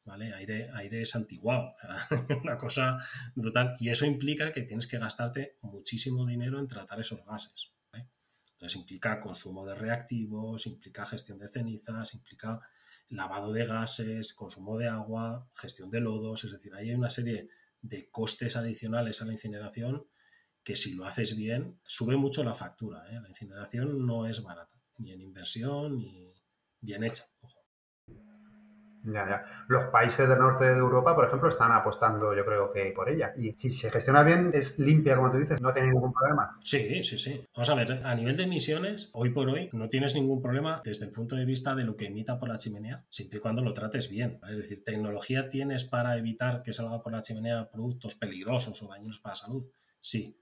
¿vale? 0.06 0.34
aire, 0.34 0.70
aire 0.74 1.06
santiguado, 1.06 1.76
una 2.44 2.58
cosa 2.58 3.00
brutal. 3.36 3.76
Y 3.80 3.90
eso 3.90 4.06
implica 4.06 4.52
que 4.52 4.64
tienes 4.64 4.88
que 4.88 4.98
gastarte 4.98 5.58
muchísimo 5.62 6.26
dinero 6.26 6.60
en 6.60 6.68
tratar 6.68 7.00
esos 7.00 7.26
gases. 7.26 7.72
Entonces 8.58 8.80
implica 8.80 9.22
consumo 9.22 9.66
de 9.68 9.76
reactivos, 9.76 10.66
implica 10.66 11.06
gestión 11.06 11.38
de 11.38 11.48
cenizas, 11.48 12.16
implica 12.16 12.60
lavado 13.10 13.54
de 13.54 13.66
gases, 13.66 14.34
consumo 14.34 14.78
de 14.78 14.88
agua, 14.88 15.50
gestión 15.56 15.90
de 15.90 16.02
lodos, 16.02 16.44
es 16.44 16.52
decir, 16.52 16.74
ahí 16.74 16.90
hay 16.90 16.96
una 16.96 17.10
serie 17.10 17.50
de 17.82 18.10
costes 18.10 18.56
adicionales 18.56 19.22
a 19.22 19.26
la 19.26 19.32
incineración 19.34 20.08
que 20.64 20.76
si 20.76 20.96
lo 20.96 21.06
haces 21.06 21.38
bien, 21.38 21.80
sube 21.86 22.18
mucho 22.18 22.44
la 22.44 22.54
factura. 22.54 23.06
¿eh? 23.10 23.20
La 23.22 23.30
incineración 23.30 24.06
no 24.06 24.28
es 24.28 24.44
barata, 24.44 24.78
ni 24.98 25.14
en 25.14 25.22
inversión, 25.22 25.98
ni 25.98 26.34
bien 26.82 27.04
hecha. 27.06 27.24
Ojo. 27.40 27.57
Ya, 29.08 29.26
ya. 29.26 29.46
Los 29.70 29.86
países 29.86 30.28
del 30.28 30.38
norte 30.38 30.66
de 30.66 30.78
Europa, 30.78 31.16
por 31.16 31.26
ejemplo, 31.26 31.48
están 31.48 31.72
apostando, 31.72 32.36
yo 32.36 32.46
creo 32.46 32.72
que 32.74 32.92
por 32.92 33.10
ella. 33.10 33.32
Y 33.38 33.54
si 33.54 33.70
se 33.70 33.90
gestiona 33.90 34.22
bien, 34.22 34.52
es 34.54 34.78
limpia, 34.80 35.16
como 35.16 35.32
tú 35.32 35.38
dices, 35.38 35.62
no 35.62 35.72
tiene 35.72 35.90
ningún 35.90 36.12
problema. 36.12 36.58
Sí, 36.60 37.02
sí, 37.04 37.18
sí. 37.18 37.42
Vamos 37.56 37.70
a 37.70 37.76
ver, 37.76 38.06
a 38.06 38.16
nivel 38.16 38.36
de 38.36 38.44
emisiones, 38.44 39.10
hoy 39.14 39.30
por 39.30 39.48
hoy 39.48 39.70
no 39.72 39.88
tienes 39.88 40.14
ningún 40.14 40.42
problema 40.42 40.82
desde 40.84 41.06
el 41.06 41.14
punto 41.14 41.38
de 41.38 41.46
vista 41.46 41.74
de 41.74 41.86
lo 41.86 41.96
que 41.96 42.08
emita 42.08 42.38
por 42.38 42.50
la 42.50 42.58
chimenea, 42.58 43.06
siempre 43.10 43.38
y 43.38 43.42
cuando 43.42 43.62
lo 43.62 43.74
trates 43.74 44.10
bien. 44.10 44.40
Es 44.50 44.58
decir, 44.58 44.84
tecnología 44.84 45.48
tienes 45.48 45.86
para 45.86 46.18
evitar 46.18 46.62
que 46.62 46.74
salga 46.74 47.02
por 47.02 47.14
la 47.14 47.22
chimenea 47.22 47.70
productos 47.72 48.16
peligrosos 48.16 48.84
o 48.84 48.90
dañinos 48.90 49.22
para 49.22 49.32
la 49.32 49.36
salud. 49.38 49.66
Sí, 50.02 50.38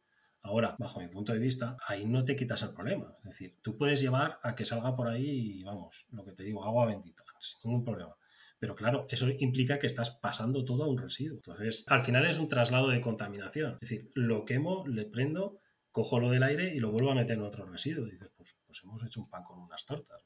Ahora, 0.45 0.75
bajo 0.77 0.99
mi 0.99 1.07
punto 1.07 1.33
de 1.33 1.39
vista, 1.39 1.75
ahí 1.87 2.05
no 2.05 2.23
te 2.23 2.35
quitas 2.35 2.61
el 2.61 2.71
problema. 2.71 3.15
Es 3.17 3.23
decir, 3.23 3.57
tú 3.63 3.75
puedes 3.75 3.99
llevar 3.99 4.39
a 4.43 4.53
que 4.53 4.63
salga 4.63 4.95
por 4.95 5.07
ahí, 5.07 5.63
vamos, 5.63 6.05
lo 6.11 6.23
que 6.23 6.33
te 6.33 6.43
digo, 6.43 6.63
agua 6.63 6.85
bendita, 6.85 7.23
sin 7.39 7.71
ningún 7.71 7.83
problema. 7.83 8.15
Pero 8.59 8.75
claro, 8.75 9.05
eso 9.09 9.27
implica 9.39 9.79
que 9.79 9.87
estás 9.87 10.11
pasando 10.11 10.63
todo 10.63 10.83
a 10.83 10.87
un 10.87 10.97
residuo. 10.97 11.35
Entonces, 11.35 11.83
al 11.87 12.01
final 12.01 12.25
es 12.25 12.39
un 12.39 12.47
traslado 12.47 12.89
de 12.89 13.01
contaminación. 13.01 13.77
Es 13.81 13.89
decir, 13.89 14.11
lo 14.15 14.45
quemo, 14.45 14.87
le 14.87 15.05
prendo, 15.05 15.59
cojo 15.91 16.19
lo 16.19 16.29
del 16.29 16.43
aire 16.43 16.73
y 16.73 16.79
lo 16.79 16.91
vuelvo 16.91 17.11
a 17.11 17.15
meter 17.15 17.37
en 17.37 17.43
otro 17.43 17.65
residuo. 17.65 18.07
Y 18.07 18.11
dices, 18.11 18.31
pues, 18.35 18.57
pues 18.65 18.81
hemos 18.83 19.03
hecho 19.03 19.19
un 19.19 19.29
pan 19.29 19.43
con 19.43 19.59
unas 19.59 19.85
tortas. 19.85 20.21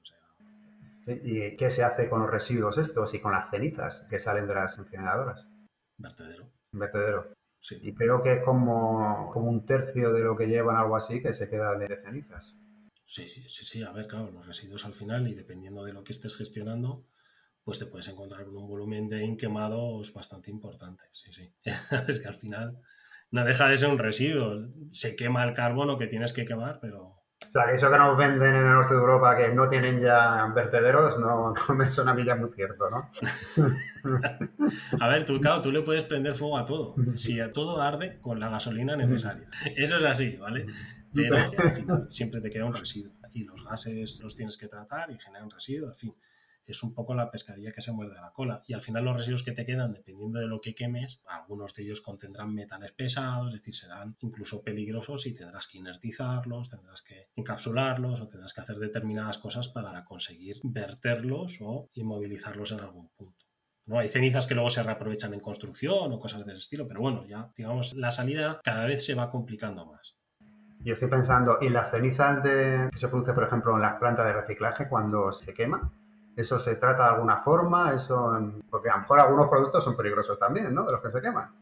¿Y 1.08 1.56
qué 1.56 1.72
se 1.72 1.84
hace 1.84 2.08
con 2.08 2.22
los 2.22 2.30
residuos 2.30 2.78
estos 2.78 3.14
y 3.14 3.20
con 3.20 3.32
las 3.32 3.50
cenizas 3.50 4.06
que 4.10 4.20
salen 4.20 4.48
de 4.48 4.54
las 4.54 4.78
incineradoras? 4.78 5.48
Vertedero. 5.98 6.52
Vertedero. 6.72 7.34
Sí. 7.60 7.78
Y 7.82 7.94
creo 7.94 8.22
que 8.22 8.34
es 8.34 8.44
como, 8.44 9.32
como 9.34 9.50
un 9.50 9.66
tercio 9.66 10.14
de 10.14 10.22
lo 10.22 10.38
que 10.38 10.46
llevan, 10.46 10.78
algo 10.78 10.96
así, 10.96 11.22
que 11.22 11.34
se 11.34 11.50
queda 11.50 11.76
de 11.76 12.02
cenizas. 12.04 12.56
Sí, 13.04 13.28
sí, 13.48 13.66
sí. 13.66 13.84
A 13.84 13.92
ver, 13.92 14.08
claro, 14.08 14.30
los 14.32 14.46
residuos 14.46 14.86
al 14.86 14.94
final 14.94 15.28
y 15.28 15.34
dependiendo 15.34 15.84
de 15.84 15.94
lo 15.94 16.04
que 16.04 16.14
estés 16.14 16.36
gestionando, 16.38 17.06
pues 17.70 17.78
te 17.78 17.86
puedes 17.86 18.08
encontrar 18.08 18.46
con 18.46 18.58
un 18.58 18.68
volumen 18.68 19.08
de 19.08 19.24
inquemados 19.24 20.12
bastante 20.12 20.50
importante. 20.50 21.04
Sí, 21.12 21.32
sí. 21.32 21.54
es 22.08 22.20
que 22.20 22.28
al 22.28 22.34
final 22.34 22.80
no 23.30 23.46
deja 23.46 23.68
de 23.68 23.78
ser 23.78 23.90
un 23.90 24.00
residuo. 24.00 24.66
Se 24.90 25.16
quema 25.16 25.44
el 25.44 25.54
carbono 25.54 25.96
que 25.96 26.08
tienes 26.08 26.34
que 26.34 26.46
quemar, 26.46 26.80
pero... 26.82 27.04
O 27.48 27.52
sea, 27.52 27.68
que 27.68 27.76
eso 27.76 27.92
que 27.92 27.98
nos 28.00 28.18
venden 28.18 28.56
en 28.56 28.66
el 28.66 28.74
norte 28.74 28.96
de 28.96 29.00
Europa, 29.00 29.38
que 29.38 29.54
no 29.54 29.70
tienen 29.70 30.02
ya 30.02 30.52
vertederos, 30.56 31.20
no, 31.20 31.54
me 31.76 31.92
suena 31.92 32.10
a 32.10 32.16
mí 32.16 32.26
ya 32.26 32.36
muy 32.36 32.50
cierto, 32.56 32.90
¿no? 32.90 33.12
a 35.00 35.08
ver, 35.08 35.24
tú, 35.24 35.40
claro, 35.40 35.62
tú 35.62 35.72
le 35.72 35.84
puedes 35.84 36.06
prender 36.06 36.34
fuego 36.34 36.58
a 36.58 36.66
todo. 36.66 36.96
Si 37.14 37.40
a 37.40 37.54
todo 37.54 37.84
arde 37.84 38.20
con 38.20 38.40
la 38.40 38.50
gasolina 38.50 38.96
necesaria. 38.96 39.48
Eso 39.78 39.98
es 39.98 40.06
así, 40.06 40.38
¿vale? 40.38 40.66
Pero 41.14 41.38
al 41.38 41.70
final 41.70 42.10
siempre 42.10 42.42
te 42.42 42.50
queda 42.50 42.66
un 42.66 42.74
residuo. 42.74 43.14
Y 43.32 43.44
los 43.44 43.64
gases 43.64 44.22
los 44.24 44.36
tienes 44.36 44.58
que 44.58 44.68
tratar 44.68 45.12
y 45.12 45.20
generan 45.20 45.52
residuos, 45.52 45.92
en 45.92 45.96
fin 46.10 46.16
es 46.72 46.84
un 46.84 46.94
poco 46.94 47.14
la 47.14 47.32
pescadilla 47.32 47.72
que 47.72 47.82
se 47.82 47.92
muerde 47.92 48.16
la 48.16 48.32
cola. 48.32 48.64
Y 48.68 48.74
al 48.74 48.82
final 48.82 49.06
los 49.06 49.18
residuos 49.18 49.44
que 49.44 49.52
te 49.52 49.66
quedan, 49.66 49.94
dependiendo 49.94 50.40
de 50.40 50.48
lo 50.48 50.62
que 50.62 50.76
quemes, 50.76 51.22
algunos 51.26 51.74
de 51.74 51.84
ellos 51.84 52.02
contendrán 52.02 52.54
metales 52.54 52.92
pesados, 52.92 53.48
es 53.48 53.62
decir, 53.62 53.76
serán 53.76 54.16
incluso 54.20 54.64
peligrosos 54.64 55.26
y 55.28 55.34
tendrás 55.34 55.68
que 55.68 55.78
inertizarlos, 55.78 56.70
tendrás 56.70 57.02
que 57.02 57.30
encapsularlos 57.36 58.22
o 58.22 58.28
tendrás 58.28 58.54
que 58.54 58.62
hacer 58.62 58.78
determinadas 58.78 59.38
cosas 59.38 59.70
para 59.70 60.04
conseguir 60.06 60.60
verterlos 60.64 61.60
o 61.62 61.90
inmovilizarlos 61.94 62.72
en 62.72 62.80
algún 62.82 63.10
punto. 63.10 63.46
¿no? 63.86 64.00
Hay 64.00 64.10
cenizas 64.10 64.48
que 64.48 64.54
luego 64.54 64.70
se 64.70 64.84
reaprovechan 64.84 65.34
en 65.34 65.40
construcción 65.40 66.14
o 66.14 66.20
cosas 66.20 66.46
de 66.46 66.52
ese 66.54 66.62
estilo, 66.62 66.88
pero 66.88 67.02
bueno, 67.02 67.26
ya 67.26 67.52
digamos, 67.56 67.96
la 67.96 68.12
salida 68.12 68.60
cada 68.64 68.86
vez 68.86 69.06
se 69.06 69.16
va 69.16 69.32
complicando 69.32 69.86
más. 69.86 70.16
Yo 70.82 70.94
estoy 70.94 71.10
pensando, 71.10 71.58
¿y 71.60 71.68
las 71.70 71.92
cenizas 71.92 72.42
de, 72.42 72.88
que 72.92 72.98
se 72.98 73.10
produce, 73.10 73.34
por 73.34 73.44
ejemplo, 73.44 73.76
en 73.76 73.82
las 73.82 74.00
plantas 74.00 74.26
de 74.26 74.34
reciclaje 74.34 74.88
cuando 74.88 75.34
se 75.34 75.54
quema? 75.54 75.92
¿Eso 76.36 76.58
se 76.60 76.76
trata 76.76 77.04
de 77.04 77.10
alguna 77.16 77.38
forma? 77.38 77.94
Eso, 77.94 78.32
porque 78.70 78.90
a 78.90 78.96
lo 78.96 79.02
mejor 79.02 79.20
algunos 79.20 79.50
productos 79.50 79.84
son 79.84 79.96
peligrosos 79.96 80.40
también, 80.40 80.74
¿no? 80.74 80.86
De 80.86 80.92
los 80.92 81.02
que 81.02 81.12
se 81.12 81.22
queman. 81.22 81.62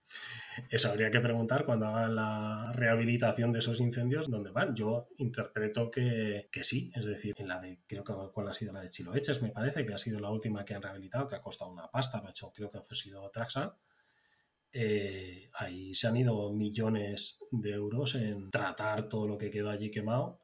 Eso 0.69 0.89
habría 0.89 1.11
que 1.11 1.19
preguntar 1.19 1.65
cuando 1.65 1.87
hagan 1.87 2.15
la 2.15 2.71
rehabilitación 2.73 3.51
de 3.51 3.59
esos 3.59 3.79
incendios, 3.79 4.29
¿dónde 4.29 4.51
van? 4.51 4.75
Yo 4.75 5.07
interpreto 5.17 5.91
que, 5.91 6.49
sí, 6.61 6.91
es 6.95 7.05
decir, 7.05 7.35
en 7.37 7.47
la 7.47 7.59
de, 7.59 7.79
creo 7.87 8.03
que 8.03 8.13
cuál 8.33 8.47
ha 8.47 8.53
sido 8.53 8.73
la 8.73 8.81
de 8.81 8.89
Chiloeches, 8.89 9.41
me 9.41 9.49
parece, 9.49 9.85
que 9.85 9.93
ha 9.93 9.97
sido 9.97 10.19
la 10.19 10.31
última 10.31 10.65
que 10.65 10.73
han 10.73 10.81
rehabilitado, 10.81 11.27
que 11.27 11.35
ha 11.35 11.41
costado 11.41 11.71
una 11.71 11.89
pasta, 11.89 12.23
ha 12.25 12.29
hecho, 12.29 12.51
creo 12.53 12.71
que 12.71 12.79
ha 12.79 12.81
sido 12.81 13.29
Traxa. 13.29 13.75
Eh, 14.71 15.49
ahí 15.53 15.93
se 15.93 16.07
han 16.07 16.17
ido 16.17 16.51
millones 16.53 17.39
de 17.51 17.71
euros 17.71 18.15
en 18.15 18.51
tratar 18.51 19.07
todo 19.07 19.27
lo 19.27 19.37
que 19.37 19.49
quedó 19.49 19.69
allí 19.69 19.89
quemado 19.89 20.39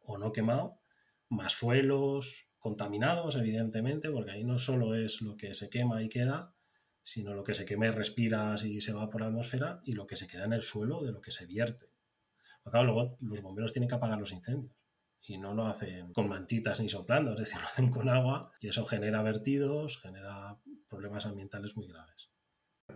o 0.00 0.18
no 0.18 0.32
quemado, 0.32 0.80
más 1.28 1.52
suelos 1.52 2.47
contaminados, 2.58 3.36
evidentemente, 3.36 4.10
porque 4.10 4.32
ahí 4.32 4.44
no 4.44 4.58
solo 4.58 4.94
es 4.94 5.22
lo 5.22 5.36
que 5.36 5.54
se 5.54 5.68
quema 5.68 6.02
y 6.02 6.08
queda, 6.08 6.54
sino 7.02 7.34
lo 7.34 7.42
que 7.42 7.54
se 7.54 7.64
quema 7.64 7.86
y 7.86 7.90
respira 7.90 8.54
y 8.62 8.80
se 8.80 8.92
va 8.92 9.08
por 9.08 9.20
la 9.20 9.28
atmósfera 9.28 9.80
y 9.84 9.92
lo 9.92 10.06
que 10.06 10.16
se 10.16 10.26
queda 10.26 10.44
en 10.44 10.52
el 10.52 10.62
suelo 10.62 11.02
de 11.02 11.12
lo 11.12 11.20
que 11.20 11.30
se 11.30 11.46
vierte. 11.46 11.90
Porque 12.62 12.82
luego 12.82 13.16
los 13.20 13.40
bomberos 13.40 13.72
tienen 13.72 13.88
que 13.88 13.94
apagar 13.94 14.18
los 14.18 14.32
incendios 14.32 14.74
y 15.22 15.38
no 15.38 15.54
lo 15.54 15.66
hacen 15.66 16.12
con 16.12 16.28
mantitas 16.28 16.80
ni 16.80 16.88
soplando, 16.88 17.32
es 17.32 17.38
decir, 17.38 17.58
lo 17.60 17.68
hacen 17.68 17.90
con 17.90 18.08
agua 18.08 18.52
y 18.60 18.68
eso 18.68 18.84
genera 18.84 19.22
vertidos, 19.22 20.00
genera 20.00 20.58
problemas 20.88 21.26
ambientales 21.26 21.76
muy 21.76 21.86
graves 21.86 22.30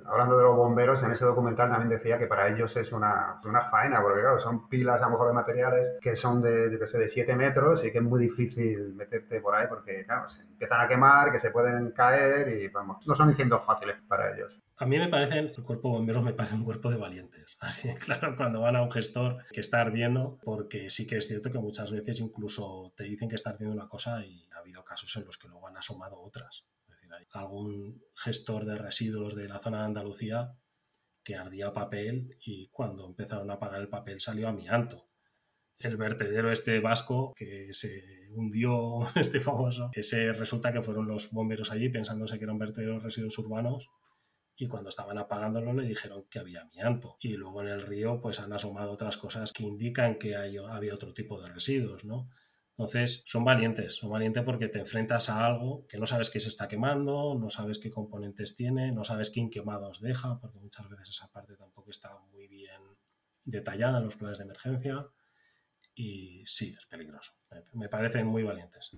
hablando 0.07 0.37
de 0.37 0.43
los 0.45 0.57
bomberos, 0.57 1.03
en 1.03 1.13
ese 1.13 1.25
documental 1.25 1.71
también 1.71 1.89
decía 1.89 2.19
que 2.19 2.27
para 2.27 2.49
ellos 2.49 2.77
es 2.77 2.93
una, 2.93 3.41
una 3.45 3.63
faena, 3.63 4.01
porque 4.03 4.21
claro, 4.21 4.39
son 4.41 4.69
pilas 4.69 5.01
a 5.01 5.07
lo 5.07 5.13
mejor 5.13 5.29
de 5.29 5.35
materiales 5.35 5.97
que 6.01 6.17
son 6.17 6.43
de, 6.43 6.71
yo 6.71 6.79
que 6.79 6.87
sé, 6.87 6.99
de 6.99 7.09
7 7.09 7.35
metros 7.35 7.85
y 7.85 7.91
que 7.91 7.99
es 7.99 8.05
muy 8.05 8.21
difícil 8.21 8.95
meterte 8.95 9.41
por 9.41 9.55
ahí 9.55 9.67
porque, 9.69 10.05
claro, 10.05 10.29
se 10.29 10.43
empiezan 10.43 10.81
a 10.81 10.89
quemar, 10.89 11.33
que 11.33 11.39
se 11.39 11.51
pueden 11.51 11.93
caer 11.93 12.49
y, 12.49 12.69
vamos, 12.69 13.07
no 13.07 13.15
son 13.15 13.31
incendios 13.31 13.65
fáciles 13.65 13.97
para 14.07 14.35
ellos. 14.35 14.59
A 14.77 14.87
mí 14.87 14.99
me 14.99 15.09
parece, 15.09 15.39
el 15.39 15.53
cuerpo 15.63 15.89
de 15.89 15.95
bomberos 15.99 16.25
me 16.25 16.33
parece 16.33 16.57
un 16.57 16.65
cuerpo 16.65 16.91
de 16.91 16.97
valientes. 16.97 17.57
Así, 17.61 17.95
claro, 17.97 18.35
cuando 18.37 18.61
van 18.61 18.77
a 18.77 18.83
un 18.83 18.91
gestor 18.91 19.37
que 19.53 19.61
está 19.61 19.81
ardiendo, 19.81 20.39
porque 20.43 20.91
sí 20.91 21.07
que 21.07 21.19
es 21.19 21.29
cierto 21.29 21.51
que 21.51 21.59
muchas 21.59 21.93
veces 21.93 22.21
incluso 22.21 22.93
te 22.97 23.05
dicen 23.05 23.29
que 23.29 23.37
está 23.37 23.51
ardiendo 23.51 23.75
una 23.75 23.89
cosa 23.89 24.25
y 24.25 24.49
ha 24.55 24.59
habido 24.59 24.83
casos 24.85 25.15
en 25.17 25.25
los 25.25 25.39
que 25.39 25.49
luego 25.49 25.69
han 25.69 25.77
asomado 25.77 26.21
otras 26.21 26.65
algún 27.33 28.03
gestor 28.15 28.65
de 28.65 28.77
residuos 28.77 29.35
de 29.35 29.49
la 29.49 29.59
zona 29.59 29.81
de 29.81 29.85
Andalucía 29.87 30.53
que 31.25 31.37
ardía 31.37 31.73
papel 31.73 32.37
y 32.45 32.69
cuando 32.69 33.07
empezaron 33.07 33.51
a 33.51 33.59
pagar 33.59 33.81
el 33.81 33.89
papel 33.89 34.21
salió 34.21 34.49
amianto. 34.49 35.09
El 35.79 35.97
vertedero 35.97 36.53
este 36.53 36.79
vasco 36.81 37.33
que 37.35 37.69
se 37.73 38.29
hundió, 38.31 39.07
este 39.17 39.41
famoso, 39.41 39.91
ese 39.95 40.33
resulta 40.33 40.73
que 40.73 40.83
fueron 40.83 41.09
los 41.09 41.31
bomberos 41.33 41.71
allí 41.73 41.89
pensándose 41.89 42.39
que 42.39 42.45
eran 42.45 42.59
vertederos 42.59 43.03
de 43.03 43.05
residuos 43.05 43.39
urbanos 43.39 43.89
y 44.57 44.69
cuando 44.69 44.91
estaban 44.91 45.19
apagándolo 45.19 45.73
le 45.73 45.87
dijeron 45.87 46.25
que 46.31 46.39
había 46.39 46.63
amianto. 46.63 47.17
Y 47.21 47.33
luego 47.33 47.63
en 47.63 47.69
el 47.69 47.83
río 47.83 48.21
pues 48.21 48.39
han 48.39 48.53
asomado 48.53 48.93
otras 48.93 49.17
cosas 49.17 49.53
que 49.53 49.65
indican 49.65 50.19
que 50.19 50.37
había 50.37 50.95
otro 50.95 51.15
tipo 51.15 51.41
de 51.41 51.49
residuos, 51.49 52.05
¿no? 52.05 52.29
Entonces, 52.73 53.23
son 53.27 53.45
valientes, 53.45 53.97
son 53.97 54.11
valientes 54.11 54.43
porque 54.45 54.69
te 54.69 54.79
enfrentas 54.79 55.29
a 55.29 55.45
algo 55.45 55.87
que 55.87 55.99
no 55.99 56.07
sabes 56.07 56.31
qué 56.31 56.41
se 56.41 56.49
está 56.49 56.69
quemando, 56.69 57.35
no 57.39 57.51
sabes 57.51 57.79
qué 57.79 57.91
componentes 57.91 58.57
tiene, 58.57 58.93
no 58.93 59.05
sabes 59.05 59.31
quién 59.31 59.51
quemados 59.51 60.01
deja, 60.01 60.39
porque 60.41 60.59
muchas 60.59 60.89
veces 60.89 61.11
esa 61.11 61.29
parte 61.29 61.55
tampoco 61.55 61.91
está 61.91 62.19
muy 62.33 62.49
bien 62.49 62.81
detallada 63.45 63.99
en 63.99 64.05
los 64.05 64.17
planes 64.17 64.39
de 64.39 64.45
emergencia. 64.45 65.07
Y 65.95 66.43
sí, 66.47 66.75
es 66.77 66.87
peligroso. 66.87 67.35
Me 67.75 67.91
parecen 67.91 68.27
muy 68.27 68.43
valientes. 68.43 68.91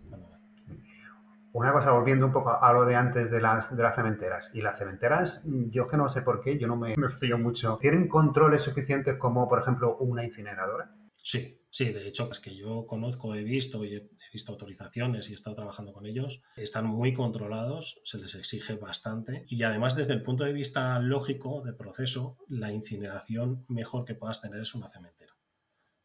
Una 1.52 1.72
cosa, 1.72 1.90
volviendo 1.90 2.26
un 2.26 2.32
poco 2.32 2.56
a 2.62 2.72
lo 2.72 2.84
de 2.84 2.94
antes 2.94 3.28
de 3.30 3.40
las, 3.40 3.76
de 3.76 3.82
las 3.82 3.96
cementeras. 3.96 4.52
Y 4.54 4.62
las 4.62 4.78
cementeras, 4.78 5.42
yo 5.44 5.88
que 5.88 5.96
no 5.96 6.08
sé 6.08 6.22
por 6.22 6.40
qué, 6.40 6.58
yo 6.58 6.68
no 6.68 6.76
me, 6.76 6.94
me 6.96 7.10
fío 7.10 7.38
mucho. 7.38 7.76
¿Tienen 7.80 8.06
controles 8.06 8.62
suficientes 8.62 9.16
como, 9.18 9.48
por 9.48 9.60
ejemplo, 9.60 9.96
una 9.98 10.24
incineradora? 10.24 10.94
Sí, 11.16 11.63
sí, 11.74 11.92
de 11.92 12.06
hecho, 12.06 12.30
es 12.30 12.38
que 12.38 12.54
yo 12.54 12.87
conozco, 12.87 13.34
he 13.34 13.42
visto 13.42 13.84
y 13.84 13.96
he 13.96 14.08
visto 14.32 14.52
autorizaciones 14.52 15.28
y 15.28 15.32
he 15.32 15.34
estado 15.34 15.56
trabajando 15.56 15.92
con 15.92 16.06
ellos, 16.06 16.40
están 16.54 16.87
muy 16.87 17.12
controlados, 17.12 18.00
se 18.04 18.18
les 18.18 18.37
exige 18.37 18.74
bastante 18.74 19.44
y 19.48 19.60
además 19.64 19.96
desde 19.96 20.12
el 20.12 20.22
punto 20.22 20.44
de 20.44 20.52
vista 20.52 20.96
lógico 21.00 21.62
de 21.62 21.72
proceso, 21.72 22.38
la 22.46 22.72
incineración 22.72 23.64
mejor 23.66 24.04
que 24.04 24.14
puedas 24.14 24.40
tener 24.40 24.60
es 24.60 24.76
una 24.76 24.88
cementera. 24.88 25.37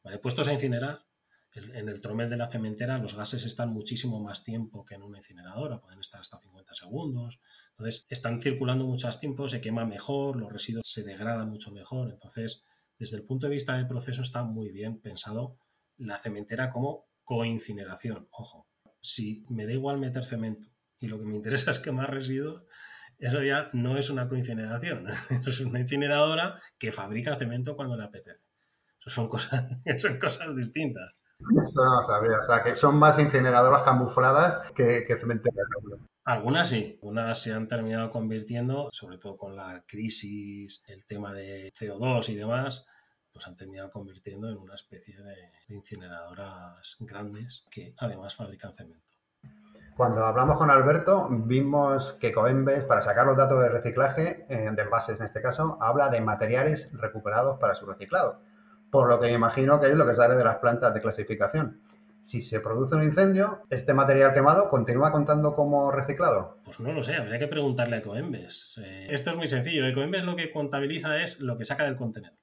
¿Vale? 0.03 0.17
Puestos 0.17 0.47
a 0.47 0.53
incinerar, 0.53 1.05
en 1.53 1.87
el 1.87 2.01
tromel 2.01 2.31
de 2.31 2.37
la 2.37 2.49
cementera 2.49 2.97
los 2.97 3.15
gases 3.15 3.45
están 3.45 3.71
muchísimo 3.71 4.19
más 4.19 4.43
tiempo 4.43 4.83
que 4.85 4.95
en 4.95 5.03
una 5.03 5.19
incineradora, 5.19 5.81
pueden 5.81 5.99
estar 5.99 6.19
hasta 6.19 6.39
50 6.39 6.73
segundos. 6.73 7.39
Entonces, 7.71 8.07
están 8.09 8.41
circulando 8.41 8.85
mucho 8.85 9.05
más 9.05 9.19
tiempo, 9.19 9.47
se 9.47 9.61
quema 9.61 9.85
mejor, 9.85 10.35
los 10.35 10.51
residuos 10.51 10.87
se 10.87 11.03
degradan 11.03 11.49
mucho 11.49 11.71
mejor. 11.71 12.09
Entonces, 12.09 12.65
desde 12.99 13.17
el 13.17 13.23
punto 13.23 13.47
de 13.47 13.53
vista 13.53 13.75
del 13.75 13.87
proceso 13.87 14.21
está 14.21 14.43
muy 14.43 14.71
bien 14.71 14.99
pensado 14.99 15.57
la 15.97 16.17
cementera 16.17 16.69
como 16.69 17.07
coincineración. 17.23 18.27
Ojo, 18.31 18.67
si 19.01 19.45
me 19.49 19.65
da 19.65 19.71
igual 19.71 19.99
meter 19.99 20.25
cemento 20.25 20.67
y 20.99 21.07
lo 21.07 21.17
que 21.17 21.25
me 21.25 21.35
interesa 21.35 21.71
es 21.71 21.79
quemar 21.79 22.13
residuos, 22.13 22.63
eso 23.17 23.41
ya 23.41 23.69
no 23.73 23.97
es 23.97 24.09
una 24.09 24.27
coincineración, 24.27 25.07
es 25.47 25.59
una 25.61 25.79
incineradora 25.79 26.59
que 26.77 26.91
fabrica 26.91 27.37
cemento 27.37 27.75
cuando 27.75 27.95
le 27.95 28.03
apetece. 28.03 28.45
Eso 28.99 29.09
son 29.09 29.29
cosas, 29.29 29.65
son 29.99 30.19
cosas 30.19 30.55
distintas. 30.55 31.13
Eso 31.65 31.85
no 31.85 32.01
lo 32.01 32.03
sabía, 32.03 32.39
o 32.41 32.43
sea, 32.43 32.61
que 32.61 32.75
son 32.75 32.97
más 32.97 33.17
incineradoras 33.17 33.83
camufladas 33.83 34.71
que, 34.73 35.05
que 35.05 35.17
cementeras. 35.17 35.65
Algunas 36.29 36.69
sí, 36.69 36.99
algunas 37.01 37.41
se 37.41 37.53
han 37.53 37.67
terminado 37.67 38.11
convirtiendo, 38.11 38.89
sobre 38.91 39.17
todo 39.17 39.35
con 39.35 39.55
la 39.55 39.83
crisis, 39.87 40.85
el 40.87 41.03
tema 41.03 41.33
de 41.33 41.73
CO2 41.73 42.29
y 42.29 42.35
demás, 42.35 42.85
pues 43.33 43.47
han 43.47 43.55
terminado 43.55 43.89
convirtiendo 43.89 44.47
en 44.47 44.59
una 44.59 44.75
especie 44.75 45.17
de 45.17 45.35
incineradoras 45.69 46.97
grandes 46.99 47.65
que 47.71 47.95
además 47.97 48.35
fabrican 48.35 48.73
cemento. 48.73 49.07
Cuando 49.97 50.23
hablamos 50.23 50.59
con 50.59 50.69
Alberto, 50.69 51.27
vimos 51.31 52.13
que 52.21 52.31
Coembes, 52.31 52.83
para 52.83 53.01
sacar 53.01 53.25
los 53.25 53.35
datos 53.35 53.59
de 53.63 53.69
reciclaje, 53.69 54.45
eh, 54.49 54.69
de 54.71 54.81
envases 54.83 55.19
en 55.19 55.25
este 55.25 55.41
caso, 55.41 55.79
habla 55.81 56.09
de 56.09 56.21
materiales 56.21 56.91
recuperados 56.93 57.57
para 57.59 57.73
su 57.73 57.87
reciclado, 57.87 58.43
por 58.91 59.09
lo 59.09 59.19
que 59.19 59.25
me 59.25 59.33
imagino 59.33 59.79
que 59.79 59.87
es 59.87 59.97
lo 59.97 60.05
que 60.05 60.13
sale 60.13 60.35
de 60.35 60.43
las 60.43 60.57
plantas 60.57 60.93
de 60.93 61.01
clasificación 61.01 61.88
si 62.23 62.41
se 62.41 62.59
produce 62.59 62.95
un 62.95 63.03
incendio, 63.03 63.63
¿este 63.69 63.93
material 63.93 64.33
quemado 64.33 64.69
continúa 64.69 65.11
contando 65.11 65.55
como 65.55 65.91
reciclado? 65.91 66.59
Pues 66.63 66.79
no 66.79 66.93
lo 66.93 67.03
sé, 67.03 67.15
habría 67.15 67.39
que 67.39 67.47
preguntarle 67.47 67.97
a 67.97 67.99
Ecoembes. 67.99 68.79
Eh, 68.83 69.07
esto 69.09 69.31
es 69.31 69.35
muy 69.35 69.47
sencillo. 69.47 69.85
Ecoembes 69.87 70.23
lo 70.23 70.35
que 70.35 70.51
contabiliza 70.51 71.21
es 71.21 71.39
lo 71.39 71.57
que 71.57 71.65
saca 71.65 71.85
del 71.85 71.95
contenedor, 71.95 72.37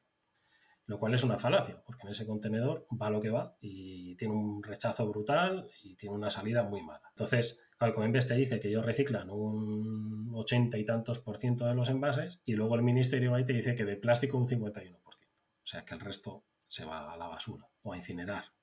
lo 0.87 0.99
cual 0.99 1.15
es 1.15 1.25
una 1.25 1.39
falacia, 1.39 1.83
porque 1.85 2.03
en 2.07 2.13
ese 2.13 2.27
contenedor 2.27 2.87
va 3.01 3.11
lo 3.11 3.21
que 3.21 3.31
va 3.31 3.57
y 3.61 4.17
tiene 4.17 4.35
un 4.35 4.63
rechazo 4.63 5.09
brutal 5.09 5.69
y 5.83 5.97
tiene 5.97 6.15
una 6.15 6.31
salida 6.31 6.63
muy 6.63 6.83
mala. 6.83 7.09
Entonces, 7.11 7.69
Ecoembes 7.81 8.27
te 8.27 8.35
dice 8.35 8.59
que 8.59 8.69
ellos 8.69 8.85
reciclan 8.85 9.31
un 9.31 10.31
80 10.35 10.79
y 10.79 10.85
tantos 10.85 11.19
por 11.19 11.37
ciento 11.37 11.67
de 11.67 11.75
los 11.75 11.89
envases 11.89 12.41
y 12.45 12.55
luego 12.55 12.75
el 12.75 12.83
ministerio 12.83 13.33
va 13.33 13.41
y 13.41 13.45
te 13.45 13.53
dice 13.53 13.75
que 13.75 13.85
de 13.85 13.97
plástico 13.97 14.39
un 14.39 14.47
51 14.47 14.99
por 15.03 15.15
ciento. 15.15 15.37
O 15.63 15.67
sea 15.67 15.85
que 15.85 15.95
el 15.95 16.01
resto 16.01 16.45
se 16.67 16.85
va 16.85 17.13
a 17.13 17.17
la 17.17 17.29
basura 17.29 17.69
o 17.83 17.93
a 17.93 17.97
incinerar 17.97 18.56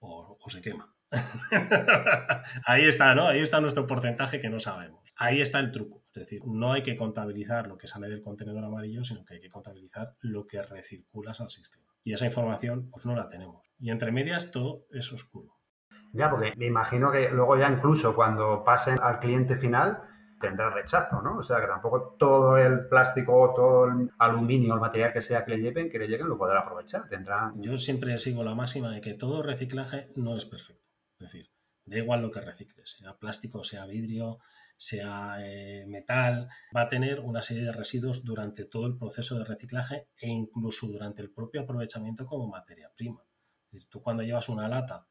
o, 0.00 0.38
se 0.48 0.60
quema. 0.60 0.94
Ahí 2.66 2.84
está, 2.84 3.14
¿no? 3.14 3.26
Ahí 3.26 3.40
está 3.40 3.60
nuestro 3.60 3.86
porcentaje 3.86 4.40
que 4.40 4.48
no 4.48 4.60
sabemos. 4.60 5.12
Ahí 5.16 5.40
está 5.40 5.60
el 5.60 5.70
truco. 5.70 6.04
Es 6.12 6.20
decir, 6.22 6.42
no 6.46 6.72
hay 6.72 6.82
que 6.82 6.96
contabilizar 6.96 7.66
lo 7.66 7.76
que 7.76 7.86
sale 7.86 8.08
del 8.08 8.22
contenedor 8.22 8.64
amarillo, 8.64 9.04
sino 9.04 9.24
que 9.24 9.34
hay 9.34 9.40
que 9.40 9.48
contabilizar 9.48 10.14
lo 10.20 10.46
que 10.46 10.62
recirculas 10.62 11.40
al 11.40 11.50
sistema. 11.50 11.84
Y 12.02 12.14
esa 12.14 12.26
información, 12.26 12.88
pues 12.90 13.06
no 13.06 13.14
la 13.14 13.28
tenemos. 13.28 13.70
Y 13.78 13.90
entre 13.90 14.12
medias 14.12 14.50
todo 14.50 14.86
es 14.90 15.12
oscuro. 15.12 15.60
Ya, 16.12 16.30
porque 16.30 16.54
me 16.56 16.66
imagino 16.66 17.12
que 17.12 17.30
luego 17.30 17.56
ya 17.56 17.70
incluso 17.70 18.14
cuando 18.14 18.64
pasen 18.64 18.98
al 19.00 19.20
cliente 19.20 19.56
final, 19.56 20.02
tendrá 20.40 20.70
rechazo, 20.70 21.20
¿no? 21.22 21.38
O 21.38 21.42
sea, 21.42 21.60
que 21.60 21.66
tampoco 21.66 22.16
todo 22.18 22.56
el 22.56 22.88
plástico, 22.88 23.52
todo 23.54 23.86
el 23.86 24.10
aluminio, 24.18 24.74
el 24.74 24.80
material 24.80 25.12
que 25.12 25.20
sea 25.20 25.44
que 25.44 25.52
le 25.52 25.62
lleven, 25.62 25.90
que 25.90 25.98
le 25.98 26.08
lleguen, 26.08 26.28
lo 26.28 26.38
podrá 26.38 26.60
aprovechar. 26.60 27.08
Tendrá... 27.08 27.52
Yo 27.56 27.78
siempre 27.78 28.18
sigo 28.18 28.42
la 28.42 28.54
máxima 28.54 28.90
de 28.90 29.00
que 29.00 29.14
todo 29.14 29.42
reciclaje 29.42 30.10
no 30.16 30.36
es 30.36 30.46
perfecto. 30.46 30.88
Es 31.18 31.32
decir, 31.32 31.50
da 31.84 31.98
igual 31.98 32.22
lo 32.22 32.30
que 32.30 32.40
recicles, 32.40 32.96
sea 32.98 33.16
plástico, 33.18 33.62
sea 33.62 33.84
vidrio, 33.86 34.38
sea 34.76 35.36
eh, 35.40 35.84
metal, 35.86 36.48
va 36.74 36.82
a 36.82 36.88
tener 36.88 37.20
una 37.20 37.42
serie 37.42 37.64
de 37.64 37.72
residuos 37.72 38.24
durante 38.24 38.64
todo 38.64 38.86
el 38.86 38.96
proceso 38.96 39.38
de 39.38 39.44
reciclaje 39.44 40.08
e 40.18 40.28
incluso 40.28 40.86
durante 40.86 41.20
el 41.20 41.30
propio 41.30 41.60
aprovechamiento 41.60 42.24
como 42.24 42.48
materia 42.48 42.90
prima. 42.96 43.22
Es 43.66 43.72
decir, 43.72 43.88
tú 43.90 44.02
cuando 44.02 44.22
llevas 44.22 44.48
una 44.48 44.68
lata 44.68 45.06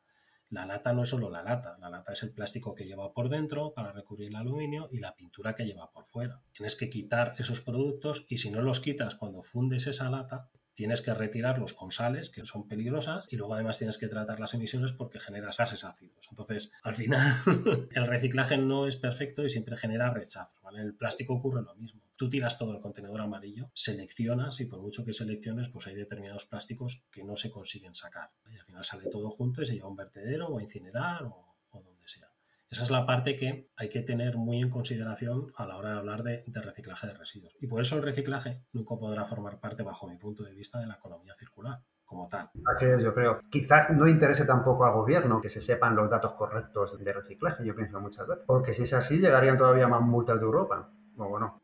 la 0.50 0.66
lata 0.66 0.94
no 0.94 1.04
es 1.04 1.10
solo 1.10 1.30
la 1.30 1.44
lata, 1.44 1.78
la 1.80 1.90
lata 1.90 2.14
es 2.14 2.24
el 2.24 2.32
plástico 2.32 2.74
que 2.74 2.86
lleva 2.86 3.14
por 3.14 3.30
dentro 3.30 3.74
para 3.74 3.92
recubrir 3.92 4.30
el 4.30 4.36
aluminio 4.36 4.90
y 4.92 5.00
la 5.00 5.16
pintura 5.16 5.54
que 5.54 5.66
lleva 5.66 5.92
por 5.92 6.06
fuera. 6.06 6.42
Tienes 6.52 6.76
que 6.76 6.90
quitar 6.90 7.36
esos 7.38 7.62
productos 7.62 8.26
y 8.30 8.38
si 8.38 8.50
no 8.50 8.62
los 8.62 8.80
quitas 8.80 9.16
cuando 9.16 9.42
fundes 9.42 9.86
esa 9.86 10.10
lata, 10.10 10.50
tienes 10.74 11.02
que 11.02 11.14
retirarlos 11.14 11.74
con 11.74 11.92
sales 11.92 12.30
que 12.30 12.46
son 12.46 12.68
peligrosas 12.68 13.26
y 13.30 13.36
luego 13.36 13.54
además 13.54 13.78
tienes 13.78 13.98
que 13.98 14.08
tratar 14.08 14.40
las 14.40 14.54
emisiones 14.54 14.94
porque 14.94 15.20
generas 15.20 15.58
gases 15.58 15.84
ácidos. 15.84 16.26
Entonces, 16.30 16.72
al 16.84 16.96
final, 16.96 17.38
el 17.92 18.08
reciclaje 18.08 18.58
no 18.58 18.88
es 18.88 18.96
perfecto 18.96 19.44
y 19.44 19.50
siempre 19.50 19.78
genera 19.78 20.10
rechazo. 20.10 20.58
En 20.72 20.80
el 20.80 20.96
plástico 20.96 21.34
ocurre 21.34 21.62
lo 21.62 21.76
mismo. 21.76 22.02
Tú 22.20 22.28
tiras 22.28 22.58
todo 22.58 22.74
el 22.74 22.82
contenedor 22.82 23.22
amarillo, 23.22 23.72
seleccionas 23.74 24.60
y 24.60 24.66
por 24.66 24.82
mucho 24.82 25.06
que 25.06 25.14
selecciones, 25.14 25.70
pues 25.70 25.88
hay 25.88 25.96
determinados 25.96 26.44
plásticos 26.44 27.08
que 27.10 27.24
no 27.24 27.38
se 27.38 27.50
consiguen 27.50 27.96
sacar. 27.96 28.30
Y 28.52 28.58
al 28.58 28.66
final 28.66 28.84
sale 28.84 29.10
todo 29.10 29.30
junto 29.30 29.62
y 29.62 29.66
se 29.66 29.76
lleva 29.76 29.88
a 29.88 29.90
un 29.92 29.96
vertedero 29.96 30.48
o 30.48 30.60
a 30.60 30.62
incinerar 30.62 31.24
o, 31.24 31.56
donde 31.72 32.06
sea. 32.10 32.28
Esa 32.70 32.84
es 32.84 32.92
la 32.92 33.06
parte 33.06 33.38
que 33.38 33.70
hay 33.78 33.88
que 33.88 34.02
tener 34.02 34.36
muy 34.36 34.60
en 34.60 34.70
consideración 34.70 35.54
a 35.56 35.66
la 35.66 35.78
hora 35.78 35.94
de 35.94 35.98
hablar 35.98 36.24
de, 36.24 36.44
reciclaje 36.46 37.08
de 37.08 37.14
residuos. 37.14 37.56
Y 37.62 37.68
por 37.68 37.82
eso 37.82 37.96
el 37.96 38.04
reciclaje 38.04 38.66
nunca 38.74 38.98
podrá 38.98 39.24
formar 39.24 39.62
parte, 39.62 39.84
bajo 39.84 40.06
mi 40.06 40.18
punto 40.18 40.44
de 40.44 40.54
vista, 40.54 40.78
de 40.78 40.88
la 40.88 40.96
economía 40.96 41.34
circular 41.36 41.80
como 42.04 42.28
tal. 42.28 42.50
Así 42.66 42.86
es, 42.86 43.02
yo 43.02 43.14
creo. 43.14 43.40
Quizás 43.50 43.92
no 43.92 44.10
interese 44.10 44.44
tampoco 44.44 44.84
al 44.84 44.92
gobierno 44.92 45.40
que 45.40 45.48
se 45.48 45.62
sepan 45.62 45.96
los 45.96 46.10
datos 46.10 46.34
correctos 46.34 47.02
de 47.02 47.14
reciclaje, 47.14 47.66
yo 47.66 47.74
pienso 47.74 47.98
muchas 48.02 48.28
veces. 48.28 48.44
Porque 48.46 48.74
si 48.74 48.84
es 48.84 48.92
así, 48.92 49.20
llegarían 49.20 49.58
todavía 49.58 49.88
más 49.88 50.02
multas 50.02 50.38
de 50.38 50.46
Europa. 50.46 50.92
O. 51.18 51.60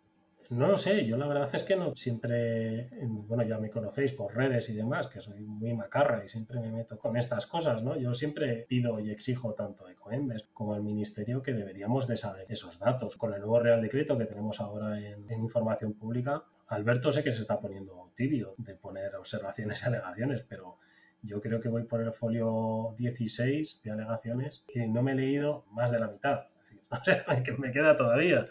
No 0.50 0.68
lo 0.68 0.78
sé, 0.78 1.06
yo 1.06 1.18
la 1.18 1.28
verdad 1.28 1.50
es 1.54 1.64
que 1.64 1.76
no 1.76 1.96
siempre, 1.96 2.90
bueno, 3.04 3.44
ya 3.44 3.58
me 3.58 3.70
conocéis 3.70 4.14
por 4.14 4.36
redes 4.36 4.70
y 4.70 4.76
demás, 4.76 5.08
que 5.08 5.20
soy 5.20 5.42
muy 5.42 5.74
macarra 5.74 6.24
y 6.24 6.30
siempre 6.30 6.60
me 6.60 6.72
meto 6.72 6.98
con 6.98 7.18
estas 7.18 7.48
cosas, 7.48 7.84
¿no? 7.84 7.98
Yo 7.98 8.14
siempre 8.14 8.66
pido 8.68 9.00
y 9.00 9.12
exijo 9.12 9.54
tanto 9.54 9.86
a 9.86 9.92
Ecoembes 9.92 10.48
como 10.54 10.74
al 10.74 10.84
Ministerio 10.84 11.42
que 11.42 11.54
deberíamos 11.54 12.08
de 12.08 12.18
saber 12.18 12.46
esos 12.50 12.80
datos. 12.80 13.16
Con 13.16 13.34
el 13.34 13.40
nuevo 13.40 13.60
Real 13.60 13.82
Decreto 13.82 14.18
que 14.18 14.26
tenemos 14.26 14.60
ahora 14.60 15.00
en, 15.00 15.26
información 15.32 15.94
pública, 15.94 16.44
Alberto 16.68 17.12
sé 17.12 17.24
que 17.24 17.32
se 17.32 17.42
está 17.42 17.60
poniendo 17.60 18.12
tibio 18.16 18.56
de 18.58 18.76
poner 18.76 19.16
observaciones 19.16 19.82
y 19.82 19.86
alegaciones, 19.86 20.44
pero 20.44 20.78
yo 21.22 21.42
creo 21.42 21.60
que 21.60 21.70
voy 21.70 21.84
por 21.84 22.02
el 22.02 22.14
folio 22.14 22.94
16 22.98 23.82
de 23.84 23.92
alegaciones 23.92 24.64
y 24.74 24.88
no 24.88 25.02
me 25.02 25.14
he 25.14 25.16
leído 25.16 25.66
más 25.72 25.92
de 25.92 26.00
la 26.00 26.08
mitad. 26.08 26.48
Es 26.60 26.70
decir, 26.70 26.82
o 26.90 27.04
sea, 27.04 27.44
que 27.44 27.52
me 27.54 27.72
queda 27.72 27.96
todavía. 27.96 28.46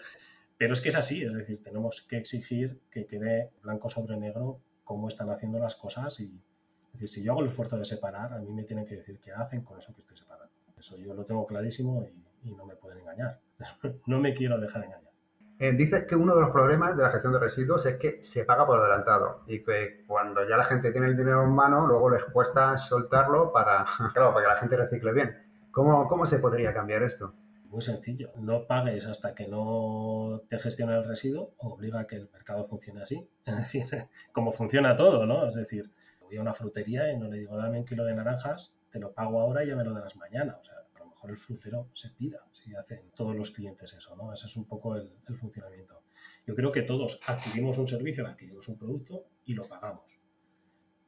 Pero 0.64 0.72
es 0.72 0.80
que 0.80 0.88
es 0.88 0.96
así, 0.96 1.22
es 1.22 1.34
decir, 1.34 1.62
tenemos 1.62 2.00
que 2.08 2.16
exigir 2.16 2.80
que 2.90 3.04
quede 3.04 3.50
blanco 3.62 3.90
sobre 3.90 4.16
negro 4.16 4.60
cómo 4.82 5.08
están 5.08 5.28
haciendo 5.28 5.58
las 5.58 5.76
cosas 5.76 6.18
y, 6.20 6.40
es 6.86 6.92
decir, 6.94 7.08
si 7.10 7.22
yo 7.22 7.32
hago 7.32 7.42
el 7.42 7.48
esfuerzo 7.48 7.76
de 7.76 7.84
separar, 7.84 8.32
a 8.32 8.38
mí 8.38 8.50
me 8.50 8.62
tienen 8.62 8.86
que 8.86 8.96
decir 8.96 9.20
qué 9.20 9.30
hacen 9.30 9.60
con 9.60 9.76
eso 9.76 9.92
que 9.92 10.00
estoy 10.00 10.16
separando. 10.16 10.50
Eso 10.78 10.96
yo 10.96 11.12
lo 11.12 11.22
tengo 11.22 11.44
clarísimo 11.44 12.06
y, 12.44 12.50
no 12.54 12.64
me 12.64 12.76
pueden 12.76 13.00
engañar. 13.00 13.40
no 14.06 14.20
me 14.20 14.32
quiero 14.32 14.58
dejar 14.58 14.84
engañar. 14.84 15.12
Eh, 15.58 15.72
dices 15.72 16.06
que 16.06 16.16
uno 16.16 16.34
de 16.34 16.40
los 16.40 16.50
problemas 16.50 16.96
de 16.96 17.02
la 17.02 17.10
gestión 17.10 17.34
de 17.34 17.40
residuos 17.40 17.84
es 17.84 17.98
que 17.98 18.22
se 18.22 18.46
paga 18.46 18.66
por 18.66 18.80
adelantado 18.80 19.42
y 19.46 19.62
que 19.62 20.02
cuando 20.06 20.48
ya 20.48 20.56
la 20.56 20.64
gente 20.64 20.92
tiene 20.92 21.08
el 21.08 21.16
dinero 21.18 21.44
en 21.44 21.50
mano, 21.50 21.86
luego 21.86 22.08
les 22.08 22.24
cuesta 22.24 22.78
soltarlo 22.78 23.52
para, 23.52 23.84
claro, 24.14 24.32
para 24.32 24.46
que 24.46 24.54
la 24.54 24.60
gente 24.60 24.76
recicle 24.78 25.12
bien. 25.12 25.36
¿Cómo, 25.70 26.08
¿Cómo 26.08 26.24
se 26.24 26.38
podría 26.38 26.72
cambiar 26.72 27.02
esto? 27.02 27.34
Muy 27.74 27.82
sencillo. 27.82 28.30
No 28.36 28.68
pagues 28.68 29.04
hasta 29.04 29.34
que 29.34 29.48
no 29.48 30.42
te 30.48 30.60
gestione 30.60 30.94
el 30.94 31.04
residuo, 31.04 31.54
obliga 31.58 31.98
a 31.98 32.06
que 32.06 32.14
el 32.14 32.30
mercado 32.30 32.62
funcione 32.62 33.02
así. 33.02 33.28
Es 33.44 33.56
decir, 33.56 33.84
como 34.30 34.52
funciona 34.52 34.94
todo, 34.94 35.26
¿no? 35.26 35.48
Es 35.48 35.56
decir, 35.56 35.90
voy 36.20 36.36
a 36.36 36.40
una 36.40 36.52
frutería 36.52 37.10
y 37.10 37.18
no 37.18 37.28
le 37.28 37.38
digo, 37.38 37.56
dame 37.56 37.80
un 37.80 37.84
kilo 37.84 38.04
de 38.04 38.14
naranjas, 38.14 38.76
te 38.90 39.00
lo 39.00 39.12
pago 39.12 39.40
ahora 39.40 39.64
y 39.64 39.66
ya 39.66 39.74
me 39.74 39.82
lo 39.82 39.92
darás 39.92 40.14
mañana. 40.14 40.56
O 40.60 40.64
sea, 40.64 40.74
a 40.94 40.98
lo 41.00 41.06
mejor 41.06 41.30
el 41.30 41.36
frutero 41.36 41.88
se 41.94 42.10
pira 42.10 42.46
si 42.52 42.72
hacen 42.76 43.10
todos 43.16 43.34
los 43.34 43.50
clientes 43.50 43.92
eso, 43.92 44.14
¿no? 44.14 44.32
Ese 44.32 44.46
es 44.46 44.56
un 44.56 44.68
poco 44.68 44.94
el, 44.94 45.10
el 45.28 45.34
funcionamiento. 45.34 46.04
Yo 46.46 46.54
creo 46.54 46.70
que 46.70 46.82
todos 46.82 47.18
adquirimos 47.26 47.76
un 47.78 47.88
servicio, 47.88 48.24
adquirimos 48.24 48.68
un 48.68 48.78
producto 48.78 49.26
y 49.46 49.54
lo 49.54 49.66
pagamos. 49.66 50.20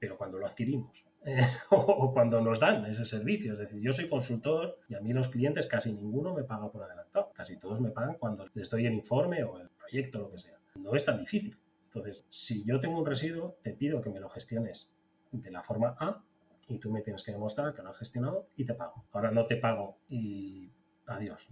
Pero 0.00 0.18
cuando 0.18 0.36
lo 0.36 0.46
adquirimos 0.46 1.06
o 1.70 2.12
cuando 2.12 2.40
nos 2.40 2.60
dan 2.60 2.84
ese 2.86 3.04
servicio. 3.04 3.54
Es 3.54 3.58
decir, 3.58 3.80
yo 3.80 3.92
soy 3.92 4.08
consultor 4.08 4.78
y 4.88 4.94
a 4.94 5.00
mí 5.00 5.12
los 5.12 5.28
clientes 5.28 5.66
casi 5.66 5.92
ninguno 5.92 6.34
me 6.34 6.44
paga 6.44 6.70
por 6.70 6.82
adelantado. 6.84 7.32
Casi 7.34 7.58
todos 7.58 7.80
me 7.80 7.90
pagan 7.90 8.16
cuando 8.18 8.46
les 8.54 8.70
doy 8.70 8.86
el 8.86 8.94
informe 8.94 9.42
o 9.44 9.60
el 9.60 9.68
proyecto, 9.70 10.20
lo 10.20 10.30
que 10.30 10.38
sea. 10.38 10.58
No 10.76 10.94
es 10.94 11.04
tan 11.04 11.18
difícil. 11.18 11.56
Entonces, 11.84 12.26
si 12.28 12.64
yo 12.64 12.78
tengo 12.78 12.98
un 12.98 13.06
residuo, 13.06 13.56
te 13.62 13.72
pido 13.72 14.00
que 14.00 14.10
me 14.10 14.20
lo 14.20 14.28
gestiones 14.28 14.92
de 15.32 15.50
la 15.50 15.62
forma 15.62 15.96
A 15.98 16.22
y 16.68 16.78
tú 16.78 16.90
me 16.90 17.00
tienes 17.02 17.22
que 17.22 17.32
demostrar 17.32 17.74
que 17.74 17.82
lo 17.82 17.90
has 17.90 17.98
gestionado 17.98 18.48
y 18.56 18.64
te 18.64 18.74
pago. 18.74 19.04
Ahora 19.12 19.30
no 19.30 19.46
te 19.46 19.56
pago 19.56 19.98
y 20.08 20.70
adiós 21.06 21.48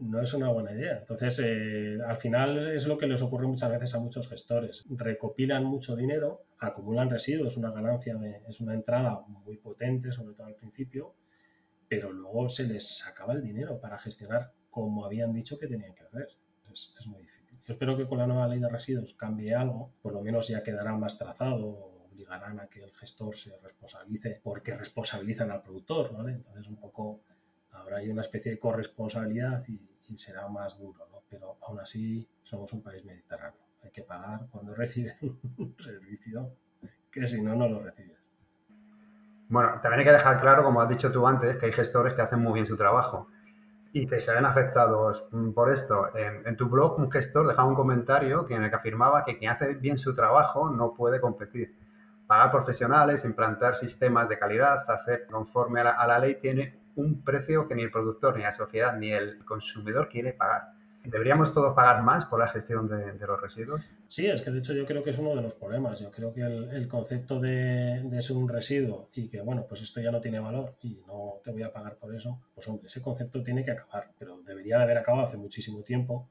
no 0.00 0.22
es 0.22 0.32
una 0.34 0.48
buena 0.48 0.72
idea. 0.72 0.98
Entonces, 0.98 1.40
eh, 1.44 1.98
al 2.06 2.16
final 2.16 2.74
es 2.74 2.86
lo 2.86 2.96
que 2.96 3.06
les 3.06 3.22
ocurre 3.22 3.46
muchas 3.46 3.70
veces 3.70 3.94
a 3.94 4.00
muchos 4.00 4.28
gestores. 4.28 4.84
Recopilan 4.88 5.64
mucho 5.64 5.96
dinero, 5.96 6.44
acumulan 6.58 7.10
residuos, 7.10 7.56
una 7.56 7.70
ganancia, 7.70 8.18
es 8.48 8.60
una 8.60 8.74
entrada 8.74 9.20
muy 9.28 9.56
potente, 9.56 10.12
sobre 10.12 10.34
todo 10.34 10.46
al 10.46 10.54
principio, 10.54 11.14
pero 11.88 12.12
luego 12.12 12.48
se 12.48 12.66
les 12.66 13.06
acaba 13.06 13.34
el 13.34 13.42
dinero 13.42 13.80
para 13.80 13.98
gestionar 13.98 14.52
como 14.70 15.04
habían 15.06 15.32
dicho 15.32 15.58
que 15.58 15.66
tenían 15.66 15.94
que 15.94 16.04
hacer. 16.04 16.28
Es, 16.72 16.94
es 16.98 17.06
muy 17.06 17.22
difícil. 17.22 17.58
Yo 17.64 17.72
espero 17.72 17.96
que 17.96 18.06
con 18.06 18.18
la 18.18 18.26
nueva 18.26 18.46
ley 18.46 18.60
de 18.60 18.68
residuos 18.68 19.14
cambie 19.14 19.54
algo, 19.54 19.92
por 20.02 20.12
lo 20.12 20.20
menos 20.20 20.48
ya 20.48 20.62
quedará 20.62 20.94
más 20.96 21.18
trazado 21.18 21.96
obligarán 22.16 22.58
a 22.60 22.66
que 22.66 22.82
el 22.82 22.92
gestor 22.92 23.36
se 23.36 23.56
responsabilice 23.58 24.40
porque 24.42 24.74
responsabilizan 24.74 25.50
al 25.50 25.62
productor, 25.62 26.12
¿vale? 26.12 26.32
Entonces 26.32 26.66
un 26.66 26.76
poco 26.76 27.20
habrá 27.76 27.98
ahí 27.98 28.08
una 28.10 28.22
especie 28.22 28.52
de 28.52 28.58
corresponsabilidad 28.58 29.62
y, 29.68 30.16
será 30.16 30.48
más 30.48 30.78
duro, 30.78 31.06
¿no? 31.10 31.22
Pero 31.28 31.56
aún 31.66 31.80
así 31.80 32.26
somos 32.42 32.72
un 32.72 32.82
país 32.82 33.04
mediterráneo. 33.04 33.60
Hay 33.82 33.90
que 33.90 34.02
pagar 34.02 34.46
cuando 34.50 34.74
reciben 34.74 35.14
un 35.58 35.76
servicio 35.78 36.52
que 37.10 37.26
si 37.26 37.42
no, 37.42 37.54
no 37.54 37.68
lo 37.68 37.80
recibes. 37.80 38.16
Bueno, 39.48 39.80
también 39.80 40.00
hay 40.00 40.06
que 40.06 40.12
dejar 40.12 40.40
claro, 40.40 40.64
como 40.64 40.80
has 40.80 40.88
dicho 40.88 41.10
tú 41.12 41.26
antes, 41.26 41.56
que 41.56 41.66
hay 41.66 41.72
gestores 41.72 42.14
que 42.14 42.22
hacen 42.22 42.40
muy 42.40 42.54
bien 42.54 42.66
su 42.66 42.76
trabajo 42.76 43.28
y 43.92 44.06
que 44.06 44.20
se 44.20 44.34
ven 44.34 44.44
afectados 44.44 45.24
por 45.54 45.72
esto. 45.72 46.14
En, 46.16 46.56
tu 46.56 46.68
blog, 46.68 46.98
un 46.98 47.10
gestor 47.10 47.46
dejaba 47.46 47.68
un 47.68 47.74
comentario 47.74 48.46
en 48.50 48.64
el 48.64 48.70
que 48.70 48.76
afirmaba 48.76 49.24
que 49.24 49.38
quien 49.38 49.52
hace 49.52 49.74
bien 49.74 49.98
su 49.98 50.14
trabajo 50.14 50.68
no 50.68 50.92
puede 50.92 51.20
competir. 51.20 51.74
Pagar 52.26 52.50
profesionales, 52.50 53.24
implantar 53.24 53.76
sistemas 53.76 54.28
de 54.28 54.38
calidad, 54.38 54.90
hacer 54.90 55.26
conforme 55.26 55.80
a 55.80 56.06
la 56.06 56.18
ley 56.18 56.34
tiene 56.34 56.85
un 56.96 57.22
precio 57.22 57.68
que 57.68 57.74
ni 57.74 57.82
el 57.82 57.90
productor, 57.90 58.36
ni 58.36 58.42
la 58.42 58.52
sociedad, 58.52 58.96
ni 58.96 59.12
el 59.12 59.44
consumidor 59.44 60.08
quiere 60.08 60.32
pagar. 60.32 60.72
¿Deberíamos 61.04 61.54
todos 61.54 61.72
pagar 61.74 62.02
más 62.02 62.24
por 62.24 62.40
la 62.40 62.48
gestión 62.48 62.88
de, 62.88 63.26
los 63.26 63.40
residuos? 63.40 63.80
Sí, 64.08 64.26
es 64.26 64.42
que 64.42 64.50
de 64.50 64.58
hecho 64.58 64.72
yo 64.72 64.84
creo 64.84 65.04
que 65.04 65.10
es 65.10 65.18
uno 65.18 65.36
de 65.36 65.42
los 65.42 65.54
problemas. 65.54 66.00
Yo 66.00 66.10
creo 66.10 66.32
que 66.32 66.40
el, 66.40 66.88
concepto 66.88 67.38
de, 67.38 68.02
de, 68.02 68.22
ser 68.22 68.36
un 68.36 68.48
residuo 68.48 69.10
y 69.14 69.28
que, 69.28 69.40
bueno, 69.40 69.64
pues 69.68 69.82
esto 69.82 70.00
ya 70.00 70.10
no 70.10 70.20
tiene 70.20 70.40
valor 70.40 70.74
y 70.82 71.00
no 71.06 71.40
te 71.44 71.52
voy 71.52 71.62
a 71.62 71.72
pagar 71.72 71.96
por 71.96 72.12
eso, 72.12 72.40
pues 72.54 72.66
hombre, 72.66 72.88
ese 72.88 73.00
concepto 73.00 73.40
tiene 73.40 73.64
que 73.64 73.70
acabar, 73.70 74.10
pero 74.18 74.40
debería 74.42 74.78
de 74.78 74.82
haber 74.82 74.98
acabado 74.98 75.24
hace 75.24 75.36
muchísimo 75.36 75.82
tiempo 75.82 76.28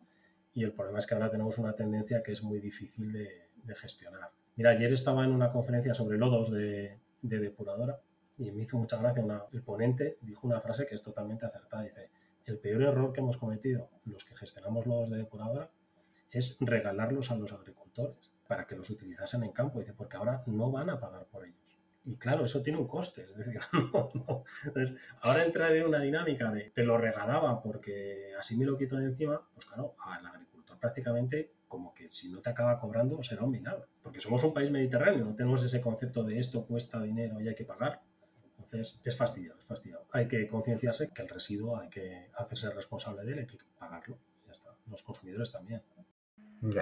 y 0.54 0.63
el 0.63 0.73
problema 0.73 0.99
es 0.99 1.08
que 1.08 1.13
ahora 1.13 1.30
tenemos 1.30 1.58
una 1.58 1.73
tendencia 1.73 2.21
que 2.21 2.34
es 2.34 2.43
muy 2.43 2.60
difícil 2.60 3.13
de, 3.13 3.47
de 3.63 3.75
gestionar. 3.75 4.30
Mira, 4.58 4.71
ayer 4.71 4.91
estaba 4.91 5.23
en 5.23 5.32
una 5.32 5.51
conferencia 5.51 5.93
sobre 5.93 6.17
lodos 6.17 6.51
de 6.51 6.99
depuradora 7.21 7.97
y 8.38 8.52
me 8.52 8.62
hizo 8.62 8.78
mucha 8.78 8.98
gracia, 8.98 9.24
el 9.52 9.63
ponente 9.63 10.17
dijo 10.21 10.48
una 10.48 10.60
frase 10.60 10.86
que 10.86 10.95
es 10.95 11.04
totalmente 11.04 11.45
acertada. 11.45 11.84
Dice, 11.84 12.10
el 12.45 12.60
peor 12.60 12.84
error 12.84 13.13
que 13.13 13.21
hemos 13.21 13.38
cometido 13.38 13.89
los 14.06 14.26
que 14.26 14.36
gestionamos 14.36 14.86
lodos 14.86 15.10
de 15.10 15.17
depuradora 15.17 15.71
es 16.32 16.58
regalarlos 16.60 17.32
a 17.32 17.36
los 17.36 17.52
agricultores 17.54 18.32
para 18.48 18.67
que 18.67 18.76
los 18.76 18.89
utilizasen 18.89 19.43
en 19.43 19.52
campo. 19.52 19.80
Dice, 19.80 19.93
porque 19.93 20.17
ahora 20.17 20.43
no 20.48 20.71
van 20.71 20.89
a 20.89 21.00
pagar 21.00 21.26
por 21.28 21.45
ellos. 21.45 21.78
Y 22.04 22.17
claro, 22.17 22.45
eso 22.45 22.62
tiene 22.62 22.78
un 22.78 22.88
coste. 22.88 23.24
Es 23.24 23.36
decir, 23.36 23.60
ahora 25.21 25.43
entrar 25.43 25.76
en 25.76 25.88
una 25.88 26.00
dinámica 26.00 26.52
de 26.52 26.69
te 26.69 26.84
lo 26.84 26.98
regalaba 26.98 27.62
porque 27.62 28.34
así 28.38 28.56
me 28.58 28.65
lo 28.65 28.78
quito 28.78 28.98
de 28.98 29.06
encima, 29.06 29.41
pues 29.54 29.65
claro, 29.65 29.95
al 30.00 30.26
agricultor 30.26 30.78
prácticamente 30.78 31.52
como 31.67 31.93
que 31.93 32.08
si 32.10 32.30
no 32.30 32.41
te 32.41 32.50
acaba 32.52 32.78
cobrando 32.78 33.21
será 33.24 33.43
un 33.43 33.52
milagro. 33.52 33.88
Porque 34.04 34.19
somos 34.19 34.43
un 34.43 34.54
país 34.54 34.69
mediterráneo, 34.69 35.26
no 35.26 35.36
tenemos 35.36 35.63
ese 35.63 35.82
concepto 35.82 36.24
de 36.24 36.38
esto 36.38 36.65
cuesta 36.65 37.02
dinero 37.02 37.41
y 37.41 37.48
hay 37.48 37.56
que 37.56 37.65
pagar. 37.65 38.02
Entonces, 38.65 38.99
es 39.04 39.17
fastidiado, 39.17 39.58
es 39.60 39.65
fastidiado. 39.65 40.06
Hay 40.12 40.28
que 40.28 40.47
concienciarse 40.47 41.12
que 41.13 41.21
el 41.21 41.30
residuo 41.30 41.80
hay 41.80 41.89
que 41.89 42.30
hacerse 42.36 42.69
responsable 42.71 43.23
de 43.23 43.34
él, 43.34 43.39
hay 43.39 43.45
que 43.45 43.58
pagarlo. 43.80 44.17
Ya 44.45 44.51
está. 44.51 44.71
Los 44.89 45.04
consumidores 45.04 45.51
también. 45.51 45.82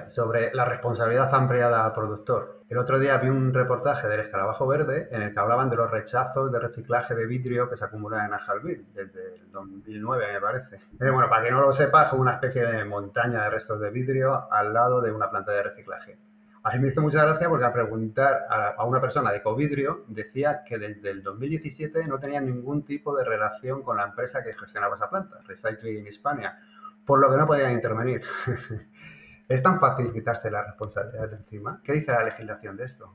Sobre 0.08 0.54
la 0.54 0.64
responsabilidad 0.64 1.34
ampliada 1.36 1.86
al 1.86 1.94
productor. 1.94 2.62
El 2.70 2.78
otro 2.78 3.00
día 3.00 3.18
vi 3.18 3.28
un 3.28 3.54
reportaje 3.54 4.08
del 4.08 4.22
escarabajo 4.22 4.66
verde 4.66 5.10
en 5.12 5.24
el 5.24 5.34
que 5.34 5.40
hablaban 5.40 5.70
de 5.70 5.76
los 5.76 5.92
rechazos 5.92 6.52
de 6.52 6.60
reciclaje 6.60 7.16
de 7.16 7.26
vidrio 7.26 7.70
que 7.70 7.76
se 7.76 7.84
acumulan 7.84 8.28
en 8.28 8.34
Ajalbil 8.34 8.88
desde 8.94 9.36
el 9.36 9.52
2009, 9.52 10.34
me 10.34 10.40
parece. 10.40 10.76
Eh, 10.76 11.10
bueno, 11.10 11.28
para 11.30 11.44
que 11.44 11.52
no 11.52 11.60
lo 11.60 11.74
sepa, 11.74 12.08
es 12.08 12.14
una 12.14 12.36
especie 12.36 12.66
de 12.66 12.86
montaña 12.86 13.44
de 13.44 13.50
restos 13.50 13.80
de 13.82 13.90
vidrio 13.90 14.50
al 14.52 14.74
lado 14.74 15.02
de 15.02 15.12
una 15.12 15.30
planta 15.30 15.52
de 15.52 15.64
reciclaje. 15.64 16.18
A 16.66 16.74
mí 16.74 16.80
me 16.80 16.88
hizo 16.88 17.02
mucha 17.02 17.22
gracia 17.26 17.50
porque 17.50 17.66
a 17.66 17.74
preguntar 17.74 18.46
a, 18.50 18.86
una 18.86 19.02
persona 19.02 19.34
de 19.34 19.44
Covidrio 19.44 20.06
decía 20.08 20.64
que 20.64 20.78
desde 20.78 21.10
el 21.10 21.22
2017 21.22 22.08
no 22.08 22.20
tenía 22.20 22.40
ningún 22.40 22.86
tipo 22.86 23.14
de 23.18 23.26
relación 23.26 23.84
con 23.84 23.98
la 23.98 24.06
empresa 24.06 24.42
que 24.42 24.54
gestionaba 24.54 24.96
esa 24.96 25.10
planta, 25.10 25.40
Recycling 25.46 26.08
Hispania, 26.08 26.58
por 27.06 27.20
lo 27.20 27.30
que 27.30 27.36
no 27.36 27.46
podían 27.46 27.74
intervenir. 27.74 28.22
¿Es 29.50 29.62
tan 29.62 29.78
fácil 29.78 30.14
quitarse 30.14 30.50
la 30.50 30.64
responsabilidad 30.64 31.30
de 31.30 31.36
encima? 31.36 31.82
¿Qué 31.84 31.92
dice 31.92 32.14
la 32.14 32.24
legislación 32.24 32.78
de 32.78 32.86
esto? 32.86 33.14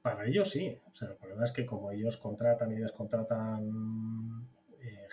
Para 0.00 0.24
ellos 0.24 0.48
sí. 0.48 0.80
O 0.86 0.94
sea, 0.94 1.08
el 1.08 1.16
problema 1.16 1.42
es 1.42 1.50
que 1.50 1.66
como 1.66 1.90
ellos 1.90 2.16
contratan 2.16 2.70
y 2.70 2.76
descontratan 2.76 4.46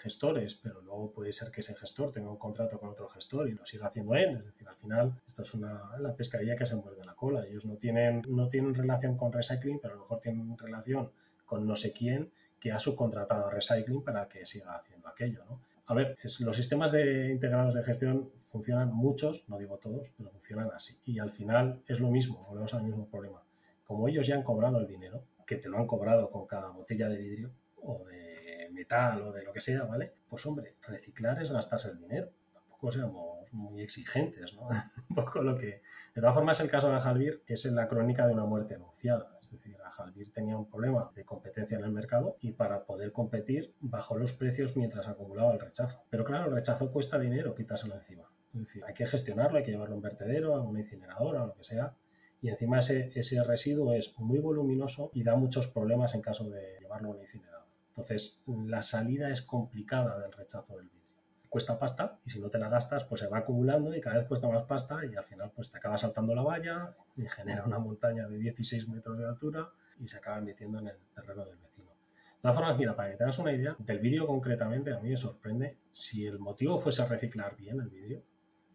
gestores, 0.02 0.56
pero 0.56 0.82
luego 0.82 1.12
puede 1.12 1.32
ser 1.32 1.52
que 1.52 1.62
ese 1.62 1.76
gestor 1.76 2.12
tenga 2.12 2.30
un 2.30 2.38
contrato 2.38 2.80
con 2.80 2.90
otro 2.90 3.08
gestor 3.10 3.48
y 3.48 3.54
lo 3.54 3.66
siga 3.66 3.88
haciendo 3.88 4.16
él. 4.16 4.38
Es 4.38 4.46
decir, 4.46 4.68
al 4.68 4.76
final, 4.76 5.22
esto 5.26 5.42
es 5.44 5.54
una, 5.54 5.98
la 6.00 6.16
pescadilla 6.16 6.56
que 6.56 6.66
se 6.66 6.76
muerde 6.76 7.06
la 7.06 7.16
cola. 7.16 7.46
Ellos 7.46 7.66
no 7.66 7.78
tienen, 7.78 8.22
no 8.28 8.50
tienen 8.50 8.74
relación 8.74 9.16
con 9.16 9.32
recycling, 9.32 9.80
pero 9.80 9.94
a 9.94 9.98
lo 9.98 10.04
mejor 10.04 10.20
tienen 10.20 10.58
relación 10.58 11.12
con 11.46 11.66
no 11.66 11.76
sé 11.76 11.94
quién 11.94 12.32
que 12.60 12.72
ha 12.72 12.80
subcontratado 12.80 13.48
a 13.48 13.52
recycling 13.52 14.04
para 14.04 14.28
que 14.28 14.46
siga 14.46 14.76
haciendo 14.76 15.08
aquello. 15.08 15.44
¿no? 15.50 15.62
A 15.88 15.94
ver, 15.94 16.18
los 16.40 16.56
sistemas 16.56 16.92
de 16.92 17.32
integrados 17.32 17.74
de 17.74 17.84
gestión 17.84 18.32
funcionan 18.40 18.94
muchos, 18.94 19.50
no 19.50 19.58
digo 19.58 19.78
todos, 19.78 20.12
pero 20.16 20.30
funcionan 20.30 20.70
así. 20.74 20.98
Y 21.06 21.20
al 21.20 21.32
final 21.32 21.82
es 21.88 22.00
lo 22.00 22.10
mismo, 22.10 22.46
volvemos 22.48 22.74
al 22.74 22.84
mismo 22.84 23.08
problema. 23.08 23.44
Como 23.84 24.08
ellos 24.08 24.26
ya 24.26 24.36
han 24.36 24.44
cobrado 24.44 24.80
el 24.80 24.88
dinero, 24.88 25.26
que 25.46 25.58
te 25.58 25.68
lo 25.68 25.78
han 25.78 25.88
cobrado 25.88 26.30
con 26.30 26.46
cada 26.46 26.70
botella 26.70 27.10
de 27.10 27.18
vidrio 27.18 27.52
o 27.82 28.06
de 28.06 28.31
metal 28.72 29.22
o 29.22 29.32
de 29.32 29.44
lo 29.44 29.52
que 29.52 29.62
sea, 29.62 29.84
¿vale? 29.84 30.14
Pues 30.28 30.46
hombre, 30.46 30.76
reciclar 30.82 31.42
es 31.42 31.52
gastarse 31.52 31.90
el 31.90 32.00
dinero. 32.00 32.30
Tampoco 32.54 32.92
seamos 32.92 33.54
muy 33.54 33.82
exigentes, 33.82 34.54
¿no? 34.54 34.68
Un 35.10 35.16
poco 35.16 35.42
lo 35.42 35.58
que... 35.58 35.82
De 36.14 36.22
todas 36.22 36.36
formas, 36.36 36.60
el 36.60 36.70
caso 36.70 36.92
de 36.92 37.00
Jalvir 37.00 37.44
es 37.48 37.66
en 37.66 37.76
la 37.76 37.88
crónica 37.88 38.28
de 38.28 38.34
una 38.34 38.46
muerte 38.46 38.76
anunciada. 38.76 39.38
Es 39.42 39.52
decir, 39.52 39.78
Jalvir 39.78 40.32
tenía 40.32 40.58
un 40.58 40.70
problema 40.70 41.12
de 41.14 41.26
competencia 41.26 41.78
en 41.78 41.84
el 41.84 41.92
mercado 41.92 42.38
y 42.40 42.54
para 42.54 42.86
poder 42.86 43.12
competir 43.12 43.76
bajó 43.82 44.18
los 44.18 44.34
precios 44.34 44.78
mientras 44.78 45.08
acumulaba 45.08 45.54
el 45.54 45.60
rechazo. 45.60 46.04
Pero 46.10 46.24
claro, 46.24 46.46
el 46.46 46.56
rechazo 46.56 46.90
cuesta 46.90 47.20
dinero 47.20 47.54
quitárselo 47.54 47.96
encima. 47.96 48.30
Es 48.54 48.60
decir, 48.60 48.84
hay 48.86 48.94
que 48.94 49.06
gestionarlo, 49.06 49.58
hay 49.58 49.64
que 49.64 49.72
llevarlo 49.72 49.94
a 49.94 49.98
un 49.98 50.02
vertedero, 50.02 50.56
a 50.56 50.62
una 50.62 50.80
incineradora, 50.80 51.44
o 51.44 51.48
lo 51.48 51.56
que 51.56 51.64
sea. 51.64 51.96
Y 52.42 52.50
encima 52.50 52.80
ese, 52.80 53.12
ese 53.16 53.44
residuo 53.44 53.94
es 53.94 54.18
muy 54.18 54.40
voluminoso 54.40 55.12
y 55.14 55.24
da 55.24 55.36
muchos 55.36 55.68
problemas 55.68 56.16
en 56.16 56.22
caso 56.22 56.50
de 56.50 56.80
llevarlo 56.80 57.10
a 57.10 57.12
una 57.12 57.22
incineradora. 57.22 57.51
Entonces, 57.92 58.42
la 58.48 58.82
salida 58.82 59.30
es 59.30 59.42
complicada 59.42 60.18
del 60.18 60.32
rechazo 60.32 60.78
del 60.78 60.88
vidrio. 60.88 61.02
Cuesta 61.50 61.78
pasta 61.78 62.20
y 62.24 62.30
si 62.30 62.40
no 62.40 62.50
te 62.50 62.58
la 62.58 62.70
gastas, 62.70 63.04
pues 63.04 63.20
se 63.20 63.28
va 63.28 63.40
acumulando 63.40 63.94
y 63.94 64.00
cada 64.00 64.18
vez 64.18 64.28
cuesta 64.28 64.48
más 64.48 64.64
pasta 64.64 65.06
y 65.06 65.16
al 65.18 65.26
final 65.26 65.52
pues 65.54 65.70
te 65.70 65.78
acaba 65.78 65.98
saltando 65.98 66.34
la 66.34 66.42
valla 66.42 66.96
y 67.18 67.28
genera 67.28 67.66
una 67.66 67.78
montaña 67.78 68.26
de 68.26 68.38
16 68.38 68.88
metros 68.88 69.18
de 69.18 69.28
altura 69.28 69.70
y 70.00 70.08
se 70.08 70.18
acaba 70.18 70.40
metiendo 70.40 70.80
en 70.80 70.88
el 70.88 70.98
terreno 71.14 71.44
del 71.44 71.58
vecino. 71.58 71.90
De 71.90 72.42
todas 72.42 72.56
formas, 72.56 72.78
mira, 72.78 72.96
para 72.96 73.12
que 73.12 73.18
te 73.18 73.24
hagas 73.26 73.38
una 73.40 73.52
idea, 73.52 73.76
del 73.78 74.00
vidrio 74.00 74.26
concretamente 74.26 74.94
a 74.94 75.00
mí 75.00 75.10
me 75.10 75.18
sorprende 75.18 75.78
si 75.92 76.26
el 76.26 76.40
motivo 76.40 76.80
fuese 76.80 77.06
reciclar 77.06 77.58
bien 77.58 77.82
el 77.82 77.90
vidrio, 77.90 78.24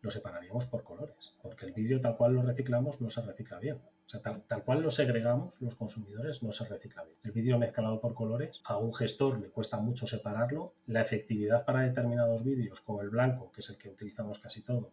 lo 0.06 0.10
separaríamos 0.10 0.66
por 0.66 0.84
colores, 0.84 1.34
porque 1.42 1.66
el 1.66 1.72
vidrio 1.72 2.00
tal 2.00 2.16
cual 2.16 2.34
lo 2.34 2.42
reciclamos 2.42 3.00
no 3.00 3.10
se 3.10 3.22
recicla 3.22 3.58
bien. 3.58 3.76
O 3.76 4.08
sea, 4.08 4.20
tal, 4.22 4.62
cual 4.64 4.82
lo 4.82 4.90
segregamos 4.92 5.60
los 5.60 5.74
consumidores, 5.74 6.44
no 6.44 6.52
se 6.52 6.64
recicla 6.64 7.02
bien. 7.02 7.16
El 7.24 7.32
vidrio 7.32 7.58
mezclado 7.58 8.00
por 8.00 8.14
colores, 8.14 8.60
a 8.64 8.78
un 8.78 8.94
gestor 8.94 9.40
le 9.40 9.50
cuesta 9.50 9.78
mucho 9.80 10.06
separarlo. 10.06 10.74
La 10.86 11.00
efectividad 11.00 11.64
para 11.64 11.80
determinados 11.80 12.44
vidrios, 12.44 12.80
como 12.80 13.02
el 13.02 13.10
blanco, 13.10 13.50
que 13.50 13.62
es 13.62 13.68
el 13.68 13.78
que 13.78 13.90
utilizamos 13.90 14.38
casi 14.38 14.62
todos, 14.62 14.92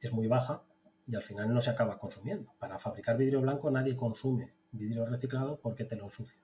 es 0.00 0.12
muy 0.12 0.26
baja 0.26 0.64
y 1.06 1.14
al 1.14 1.22
final 1.22 1.54
no 1.54 1.60
se 1.60 1.70
acaba 1.70 2.00
consumiendo. 2.00 2.52
Para 2.58 2.80
fabricar 2.80 3.16
vidrio 3.16 3.40
blanco 3.40 3.70
nadie 3.70 3.94
consume 3.94 4.52
vidrio 4.72 5.06
reciclado 5.06 5.60
porque 5.60 5.84
te 5.84 5.94
lo 5.94 6.06
ensucia. 6.06 6.40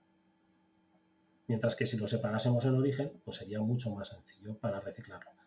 Mientras 1.48 1.74
que 1.74 1.84
si 1.84 1.98
lo 1.98 2.06
separásemos 2.06 2.64
en 2.64 2.76
origen, 2.76 3.20
pues 3.24 3.38
sería 3.38 3.60
mucho 3.60 3.90
más 3.90 4.08
sencillo 4.08 4.56
para 4.56 4.80
reciclarlo. 4.80 5.43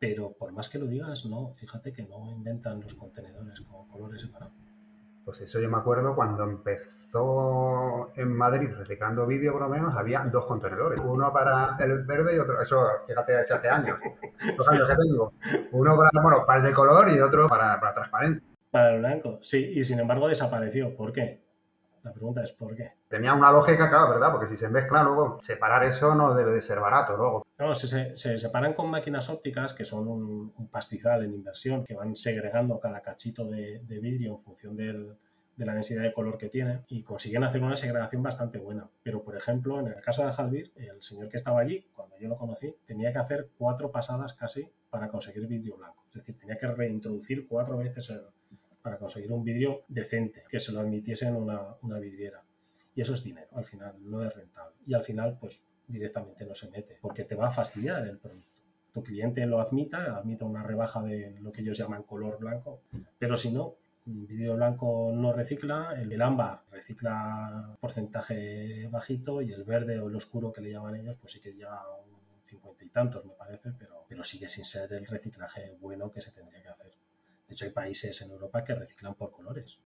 Pero 0.00 0.32
por 0.32 0.50
más 0.52 0.70
que 0.70 0.78
lo 0.78 0.86
digas, 0.86 1.26
no, 1.26 1.52
fíjate 1.52 1.92
que 1.92 2.02
no 2.02 2.32
inventan 2.32 2.80
los 2.80 2.94
contenedores 2.94 3.60
con 3.60 3.86
colores 3.86 4.22
separados. 4.22 4.54
Pues 5.26 5.42
eso 5.42 5.60
yo 5.60 5.68
me 5.68 5.76
acuerdo 5.76 6.14
cuando 6.14 6.42
empezó 6.42 8.08
en 8.16 8.32
Madrid 8.32 8.70
reciclando 8.74 9.26
vídeo, 9.26 9.52
por 9.52 9.60
lo 9.60 9.68
menos, 9.68 9.94
había 9.94 10.20
dos 10.20 10.46
contenedores. 10.46 10.98
Uno 11.04 11.30
para 11.30 11.76
el 11.78 12.02
verde 12.04 12.34
y 12.34 12.38
otro, 12.38 12.60
eso, 12.62 12.82
fíjate, 13.06 13.36
hace 13.36 13.68
años, 13.68 13.98
dos 14.56 14.68
años 14.70 14.88
que 14.88 14.96
tengo. 14.96 15.34
Uno 15.72 15.96
para, 15.98 16.22
bueno, 16.22 16.46
para 16.46 16.60
el 16.60 16.64
de 16.64 16.72
color 16.72 17.10
y 17.10 17.20
otro 17.20 17.46
para, 17.46 17.78
para 17.78 17.94
transparente. 17.94 18.42
Para 18.70 18.94
el 18.94 19.00
blanco, 19.00 19.38
sí, 19.42 19.72
y 19.74 19.84
sin 19.84 20.00
embargo 20.00 20.28
desapareció. 20.28 20.96
¿Por 20.96 21.12
qué? 21.12 21.42
La 22.02 22.12
pregunta 22.12 22.42
es 22.42 22.52
¿por 22.52 22.74
qué? 22.74 22.92
Tenía 23.08 23.34
una 23.34 23.50
lógica, 23.52 23.88
claro, 23.88 24.10
¿verdad? 24.10 24.32
Porque 24.32 24.46
si 24.46 24.56
se 24.56 24.68
mezcla 24.68 25.02
luego, 25.02 25.38
separar 25.42 25.84
eso 25.84 26.14
no 26.14 26.34
debe 26.34 26.52
de 26.52 26.60
ser 26.60 26.80
barato 26.80 27.16
luego. 27.16 27.46
No, 27.58 27.74
se, 27.74 28.16
se 28.16 28.38
separan 28.38 28.72
con 28.72 28.90
máquinas 28.90 29.28
ópticas, 29.28 29.74
que 29.74 29.84
son 29.84 30.08
un, 30.08 30.68
pastizal 30.70 31.24
en 31.24 31.34
inversión, 31.34 31.84
que 31.84 31.94
van 31.94 32.16
segregando 32.16 32.80
cada 32.80 33.00
cachito 33.02 33.44
de, 33.44 33.82
vidrio 33.86 34.32
en 34.32 34.38
función 34.38 34.76
de 34.76 35.16
la 35.56 35.74
densidad 35.74 36.02
de 36.02 36.12
color 36.12 36.38
que 36.38 36.48
tiene 36.48 36.84
y 36.88 37.02
consiguen 37.02 37.44
hacer 37.44 37.62
una 37.62 37.76
segregación 37.76 38.22
bastante 38.22 38.58
buena. 38.58 38.88
Pero, 39.02 39.22
por 39.22 39.36
ejemplo, 39.36 39.78
en 39.78 39.88
el 39.88 40.00
caso 40.00 40.24
de 40.24 40.32
Jalvir, 40.32 40.72
el 40.76 41.02
señor 41.02 41.28
que 41.28 41.36
estaba 41.36 41.60
allí, 41.60 41.86
cuando 41.94 42.16
yo 42.18 42.28
lo 42.28 42.36
conocí, 42.38 42.74
tenía 42.86 43.12
que 43.12 43.18
hacer 43.18 43.50
cuatro 43.58 43.90
pasadas 43.90 44.32
casi 44.32 44.70
para 44.88 45.08
conseguir 45.08 45.46
vidrio 45.46 45.76
blanco. 45.76 46.04
Es 46.08 46.14
decir, 46.14 46.38
tenía 46.38 46.56
que 46.56 46.66
reintroducir 46.66 47.46
cuatro 47.46 47.76
veces 47.76 48.08
el, 48.08 48.22
para 48.82 48.98
conseguir 48.98 49.32
un 49.32 49.44
vidrio 49.44 49.82
decente, 49.88 50.44
que 50.48 50.60
se 50.60 50.72
lo 50.72 50.80
admitiese 50.80 51.26
en 51.26 51.36
una, 51.36 51.60
una 51.82 51.98
vidriera. 51.98 52.42
Y 52.94 53.00
eso 53.00 53.14
es 53.14 53.22
dinero, 53.22 53.48
al 53.52 53.64
final 53.64 53.94
no 54.00 54.24
es 54.24 54.34
rentable. 54.34 54.76
Y 54.86 54.94
al 54.94 55.04
final, 55.04 55.38
pues 55.40 55.66
directamente 55.86 56.44
no 56.44 56.54
se 56.54 56.70
mete, 56.70 56.98
porque 57.00 57.24
te 57.24 57.34
va 57.34 57.48
a 57.48 57.50
fastidiar 57.50 58.06
el 58.06 58.18
producto. 58.18 58.48
Tu 58.92 59.02
cliente 59.02 59.46
lo 59.46 59.60
admita, 59.60 60.16
admita 60.16 60.44
una 60.44 60.62
rebaja 60.62 61.02
de 61.02 61.38
lo 61.40 61.52
que 61.52 61.60
ellos 61.60 61.78
llaman 61.78 62.02
color 62.02 62.38
blanco, 62.38 62.82
pero 63.18 63.36
si 63.36 63.52
no, 63.52 63.76
un 64.06 64.26
vidrio 64.26 64.56
blanco 64.56 65.12
no 65.14 65.32
recicla, 65.32 65.94
el 65.96 66.20
ámbar 66.20 66.64
recicla 66.70 67.76
porcentaje 67.80 68.88
bajito 68.88 69.42
y 69.42 69.52
el 69.52 69.62
verde 69.62 70.00
o 70.00 70.08
el 70.08 70.16
oscuro 70.16 70.52
que 70.52 70.60
le 70.60 70.72
llaman 70.72 70.96
ellos, 70.96 71.16
pues 71.16 71.34
sí 71.34 71.40
que 71.40 71.54
ya 71.54 71.70
un 72.04 72.20
cincuenta 72.42 72.84
y 72.84 72.88
tantos 72.88 73.24
me 73.24 73.34
parece, 73.34 73.70
pero, 73.78 74.04
pero 74.08 74.24
sigue 74.24 74.48
sin 74.48 74.64
ser 74.64 74.92
el 74.92 75.06
reciclaje 75.06 75.76
bueno 75.80 76.10
que 76.10 76.20
se 76.20 76.32
tendría 76.32 76.62
que 76.62 76.68
hacer. 76.68 76.92
De 77.50 77.54
hecho, 77.54 77.64
hay 77.64 77.72
países 77.72 78.22
en 78.22 78.30
Europa 78.30 78.62
que 78.62 78.76
reciclan 78.76 79.16
por 79.16 79.32
colores. 79.32 79.80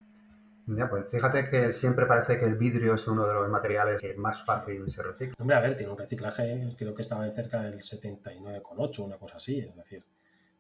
Ya, 0.66 0.86
pues 0.86 1.06
fíjate 1.10 1.48
que 1.48 1.72
siempre 1.72 2.04
parece 2.04 2.38
que 2.38 2.44
el 2.44 2.56
vidrio 2.56 2.94
es 2.94 3.06
uno 3.06 3.26
de 3.26 3.32
los 3.32 3.48
materiales 3.48 3.98
que 3.98 4.12
más 4.14 4.44
fácil 4.44 4.90
se 4.90 5.02
recicla. 5.02 5.34
Hombre, 5.38 5.56
a 5.56 5.60
ver, 5.60 5.74
tiene 5.74 5.90
un 5.90 5.98
reciclaje, 5.98 6.68
creo 6.76 6.94
que 6.94 7.00
estaba 7.00 7.24
en 7.24 7.32
cerca 7.32 7.62
del 7.62 7.78
79,8, 7.78 8.98
una 9.06 9.16
cosa 9.16 9.38
así. 9.38 9.60
Es 9.60 9.74
decir, 9.74 10.04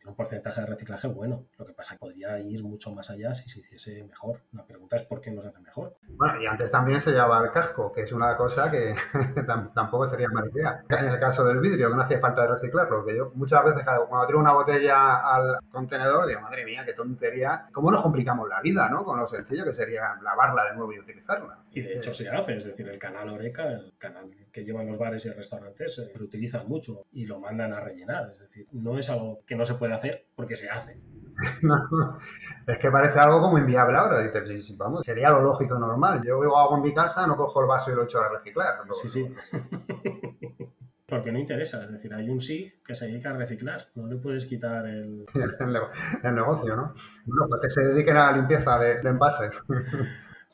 un 0.04 0.14
porcentaje 0.14 0.60
de 0.60 0.66
reciclaje 0.66 1.08
bueno. 1.08 1.46
Lo 1.58 1.64
que 1.64 1.72
pasa 1.72 1.94
es 1.94 1.98
que 1.98 2.06
podría 2.06 2.38
ir 2.38 2.62
mucho 2.62 2.92
más 2.92 3.10
allá 3.10 3.34
si 3.34 3.48
se 3.48 3.60
hiciese 3.60 4.04
mejor. 4.04 4.40
La 4.52 4.64
pregunta 4.66 4.96
es 4.96 5.02
por 5.02 5.20
qué 5.20 5.30
no 5.30 5.42
se 5.42 5.48
hace 5.48 5.60
mejor. 5.60 5.96
Bueno, 6.08 6.40
y 6.40 6.46
antes 6.46 6.70
también 6.70 7.00
se 7.00 7.12
llevaba 7.12 7.44
el 7.44 7.50
casco, 7.50 7.92
que 7.92 8.02
es 8.02 8.12
una 8.12 8.36
cosa 8.36 8.70
que 8.70 8.94
tampoco 9.74 10.06
sería 10.06 10.28
mala 10.28 10.48
idea. 10.52 10.84
En 10.88 11.06
el 11.06 11.18
caso 11.18 11.44
del 11.44 11.60
vidrio, 11.60 11.88
que 11.88 11.96
no 11.96 12.02
hacía 12.02 12.20
falta 12.20 12.42
de 12.42 12.48
reciclarlo, 12.48 13.04
que 13.04 13.16
yo 13.16 13.32
muchas 13.34 13.64
veces 13.64 13.84
cuando 14.08 14.26
tiro 14.26 14.38
una 14.38 14.52
botella 14.52 15.20
al 15.20 15.58
contenedor, 15.70 16.26
digo, 16.26 16.40
madre 16.40 16.64
mía, 16.64 16.84
qué 16.84 16.92
tontería. 16.92 17.68
¿Cómo 17.72 17.90
nos 17.90 18.02
complicamos 18.02 18.48
la 18.48 18.60
vida, 18.60 18.88
no? 18.88 19.04
Con 19.04 19.18
lo 19.18 19.26
sencillo 19.26 19.64
que 19.64 19.72
sería 19.72 20.16
lavarla 20.22 20.64
de 20.64 20.76
nuevo 20.76 20.92
y 20.92 20.98
utilizarla. 20.98 21.58
Y 21.72 21.80
de 21.80 21.96
hecho 21.96 22.14
se 22.14 22.28
hace, 22.28 22.56
es 22.56 22.64
decir, 22.64 22.88
el 22.88 22.98
canal 22.98 23.28
Oreca, 23.30 23.64
el 23.64 23.94
canal 23.98 24.30
que 24.52 24.64
llevan 24.64 24.86
los 24.86 24.98
bares 24.98 25.24
y 25.26 25.30
restaurantes, 25.30 25.94
se 25.94 26.22
utiliza 26.22 26.62
mucho 26.62 27.06
y 27.12 27.26
lo 27.26 27.40
mandan 27.40 27.72
a 27.72 27.80
rellenar. 27.80 28.30
Es 28.32 28.40
decir, 28.40 28.68
no 28.72 28.98
es 28.98 29.10
algo 29.10 29.40
que 29.46 29.56
no 29.56 29.64
se 29.64 29.74
hacer 29.94 30.26
porque 30.34 30.56
se 30.56 30.70
hace. 30.70 31.00
es 32.66 32.78
que 32.78 32.90
parece 32.90 33.18
algo 33.18 33.40
como 33.40 33.58
inviable 33.58 33.96
ahora. 33.96 34.20
Dices, 34.20 34.76
vamos, 34.76 35.04
sería 35.04 35.30
lo 35.30 35.40
lógico 35.40 35.78
normal. 35.78 36.22
Yo 36.24 36.42
hago 36.42 36.58
algo 36.58 36.76
en 36.76 36.82
mi 36.82 36.94
casa, 36.94 37.26
no 37.26 37.36
cojo 37.36 37.60
el 37.60 37.66
vaso 37.66 37.90
y 37.90 37.94
lo 37.94 38.04
echo 38.04 38.20
a 38.20 38.28
reciclar. 38.28 38.80
sí, 38.92 39.08
sí. 39.08 39.34
porque 41.06 41.30
no 41.30 41.38
interesa, 41.38 41.84
es 41.84 41.90
decir, 41.90 42.12
hay 42.14 42.28
un 42.28 42.40
SIG 42.40 42.82
que 42.82 42.94
se 42.94 43.06
dedica 43.06 43.30
a 43.30 43.34
reciclar, 43.34 43.88
no 43.94 44.06
le 44.06 44.16
puedes 44.16 44.46
quitar 44.46 44.86
el... 44.86 45.26
el, 45.34 46.34
negocio, 46.34 46.74
¿no? 46.74 46.94
Bueno, 47.26 47.46
pues 47.48 47.60
que 47.62 47.68
se 47.68 47.84
dediquen 47.88 48.16
a 48.16 48.30
la 48.30 48.36
limpieza 48.38 48.78
de, 48.78 49.00
de 49.00 49.08
envases. 49.10 49.54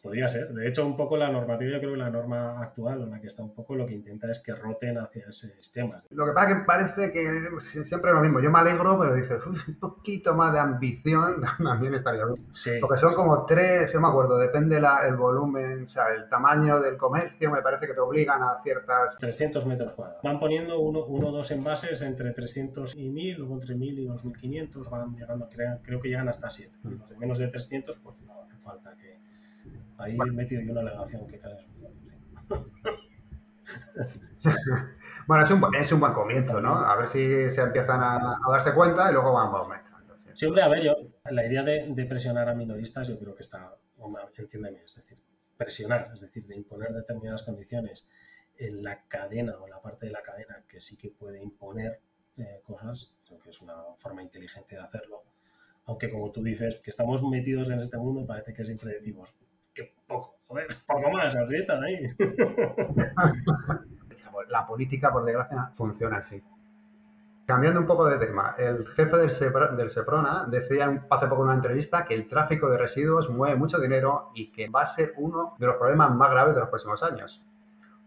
Podría 0.02 0.28
ser. 0.28 0.48
De 0.48 0.66
hecho, 0.66 0.86
un 0.86 0.96
poco 0.96 1.16
la 1.16 1.30
normativa, 1.30 1.72
yo 1.72 1.78
creo 1.78 1.92
que 1.92 1.98
la 1.98 2.10
norma 2.10 2.60
actual 2.60 3.02
en 3.02 3.10
la 3.10 3.20
que 3.20 3.26
está 3.26 3.42
un 3.42 3.54
poco 3.54 3.74
lo 3.74 3.84
que 3.84 3.94
intenta 3.94 4.30
es 4.30 4.38
que 4.38 4.54
roten 4.54 4.96
hacia 4.98 5.26
ese 5.28 5.48
sistema. 5.48 6.02
Lo 6.10 6.24
que 6.24 6.32
pasa 6.32 6.50
es 6.50 6.56
que 6.56 6.64
parece 6.64 7.12
que 7.12 7.60
siempre 7.60 8.10
es 8.10 8.14
lo 8.14 8.22
mismo. 8.22 8.40
Yo 8.40 8.50
me 8.50 8.58
alegro, 8.60 8.98
pero 8.98 9.14
dices, 9.14 9.44
un 9.46 9.78
poquito 9.78 10.34
más 10.34 10.52
de 10.52 10.58
ambición 10.58 11.42
también 11.62 11.94
estaría 11.94 12.24
bien. 12.24 12.36
Sí, 12.54 12.72
Porque 12.80 12.98
son 12.98 13.14
como 13.14 13.44
tres, 13.44 13.92
yo 13.92 14.00
me 14.00 14.08
acuerdo, 14.08 14.38
depende 14.38 14.78
el 14.78 15.16
volumen, 15.16 15.84
o 15.84 15.88
sea, 15.88 16.08
el 16.14 16.28
tamaño 16.28 16.80
del 16.80 16.96
comercio, 16.96 17.50
me 17.50 17.60
parece 17.60 17.86
que 17.86 17.94
te 17.94 18.00
obligan 18.00 18.42
a 18.42 18.60
ciertas... 18.62 19.18
300 19.18 19.66
metros 19.66 19.92
cuadrados. 19.92 20.22
Van 20.22 20.38
poniendo 20.38 20.80
uno 20.80 21.00
o 21.00 21.32
dos 21.32 21.50
envases 21.50 22.00
entre 22.02 22.32
300 22.32 22.96
y 22.96 23.10
1000, 23.10 23.38
luego 23.38 23.54
entre 23.54 23.74
1000 23.74 23.98
y 23.98 24.06
2500, 24.06 24.88
van 24.88 25.14
llegando, 25.14 25.48
creo, 25.48 25.78
creo 25.82 26.00
que 26.00 26.08
llegan 26.08 26.28
hasta 26.28 26.48
7. 26.48 26.78
Mm. 26.82 26.90
Los 26.90 27.10
de 27.10 27.16
menos 27.18 27.38
de 27.38 27.48
300, 27.48 27.98
pues 27.98 28.24
no 28.24 28.40
hace 28.42 28.56
falta 28.56 28.94
que 28.96 29.19
Ahí 30.00 30.16
he 30.16 30.32
metido 30.32 30.62
yo 30.62 30.72
una 30.72 30.80
alegación 30.80 31.26
que 31.26 31.38
cae 31.38 31.56
su 31.58 31.86
Bueno, 35.26 35.44
es 35.44 35.50
un, 35.50 35.74
es 35.76 35.92
un, 35.92 36.00
buen 36.00 36.12
comienzo, 36.12 36.60
¿no? 36.60 36.74
A 36.74 36.96
ver 36.96 37.06
si 37.06 37.50
se 37.50 37.60
empiezan 37.60 38.02
a, 38.02 38.38
darse 38.50 38.72
cuenta 38.74 39.10
y 39.10 39.12
luego 39.12 39.32
van 39.32 39.48
aumentando. 39.48 40.16
Siempre, 40.34 40.62
a 40.62 40.68
ver, 40.68 40.82
yo, 40.82 40.96
la 41.30 41.46
idea 41.46 41.62
de, 41.62 42.06
presionar 42.08 42.48
a 42.48 42.54
minoristas 42.54 43.06
yo 43.08 43.18
creo 43.18 43.34
que 43.34 43.42
está, 43.42 43.76
entiéndeme, 44.36 44.82
es 44.82 44.96
decir, 44.96 45.18
presionar, 45.56 46.10
es 46.14 46.20
decir, 46.20 46.46
de 46.46 46.56
imponer 46.56 46.92
determinadas 46.92 47.42
condiciones 47.42 48.08
en 48.56 48.82
la 48.82 49.04
cadena 49.06 49.56
o 49.58 49.66
en 49.66 49.70
la 49.70 49.80
parte 49.80 50.06
de 50.06 50.12
la 50.12 50.22
cadena 50.22 50.64
que 50.66 50.80
sí 50.80 50.96
que 50.96 51.10
puede 51.10 51.42
imponer 51.42 52.00
eh, 52.36 52.60
cosas, 52.64 53.16
creo 53.26 53.38
que 53.38 53.50
es 53.50 53.60
una 53.60 53.74
forma 53.96 54.22
inteligente 54.22 54.74
de 54.74 54.80
hacerlo. 54.80 55.22
Aunque 55.84 56.10
como 56.10 56.30
tú 56.30 56.42
dices, 56.42 56.76
que 56.76 56.90
estamos 56.90 57.22
metidos 57.22 57.68
en 57.70 57.80
este 57.80 57.98
mundo, 57.98 58.26
parece 58.26 58.52
que 58.52 58.64
siempre 58.64 58.92
decimos, 58.94 59.34
que 59.74 59.94
poco, 60.06 60.36
joder, 60.46 60.66
poco 60.86 61.10
más, 61.10 61.34
aprieta 61.36 61.80
ahí. 61.80 62.06
la 64.48 64.66
política, 64.66 65.12
por 65.12 65.24
desgracia, 65.24 65.70
funciona 65.72 66.18
así. 66.18 66.42
Cambiando 67.46 67.80
un 67.80 67.86
poco 67.86 68.06
de 68.06 68.18
tema, 68.18 68.54
el 68.58 68.86
jefe 68.88 69.16
del, 69.16 69.30
Seprona 69.90 70.46
decía 70.48 71.04
hace 71.10 71.26
poco 71.26 71.42
en 71.42 71.48
una 71.48 71.56
entrevista 71.56 72.04
que 72.04 72.14
el 72.14 72.28
tráfico 72.28 72.70
de 72.70 72.78
residuos 72.78 73.28
mueve 73.28 73.56
mucho 73.56 73.80
dinero 73.80 74.30
y 74.34 74.52
que 74.52 74.68
va 74.68 74.82
a 74.82 74.86
ser 74.86 75.14
uno 75.16 75.56
de 75.58 75.66
los 75.66 75.76
problemas 75.76 76.14
más 76.14 76.30
graves 76.30 76.54
de 76.54 76.60
los 76.60 76.68
próximos 76.68 77.02
años. 77.02 77.42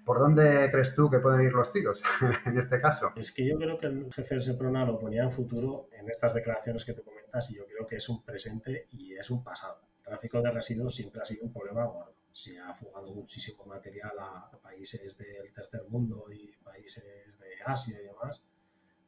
¿Por 0.05 0.19
dónde 0.19 0.69
crees 0.71 0.95
tú 0.95 1.09
que 1.09 1.19
pueden 1.19 1.41
ir 1.41 1.51
los 1.51 1.73
tiros 1.73 2.01
en 2.45 2.57
este 2.57 2.79
caso? 2.79 3.11
Es 3.15 3.33
que 3.33 3.45
yo 3.45 3.57
creo 3.57 3.77
que 3.77 3.87
el 3.87 4.13
jefe 4.13 4.35
del 4.35 4.41
Seprona 4.41 4.85
lo 4.85 4.97
ponía 4.97 5.23
en 5.23 5.31
futuro 5.31 5.87
en 5.91 6.09
estas 6.09 6.33
declaraciones 6.33 6.85
que 6.85 6.93
tú 6.93 7.03
comentas 7.03 7.51
y 7.51 7.57
yo 7.57 7.65
creo 7.65 7.85
que 7.85 7.97
es 7.97 8.07
un 8.07 8.23
presente 8.23 8.87
y 8.91 9.15
es 9.15 9.29
un 9.29 9.43
pasado. 9.43 9.77
Tráfico 10.03 10.41
de 10.41 10.51
residuos 10.51 10.93
siempre 10.93 11.21
ha 11.21 11.25
sido 11.25 11.45
un 11.45 11.53
problema 11.53 11.85
gordo. 11.85 12.13
Se 12.31 12.59
ha 12.59 12.73
fugado 12.73 13.11
muchísimo 13.13 13.65
material 13.65 14.17
a 14.19 14.51
países 14.61 15.17
del 15.17 15.53
tercer 15.53 15.83
mundo 15.87 16.25
y 16.31 16.51
países 16.63 17.39
de 17.39 17.63
Asia 17.65 17.99
y 17.99 18.03
demás 18.03 18.43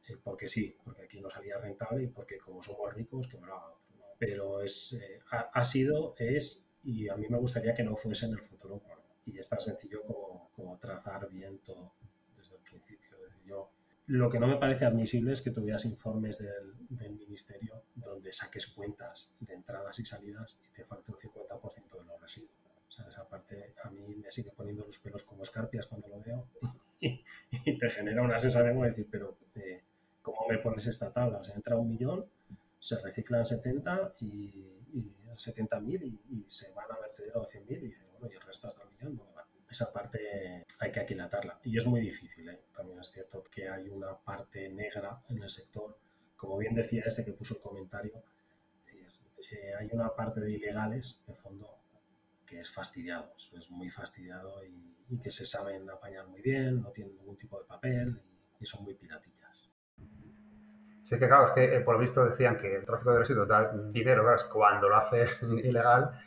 eh, 0.08 0.16
porque 0.22 0.48
sí, 0.48 0.76
porque 0.84 1.02
aquí 1.02 1.20
no 1.20 1.28
salía 1.28 1.58
rentable 1.58 2.04
y 2.04 2.08
porque 2.08 2.38
como 2.38 2.62
somos 2.62 2.92
ricos, 2.94 3.26
que 3.26 3.38
me 3.38 3.46
lo 3.46 3.56
haga 3.56 3.66
otro. 3.68 3.86
Pero 4.18 4.62
es, 4.62 4.94
eh, 4.94 5.20
ha, 5.30 5.64
sido, 5.64 6.14
es, 6.18 6.70
y 6.84 7.08
a 7.08 7.16
mí 7.16 7.26
me 7.28 7.38
gustaría 7.38 7.74
que 7.74 7.82
no 7.82 7.94
fuese 7.94 8.26
en 8.26 8.32
el 8.32 8.42
futuro 8.42 8.80
Y 9.26 9.38
es 9.38 9.48
tan 9.48 9.60
sencillo 9.60 10.02
como, 10.04 10.50
como 10.54 10.78
trazar 10.78 11.28
bien 11.28 11.58
todo 11.58 11.92
desde 12.36 12.56
el 12.56 12.62
principio. 12.62 13.16
Es 13.16 13.22
decir, 13.24 13.42
yo, 13.44 13.70
lo 14.06 14.30
que 14.30 14.38
no 14.38 14.46
me 14.46 14.56
parece 14.56 14.84
admisible 14.84 15.32
es 15.32 15.42
que 15.42 15.50
tuvieras 15.50 15.84
informes 15.84 16.38
del, 16.38 16.74
ministerio 17.16 17.82
donde 17.94 18.32
saques 18.32 18.68
cuentas 18.68 19.34
de 19.40 19.52
entradas 19.52 19.98
y 19.98 20.04
salidas 20.04 20.58
y 20.64 20.72
te 20.74 20.84
falte 20.84 21.12
un 21.12 21.18
50% 21.18 21.98
de 21.98 22.04
los 22.04 22.20
residuos. 22.20 22.50
O 22.88 22.90
sea, 22.90 23.06
esa 23.08 23.28
parte 23.28 23.74
a 23.82 23.90
mí 23.90 24.16
me 24.16 24.30
sigue 24.30 24.52
poniendo 24.52 24.84
los 24.86 24.98
pelos 25.00 25.22
como 25.22 25.42
escarpias 25.42 25.86
cuando 25.86 26.08
lo 26.08 26.20
veo 26.20 26.46
y, 27.00 27.78
te 27.78 27.88
genera 27.90 28.22
una 28.22 28.38
sensación 28.38 28.80
de 28.80 28.86
decir, 28.86 29.08
pero 29.10 29.36
eh, 29.56 29.82
¿cómo 30.22 30.46
me 30.48 30.58
pones 30.58 30.86
esta 30.86 31.12
tabla? 31.12 31.38
O 31.38 31.44
sea, 31.44 31.54
entra 31.54 31.76
un 31.76 31.88
millón, 31.88 32.24
se 32.78 32.98
reciclan 33.02 33.44
70 33.44 34.14
y, 34.20 34.72
70.000 35.36 36.20
y, 36.30 36.44
se 36.46 36.72
van 36.72 36.90
a 36.90 36.98
vertedero 36.98 37.42
a 37.42 37.44
100.000 37.44 37.70
y 37.70 37.86
dicen, 37.88 38.06
bueno, 38.12 38.28
y 38.32 38.36
el 38.36 38.40
resto 38.40 38.68
hasta 38.68 38.82
el 38.82 38.88
millón. 38.90 39.20
Esa 39.76 39.92
parte 39.92 40.64
hay 40.80 40.90
que 40.90 41.00
aquilatarla. 41.00 41.60
Y 41.64 41.76
es 41.76 41.84
muy 41.84 42.00
difícil, 42.00 42.48
¿eh? 42.48 42.62
también 42.74 42.98
es 42.98 43.08
cierto 43.08 43.44
que 43.44 43.68
hay 43.68 43.90
una 43.90 44.16
parte 44.16 44.70
negra 44.70 45.22
en 45.28 45.42
el 45.42 45.50
sector. 45.50 45.98
Como 46.34 46.56
bien 46.56 46.74
decía 46.74 47.02
este 47.04 47.22
que 47.26 47.32
puso 47.34 47.56
el 47.56 47.60
comentario, 47.60 48.22
eh, 49.52 49.74
hay 49.78 49.88
una 49.92 50.16
parte 50.16 50.40
de 50.40 50.50
ilegales 50.50 51.22
de 51.26 51.34
fondo 51.34 51.82
que 52.46 52.60
es 52.60 52.72
fastidiado, 52.72 53.34
es 53.36 53.70
muy 53.70 53.90
fastidiado 53.90 54.64
y, 54.64 55.18
que 55.22 55.30
se 55.30 55.44
saben 55.44 55.88
apañar 55.90 56.26
muy 56.26 56.40
bien, 56.40 56.80
no 56.80 56.90
tienen 56.90 57.14
ningún 57.14 57.36
tipo 57.36 57.60
de 57.60 57.66
papel 57.66 58.18
y, 58.58 58.62
y 58.62 58.66
son 58.66 58.82
muy 58.82 58.94
piratillas. 58.94 59.70
Sí 61.02 61.18
que, 61.18 61.28
claro, 61.28 61.48
es 61.48 61.52
que 61.52 61.76
eh, 61.76 61.80
por 61.82 61.96
lo 61.96 62.00
visto 62.00 62.24
decían 62.24 62.56
que 62.56 62.76
el 62.76 62.84
tráfico 62.86 63.12
de 63.12 63.18
residuos 63.18 63.46
da 63.46 63.70
dinero, 63.92 64.22
claro, 64.22 64.36
es 64.36 64.44
cuando 64.44 64.88
lo 64.88 64.96
haces 64.96 65.38
ilegal. 65.62 66.18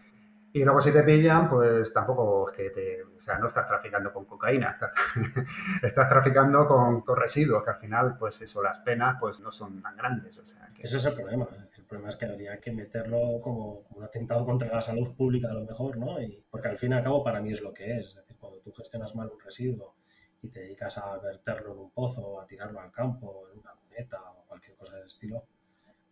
Y 0.52 0.64
luego 0.64 0.82
si 0.82 0.92
te 0.92 1.04
pillan, 1.04 1.48
pues 1.48 1.94
tampoco 1.94 2.50
es 2.50 2.58
que 2.58 2.70
te... 2.72 3.04
O 3.04 3.22
sea, 3.22 3.38
no 3.38 3.48
estás 3.48 3.68
traficando 3.68 4.12
con 4.12 4.26
cocaína, 4.26 4.80
estás, 5.84 6.10
traficando 6.10 6.66
con, 6.68 7.04
residuos, 7.16 7.64
que 7.64 7.70
al 7.70 7.76
final, 7.76 8.18
pues 8.18 8.42
eso, 8.42 8.62
las 8.64 8.80
penas 8.80 9.18
pues 9.20 9.40
no 9.42 9.52
son 9.52 9.82
tan 9.82 9.96
grandes. 9.96 10.38
O 10.40 10.46
sea, 10.46 10.72
Ese 10.80 10.98
es 10.98 11.06
el 11.06 11.14
problema. 11.14 11.48
el 11.78 11.86
problema 11.86 12.10
es 12.10 12.16
que 12.16 12.26
habría 12.26 12.60
que 12.60 12.72
meterlo 12.72 13.40
como, 13.44 13.84
un 13.92 14.04
atentado 14.04 14.46
contra 14.46 14.74
la 14.74 14.82
salud 14.82 15.16
pública 15.16 15.50
a 15.50 15.54
lo 15.54 15.66
mejor, 15.66 15.98
¿no? 15.98 16.20
Y, 16.20 16.44
porque 16.50 16.70
al 16.70 16.78
fin 16.78 16.94
y 16.94 16.96
al 16.96 17.04
cabo 17.04 17.24
para 17.24 17.42
mí 17.42 17.52
es 17.52 17.62
lo 17.62 17.74
que 17.74 17.98
es. 17.98 18.08
Es 18.08 18.16
decir, 18.16 18.38
cuando 18.40 18.60
tú 18.60 18.72
gestionas 18.72 19.16
mal 19.16 19.30
un 19.30 19.40
residuo 19.40 19.98
y 20.42 20.50
te 20.50 20.62
dedicas 20.62 20.98
a 20.98 21.18
verterlo 21.18 21.74
en 21.74 21.80
un 21.80 21.92
pozo, 21.92 22.42
a 22.42 22.46
tirarlo 22.48 22.80
al 22.80 22.92
campo, 22.92 23.50
en 23.54 23.60
una 23.60 23.74
cuneta 23.74 24.20
o 24.32 24.46
cualquier 24.48 24.76
cosa 24.78 24.94
de 24.94 25.00
ese 25.00 25.08
estilo, 25.08 25.44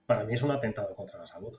para 0.06 0.24
mí 0.24 0.34
es 0.34 0.44
un 0.44 0.52
atentado 0.52 0.94
contra 0.94 1.18
la 1.20 1.26
salud, 1.26 1.58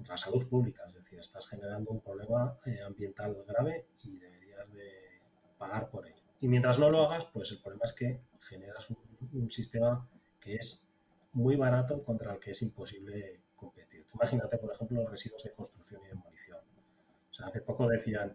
contra 0.00 0.14
la 0.14 0.18
salud 0.18 0.48
pública. 0.48 0.82
Es 0.88 0.94
decir, 0.94 1.20
estás 1.20 1.46
generando 1.46 1.90
un 1.90 2.00
problema 2.00 2.58
eh, 2.64 2.80
ambiental 2.80 3.36
grave 3.46 3.88
y 4.02 4.18
deberías 4.18 4.72
de 4.72 5.20
pagar 5.58 5.90
por 5.90 6.06
ello. 6.06 6.22
Y 6.40 6.48
mientras 6.48 6.78
no 6.78 6.88
lo 6.88 7.02
hagas, 7.02 7.26
pues 7.26 7.52
el 7.52 7.60
problema 7.60 7.84
es 7.84 7.92
que 7.92 8.22
generas 8.40 8.88
un, 8.88 9.50
sistema 9.50 10.08
que 10.40 10.54
es 10.54 10.88
muy 11.34 11.56
barato 11.56 12.02
contra 12.02 12.32
el 12.32 12.40
que 12.40 12.52
es 12.52 12.62
imposible 12.62 13.42
competir. 13.54 14.06
imagínate, 14.14 14.56
por 14.56 14.72
ejemplo, 14.72 15.02
los 15.02 15.10
residuos 15.10 15.44
de 15.44 15.52
construcción 15.52 16.00
y 16.06 16.08
demolición. 16.08 16.58
O 17.30 17.34
sea, 17.34 17.48
hace 17.48 17.60
poco 17.60 17.86
decían, 17.86 18.34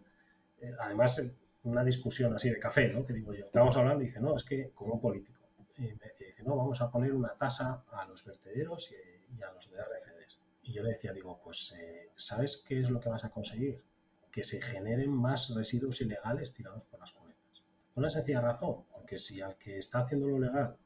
eh, 0.60 0.72
además 0.78 1.36
una 1.64 1.82
discusión 1.82 2.32
así 2.32 2.48
de 2.48 2.60
café, 2.60 2.92
¿no? 2.92 3.04
Que 3.04 3.12
digo 3.12 3.34
yo, 3.34 3.46
estábamos 3.46 3.76
hablando 3.76 4.04
y 4.04 4.06
dice, 4.06 4.20
no, 4.20 4.36
es 4.36 4.44
que 4.44 4.70
como 4.70 5.00
político. 5.00 5.42
Y 5.78 5.82
me 5.82 6.06
decía, 6.06 6.28
dice, 6.28 6.44
no, 6.44 6.56
vamos 6.56 6.80
a 6.80 6.88
poner 6.92 7.12
una 7.12 7.36
tasa 7.36 7.84
a 7.90 8.06
los 8.06 8.24
vertederos 8.24 8.92
y, 8.92 9.42
a 9.42 9.52
los 9.52 9.68
de 9.68 9.78
RCDs. 9.78 10.45
Y 10.66 10.72
yo 10.72 10.82
le 10.82 10.88
decía, 10.88 11.12
digo, 11.12 11.40
pues, 11.42 11.76
eh, 11.78 12.10
¿sabes 12.16 12.64
qué 12.66 12.80
es 12.80 12.90
lo 12.90 12.98
que 12.98 13.08
vas 13.08 13.24
a 13.24 13.30
conseguir? 13.30 13.84
Que 14.32 14.42
se 14.42 14.60
generen 14.60 15.12
más 15.12 15.54
residuos 15.54 16.00
ilegales 16.00 16.52
tirados 16.52 16.84
por 16.84 16.98
las 16.98 17.12
cunetas. 17.12 17.62
Una 17.94 18.10
sencilla 18.10 18.40
razón, 18.40 18.84
porque 18.92 19.16
si 19.16 19.40
al 19.40 19.56
que 19.56 19.78
está 19.78 20.00
haciendo 20.00 20.26
lo 20.26 20.38
legal 20.40 20.76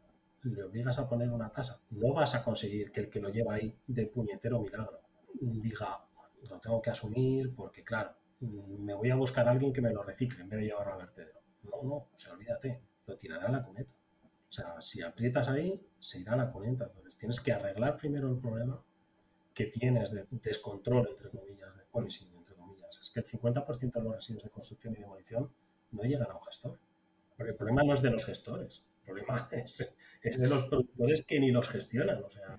le 0.43 0.63
obligas 0.63 0.99
a 0.99 1.09
poner 1.09 1.31
una 1.31 1.51
tasa, 1.51 1.81
no 1.91 2.13
vas 2.13 2.35
a 2.35 2.43
conseguir 2.43 2.93
que 2.93 3.01
el 3.01 3.11
que 3.11 3.21
lo 3.21 3.31
lleva 3.31 3.55
ahí 3.55 3.75
de 3.87 4.07
puñetero 4.07 4.61
milagro 4.61 5.01
diga, 5.41 6.05
lo 6.49 6.61
tengo 6.61 6.81
que 6.81 6.91
asumir 6.91 7.55
porque, 7.55 7.83
claro, 7.83 8.15
me 8.41 8.95
voy 8.95 9.11
a 9.11 9.17
buscar 9.17 9.49
a 9.49 9.51
alguien 9.51 9.73
que 9.73 9.81
me 9.81 9.93
lo 9.93 10.03
recicle 10.03 10.43
en 10.43 10.49
vez 10.49 10.61
de 10.61 10.67
llevarlo 10.67 10.95
a 10.95 10.97
vertedero. 10.99 11.41
No, 11.63 11.83
no, 11.83 11.95
o 11.95 12.13
sea, 12.17 12.33
olvídate, 12.33 12.83
lo 13.07 13.17
tirará 13.17 13.49
a 13.49 13.53
la 13.53 13.63
cuneta. 13.63 13.93
O 14.49 14.53
sea, 14.53 14.81
si 14.81 15.03
aprietas 15.03 15.49
ahí, 15.49 15.81
se 15.99 16.21
irá 16.21 16.33
a 16.35 16.37
la 16.37 16.51
cuneta. 16.51 16.85
Entonces 16.85 17.19
tienes 17.19 17.41
que 17.41 17.53
arreglar 17.53 17.97
primero 17.97 18.29
el 18.29 18.39
problema 18.39 18.83
que 19.61 19.79
tienes 19.79 20.13
de 20.13 20.27
descontrol, 20.31 21.09
entre 21.11 21.29
comillas, 21.29 21.77
de 21.77 21.85
policing, 21.91 22.35
entre 22.35 22.55
comillas. 22.55 22.99
Es 23.03 23.11
que 23.11 23.21
el 23.21 23.27
50% 23.27 23.93
de 23.93 24.03
los 24.03 24.17
residuos 24.17 24.45
de 24.45 24.51
construcción 24.51 24.95
y 24.97 25.01
demolición 25.01 25.51
no 25.91 26.03
llegan 26.03 26.31
a 26.31 26.35
un 26.35 26.43
gestor. 26.43 26.79
Porque 27.37 27.53
el 27.53 27.57
problema 27.57 27.83
no 27.83 27.93
es 27.93 28.03
de 28.03 28.11
los 28.11 28.25
gestores, 28.25 28.85
problema 29.05 29.49
es, 30.23 30.41
de 30.41 30.49
los 30.49 30.65
productores 30.65 31.25
que 31.27 31.41
ni 31.41 31.51
los 31.51 31.69
gestionan. 31.69 32.23
O 32.23 32.31
sea. 32.31 32.59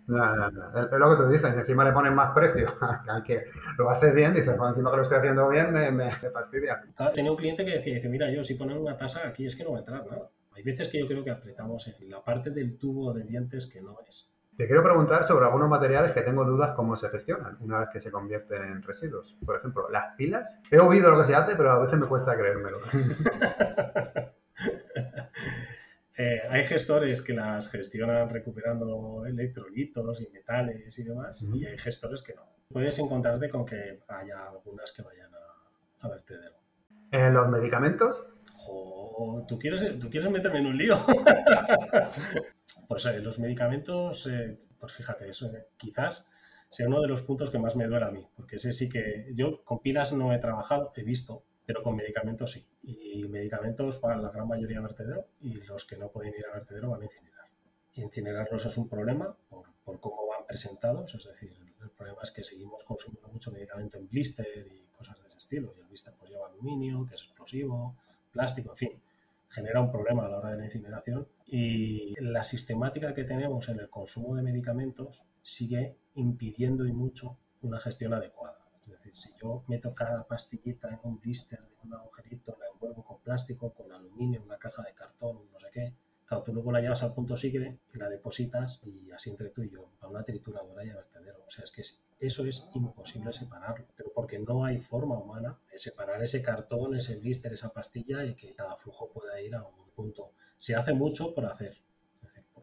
Es 0.76 0.92
lo 0.92 1.10
que 1.12 1.24
tú 1.24 1.30
dices, 1.30 1.54
encima 1.56 1.86
le 1.86 1.92
ponen 1.92 2.14
más 2.14 2.34
precio 2.34 2.68
al 3.08 3.24
que 3.24 3.46
lo 3.78 3.90
hace 3.90 4.12
bien, 4.12 4.34
dices, 4.34 4.54
pues 4.58 4.70
encima 4.70 4.92
que 4.92 4.98
lo 4.98 5.04
estoy 5.04 5.18
haciendo 5.18 5.50
bien 5.50 5.72
me, 5.72 6.12
fastidia. 6.12 6.84
tenía 7.14 7.32
un 7.32 7.38
cliente 7.38 7.66
que 7.66 7.72
decía, 7.72 7.96
dice, 7.96 8.10
mira, 8.10 8.30
yo 8.32 8.44
si 8.44 8.56
ponen 8.56 8.78
una 8.78 8.96
tasa 8.96 9.28
aquí 9.28 9.46
es 9.46 9.56
que 9.56 9.64
no 9.64 9.72
va 9.72 9.78
a 9.78 9.80
entrar 9.80 10.06
nada. 10.06 10.30
Hay 10.54 10.64
veces 10.64 10.90
que 10.90 11.00
yo 11.00 11.08
creo 11.08 11.24
que 11.24 11.32
apretamos 11.32 11.88
en 11.88 12.10
la 12.10 12.22
parte 12.24 12.52
del 12.52 12.78
tubo 12.78 13.14
de 13.14 13.24
dientes 13.24 13.66
que 13.66 13.82
no 13.82 13.98
es. 14.08 14.31
Te 14.58 14.68
quiero 14.68 14.84
preguntar 14.84 15.24
sobre 15.26 15.46
algunos 15.46 15.70
materiales 15.70 16.12
que 16.12 16.22
tengo 16.22 16.44
dudas 16.46 16.76
cómo 16.76 16.96
se 16.96 17.10
gestionan 17.10 17.58
una 17.62 17.80
vez 17.80 17.90
que 17.92 18.00
se 18.00 18.12
convierten 18.12 18.64
en 18.64 18.84
residuos. 18.84 19.38
Por 19.46 19.58
ejemplo, 19.58 19.90
las 19.90 20.16
pilas. 20.16 20.60
He 20.70 20.80
oído 20.80 21.10
lo 21.10 21.18
que 21.18 21.26
se 21.26 21.36
hace, 21.36 21.56
pero 21.56 21.72
a 21.72 21.80
veces 21.80 21.98
me 21.98 22.08
cuesta 22.08 22.36
creérmelo. 22.36 22.80
Eh, 26.18 26.42
hay 26.50 26.64
gestores 26.64 27.20
que 27.20 27.34
las 27.34 27.72
gestionan 27.72 28.30
recuperando 28.30 29.26
electrolitos 29.26 30.22
y 30.22 30.30
metales 30.30 31.00
y 31.00 31.04
demás, 31.04 31.42
y 31.42 31.66
hay 31.66 31.76
gestores 31.80 32.22
que 32.22 32.36
no. 32.36 32.44
Puedes 32.68 33.00
encontrarte 33.00 33.50
con 33.50 33.66
que 33.66 34.04
haya 34.08 34.50
algunas 34.50 34.92
que 34.92 35.02
vayan 35.02 35.34
a, 35.34 36.06
a 36.06 36.10
vertedero. 36.10 36.58
¿En 37.10 37.34
los 37.34 37.50
medicamentos? 37.50 38.24
¿tú 39.48 39.58
quieres, 39.58 39.98
¿tú 40.00 40.10
quieres 40.10 40.32
meterme 40.32 40.60
en 40.60 40.68
un 40.68 40.78
lío? 40.78 41.00
pues 42.92 43.06
eh, 43.06 43.22
los 43.22 43.40
medicamentos, 43.40 44.28
eh, 44.28 44.60
pues 44.78 44.92
fíjate, 44.92 45.30
eso 45.30 45.50
quizás 45.78 46.30
sea 46.68 46.88
uno 46.90 47.00
de 47.00 47.08
los 47.08 47.22
puntos 47.22 47.50
que 47.50 47.58
más 47.58 47.78
me 47.78 47.88
duele 47.88 48.06
a 48.06 48.12
mí, 48.12 48.28
porque 48.36 48.58
ese 48.58 48.74
sí 48.74 48.90
que 48.90 49.32
yo 49.34 49.64
con 49.64 49.80
pilas 49.80 50.12
no 50.12 50.34
he 50.34 50.40
trabajado, 50.40 50.92
he 50.98 51.04
visto, 51.04 51.46
pero 51.66 51.84
con 51.84 51.96
medicamentos 51.96 52.52
sí. 52.52 52.68
Y 52.84 53.24
medicamentos 53.30 54.02
van 54.02 54.22
la 54.22 54.30
gran 54.30 54.46
mayoría 54.46 54.80
a 54.80 54.82
vertedero 54.82 55.26
y 55.40 55.54
los 55.54 55.86
que 55.86 55.96
no 55.96 56.10
pueden 56.10 56.34
ir 56.38 56.46
a 56.46 56.54
vertedero 56.54 56.90
van 56.90 57.00
a 57.00 57.06
incinerar. 57.06 57.46
incinerarlos 57.94 58.66
es 58.66 58.78
un 58.78 58.90
problema 58.90 59.38
por, 59.48 59.68
por, 59.86 60.02
cómo 60.02 60.28
van 60.28 60.46
presentados, 60.46 61.16
es 61.16 61.24
decir, 61.24 61.56
el 61.82 61.92
problema 61.92 62.20
es 62.24 62.32
que 62.32 62.44
seguimos 62.44 62.84
consumiendo 62.84 63.30
mucho 63.30 63.52
medicamento 63.52 64.00
en 64.00 64.10
blister 64.10 64.68
y 64.70 64.88
cosas 64.98 65.18
de 65.22 65.30
ese 65.30 65.38
estilo, 65.38 65.74
y 65.78 65.80
el 65.80 65.88
blister 65.88 66.14
pues 66.20 66.30
lleva 66.30 66.50
aluminio, 66.50 67.06
que 67.08 67.16
es 67.16 67.22
explosivo, 67.22 67.96
plástico, 68.34 68.72
en 68.72 68.76
fin, 68.76 69.02
genera 69.52 69.82
un 69.82 69.92
problema 69.92 70.26
a 70.26 70.30
la 70.30 70.38
hora 70.38 70.52
de 70.52 70.58
la 70.58 70.66
incineración 70.66 71.28
y 71.46 72.16
la 72.22 72.42
sistemática 72.42 73.14
que 73.14 73.26
tenemos 73.26 73.68
en 73.70 73.80
el 73.80 73.90
consumo 73.90 74.36
de 74.36 74.42
medicamentos 74.42 75.26
sigue 75.42 75.98
impidiendo 76.16 76.88
y 76.88 76.94
mucho 76.94 77.38
una 77.62 77.78
gestión 77.78 78.14
adecuada. 78.14 78.58
Es 78.86 78.92
decir, 78.92 79.16
si 79.16 79.30
yo 79.42 79.64
meto 79.68 79.94
cada 79.94 80.26
pastillita 80.26 80.90
en 80.90 81.00
un 81.04 81.20
blister, 81.20 81.60
en 81.60 81.90
un 81.90 81.94
agujerito, 81.96 82.58
la 82.60 82.68
envuelvo 82.74 83.04
con 83.04 83.20
plástico, 83.20 83.74
con 83.74 83.92
aluminio, 83.92 84.42
una 84.42 84.58
caja 84.58 84.84
de 84.84 84.94
cartón, 84.94 85.40
no 85.52 85.60
sé 85.60 85.68
qué, 85.72 85.94
claro, 86.26 86.44
tú 86.44 86.54
luego 86.54 86.72
la 86.72 86.80
llevas 86.80 87.04
al 87.04 87.14
punto 87.14 87.36
sigre 87.36 87.80
la 87.94 88.10
depositas 88.10 88.80
y 88.84 89.12
así 89.12 89.30
entre 89.30 89.50
tú 89.50 89.64
y 89.64 89.70
yo, 89.70 89.92
a 90.00 90.08
una 90.08 90.24
trituradora 90.24 90.86
y 90.86 90.90
a 90.90 90.96
vertedero. 90.96 91.44
O 91.46 91.50
sea, 91.50 91.66
es 91.66 91.72
que 91.72 91.84
eso 92.22 92.46
es 92.46 92.70
imposible 92.74 93.34
separarlo, 93.34 93.86
pero 93.96 94.12
porque 94.14 94.40
no 94.40 94.64
hay 94.64 94.78
forma 94.78 95.18
humana 95.18 95.60
de 95.72 95.78
separar 95.78 96.24
ese 96.24 96.42
cartón, 96.42 96.96
ese 96.96 97.18
blister, 97.18 97.52
esa 97.54 97.74
pastilla 97.74 98.24
y 98.24 98.36
que 98.36 98.54
cada 98.54 98.76
flujo 98.76 99.10
pueda 99.12 99.42
ir 99.42 99.56
a 99.56 99.64
un 99.64 99.90
punto. 99.96 100.32
Se 100.58 100.76
hace 100.76 100.94
mucho 100.94 101.34
por 101.34 101.46
hacer, 101.46 101.78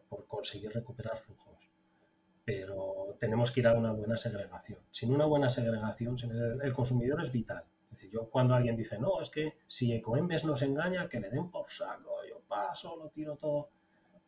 por 0.09 0.25
conseguir 0.25 0.71
recuperar 0.71 1.17
flujos 1.17 1.49
pero 2.49 3.15
tenemos 3.19 3.51
que 3.51 3.59
ir 3.59 3.67
a 3.67 3.75
una 3.75 3.91
buena 3.91 4.17
segregación. 4.17 4.79
Sin 4.89 5.13
una 5.13 5.25
buena 5.25 5.51
segregación, 5.51 6.15
el 6.63 6.73
consumidor 6.73 7.21
es 7.21 7.31
vital. 7.31 7.63
Es 7.91 8.09
yo 8.09 8.27
cuando 8.27 8.55
alguien 8.55 8.75
dice, 8.75 8.97
no, 8.97 9.21
es 9.21 9.29
que 9.29 9.53
si 9.67 9.93
Ecoembes 9.93 10.45
nos 10.45 10.63
engaña, 10.63 11.07
que 11.07 11.19
le 11.19 11.29
den 11.29 11.51
por 11.51 11.69
saco, 11.69 12.09
yo 12.27 12.39
paso, 12.47 12.95
lo 12.95 13.09
tiro 13.09 13.35
todo. 13.35 13.69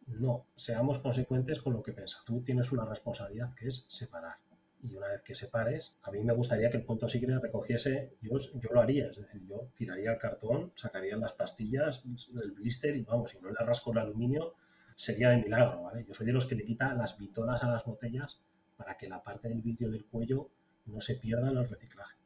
No, 0.06 0.46
seamos 0.56 1.00
consecuentes 1.00 1.60
con 1.62 1.74
lo 1.74 1.82
que 1.82 1.94
piensas. 1.94 2.24
Tú 2.24 2.44
tienes 2.44 2.72
una 2.72 2.86
responsabilidad 2.86 3.56
que 3.56 3.70
es 3.70 3.88
separar. 3.90 4.36
Y 4.84 4.96
una 4.96 5.08
vez 5.08 5.22
que 5.22 5.36
separes, 5.36 6.00
a 6.02 6.12
mí 6.12 6.24
me 6.24 6.34
gustaría 6.34 6.70
que 6.70 6.78
el 6.78 6.84
punto 6.84 7.08
sigre 7.08 7.38
recogiese, 7.40 8.18
yo, 8.22 8.38
yo 8.38 8.70
lo 8.72 8.82
haría, 8.82 9.08
es 9.08 9.18
decir, 9.18 9.46
yo 9.46 9.70
tiraría 9.76 10.12
el 10.12 10.18
cartón, 10.18 10.72
sacaría 10.76 11.16
las 11.18 11.34
pastillas, 11.34 12.04
el 12.42 12.52
blister 12.52 12.96
y 12.96 13.04
vamos, 13.04 13.32
si 13.32 13.40
no 13.40 13.50
le 13.50 13.60
rasco 13.60 13.92
el 13.92 14.00
aluminio, 14.00 14.56
sería 14.96 15.30
de 15.30 15.38
milagro, 15.38 15.84
¿vale? 15.84 16.04
Yo 16.08 16.14
soy 16.14 16.26
de 16.26 16.34
los 16.34 16.46
que 16.46 16.56
le 16.56 16.64
quita 16.64 16.94
las 16.94 17.18
bitolas 17.18 17.64
a 17.64 17.70
las 17.70 17.86
botellas 17.86 18.42
para 18.76 18.98
que 18.98 19.08
la 19.08 19.22
parte 19.22 19.50
del 19.50 19.62
vidrio 19.62 19.90
del 19.90 20.06
cuello 20.06 20.50
no 20.86 21.00
se 21.00 21.16
pierda 21.16 21.50
en 21.50 21.58
el 21.58 21.70
reciclaje. 21.70 22.18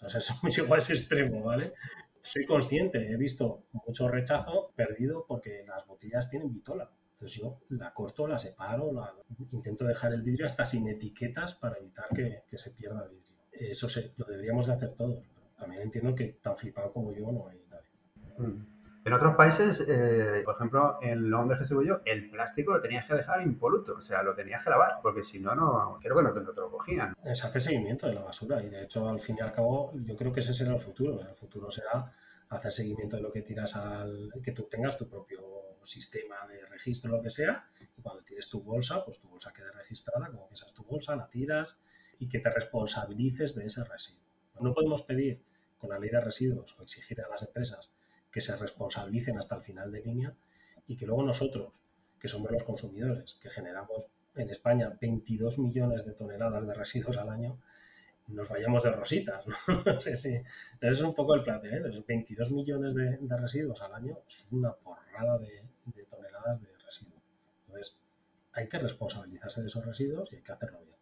O 0.00 0.08
sea, 0.08 0.18
eso 0.18 0.34
me 0.42 0.50
llego 0.50 0.74
a 0.74 0.78
ese 0.78 0.94
extremo, 0.94 1.42
¿vale? 1.42 1.74
Soy 2.20 2.44
consciente, 2.44 3.10
he 3.10 3.16
visto 3.16 3.64
mucho 3.72 4.08
rechazo 4.08 4.72
perdido 4.74 5.24
porque 5.26 5.64
las 5.66 5.86
botellas 5.86 6.28
tienen 6.28 6.52
bitola. 6.52 6.90
Entonces 7.20 7.42
yo 7.42 7.58
la 7.68 7.92
corto, 7.92 8.26
la 8.26 8.38
separo, 8.38 8.92
la, 8.94 9.14
intento 9.52 9.84
dejar 9.84 10.14
el 10.14 10.22
vidrio 10.22 10.46
hasta 10.46 10.64
sin 10.64 10.88
etiquetas 10.88 11.54
para 11.54 11.76
evitar 11.76 12.06
que, 12.14 12.44
que 12.48 12.56
se 12.56 12.70
pierda 12.70 13.04
el 13.04 13.10
vidrio. 13.10 13.36
Eso 13.52 13.90
se, 13.90 14.14
lo 14.16 14.24
deberíamos 14.24 14.66
de 14.66 14.72
hacer 14.72 14.94
todos, 14.94 15.28
pero 15.34 15.46
también 15.58 15.82
entiendo 15.82 16.14
que 16.14 16.38
tan 16.40 16.56
flipado 16.56 16.90
como 16.94 17.12
yo 17.12 17.30
no 17.30 17.46
hay 17.48 17.62
nadie. 17.68 17.90
Mm. 18.38 18.80
En 19.04 19.12
otros 19.12 19.34
países, 19.34 19.84
eh, 19.86 20.40
por 20.46 20.54
ejemplo, 20.54 20.98
en 21.02 21.28
Londres 21.28 21.58
que 21.58 21.64
estuve 21.64 21.86
yo, 21.86 22.00
el 22.06 22.30
plástico 22.30 22.72
lo 22.72 22.80
tenías 22.80 23.06
que 23.06 23.14
dejar 23.14 23.42
impoluto, 23.42 23.96
o 23.96 24.00
sea, 24.00 24.22
lo 24.22 24.34
tenías 24.34 24.64
que 24.64 24.70
lavar, 24.70 25.00
porque 25.02 25.22
si 25.22 25.40
no, 25.40 25.54
no 25.54 25.98
creo 26.00 26.16
que 26.16 26.22
no, 26.22 26.32
te 26.32 26.40
lo 26.40 26.70
cogían. 26.70 27.14
Se 27.22 27.46
hace 27.46 27.60
seguimiento 27.60 28.06
de 28.06 28.14
la 28.14 28.22
basura 28.22 28.62
y 28.62 28.70
de 28.70 28.84
hecho, 28.84 29.06
al 29.08 29.20
fin 29.20 29.36
y 29.38 29.42
al 29.42 29.52
cabo, 29.52 29.92
yo 29.94 30.16
creo 30.16 30.32
que 30.32 30.40
ese 30.40 30.54
será 30.54 30.72
el 30.72 30.80
futuro. 30.80 31.20
El 31.20 31.34
futuro 31.34 31.70
será 31.70 32.10
hacer 32.48 32.72
seguimiento 32.72 33.16
de 33.16 33.22
lo 33.22 33.30
que 33.30 33.42
tiras 33.42 33.76
al. 33.76 34.32
que 34.42 34.52
tú 34.52 34.62
tengas 34.64 34.96
tu 34.96 35.06
propio 35.06 35.40
sistema 35.84 36.46
de 36.46 36.64
registro, 36.66 37.10
lo 37.10 37.22
que 37.22 37.30
sea, 37.30 37.68
y 37.96 38.02
cuando 38.02 38.22
tires 38.22 38.48
tu 38.48 38.62
bolsa, 38.62 39.04
pues 39.04 39.20
tu 39.20 39.28
bolsa 39.28 39.52
quede 39.52 39.70
registrada, 39.72 40.28
como 40.28 40.48
que 40.48 40.54
tu 40.74 40.84
bolsa, 40.84 41.16
la 41.16 41.28
tiras 41.28 41.78
y 42.18 42.28
que 42.28 42.38
te 42.38 42.50
responsabilices 42.50 43.54
de 43.54 43.66
ese 43.66 43.84
residuo. 43.84 44.20
No 44.60 44.74
podemos 44.74 45.02
pedir 45.02 45.42
con 45.78 45.90
la 45.90 45.98
ley 45.98 46.10
de 46.10 46.20
residuos 46.20 46.78
o 46.78 46.82
exigir 46.82 47.20
a 47.22 47.28
las 47.28 47.42
empresas 47.42 47.90
que 48.30 48.40
se 48.40 48.54
responsabilicen 48.56 49.38
hasta 49.38 49.56
el 49.56 49.62
final 49.62 49.90
de 49.90 50.02
línea 50.02 50.36
y 50.86 50.96
que 50.96 51.06
luego 51.06 51.22
nosotros, 51.22 51.82
que 52.18 52.28
somos 52.28 52.50
los 52.50 52.62
consumidores, 52.62 53.34
que 53.34 53.50
generamos 53.50 54.12
en 54.36 54.50
España 54.50 54.96
22 55.00 55.58
millones 55.58 56.04
de 56.04 56.12
toneladas 56.12 56.66
de 56.66 56.74
residuos 56.74 57.16
al 57.16 57.30
año, 57.30 57.58
nos 58.28 58.48
vayamos 58.48 58.82
de 58.82 58.92
rositas. 58.92 59.44
¿no? 59.46 60.00
sí, 60.00 60.16
sí. 60.16 60.34
Ese 60.34 60.88
es 60.88 61.02
un 61.02 61.14
poco 61.14 61.34
el 61.34 61.42
planteamiento. 61.42 61.88
22 62.06 62.50
millones 62.52 62.94
de, 62.94 63.18
residuos 63.36 63.80
al 63.82 63.94
año 63.94 64.18
es 64.26 64.48
una 64.52 64.72
porrada 64.72 65.38
de, 65.38 65.46
de 65.46 65.62
toneladas 66.40 66.60
de 66.60 66.68
residuos. 66.84 67.22
Entonces, 67.66 67.98
hay 68.52 68.68
que 68.68 68.78
responsabilizarse 68.78 69.60
de 69.60 69.66
esos 69.68 69.84
residuos 69.84 70.32
y 70.32 70.36
hay 70.36 70.42
que 70.42 70.52
hacerlo 70.52 70.80
bien. 70.80 70.96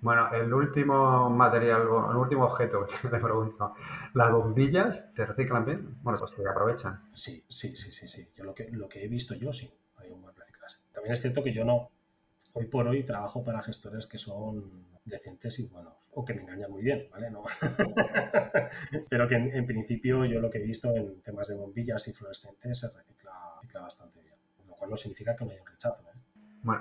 Bueno, 0.00 0.32
el 0.32 0.52
último 0.52 1.30
material, 1.30 1.82
el 1.82 2.16
último 2.16 2.44
objeto 2.44 2.86
que 2.86 3.08
te 3.08 3.18
pregunto, 3.18 3.74
¿las 4.14 4.30
bombillas 4.30 5.04
se 5.14 5.26
reciclan 5.26 5.64
bien? 5.64 5.98
Bueno, 6.02 6.18
pues 6.18 6.32
se 6.32 6.48
aprovechan. 6.48 7.10
Sí, 7.14 7.44
sí, 7.48 7.76
sí, 7.76 7.90
sí, 7.90 8.06
sí. 8.06 8.28
Yo 8.36 8.44
lo 8.44 8.54
que, 8.54 8.70
lo 8.70 8.88
que 8.88 9.04
he 9.04 9.08
visto 9.08 9.34
yo, 9.34 9.52
sí, 9.52 9.72
hay 9.96 10.10
un 10.10 10.22
buen 10.22 10.34
reciclaje. 10.34 10.76
También 10.92 11.12
es 11.12 11.20
cierto 11.20 11.42
que 11.42 11.52
yo 11.52 11.64
no, 11.64 11.90
hoy 12.52 12.66
por 12.66 12.86
hoy 12.86 13.04
trabajo 13.04 13.42
para 13.42 13.60
gestores 13.60 14.06
que 14.06 14.18
son 14.18 14.86
decentes 15.04 15.58
y 15.60 15.66
buenos, 15.68 15.94
o 16.14 16.24
que 16.24 16.34
me 16.34 16.42
engañan 16.42 16.70
muy 16.70 16.82
bien, 16.82 17.08
¿vale? 17.10 17.30
No. 17.30 17.44
Pero 19.08 19.28
que 19.28 19.36
en, 19.36 19.66
principio 19.66 20.24
yo 20.24 20.40
lo 20.40 20.50
que 20.50 20.58
he 20.58 20.62
visto 20.62 20.94
en 20.94 21.20
temas 21.22 21.48
de 21.48 21.54
bombillas 21.54 22.08
y 22.08 22.12
fluorescentes 22.12 22.80
se 22.80 22.88
recicla, 22.88 23.25
bastante 23.74 24.20
bien, 24.20 24.36
lo 24.66 24.74
cual 24.74 24.90
no 24.90 24.96
significa 24.96 25.36
que 25.36 25.44
no 25.44 25.50
haya 25.50 25.62
un 25.62 25.68
rechazo, 25.68 26.04
¿eh? 26.08 26.18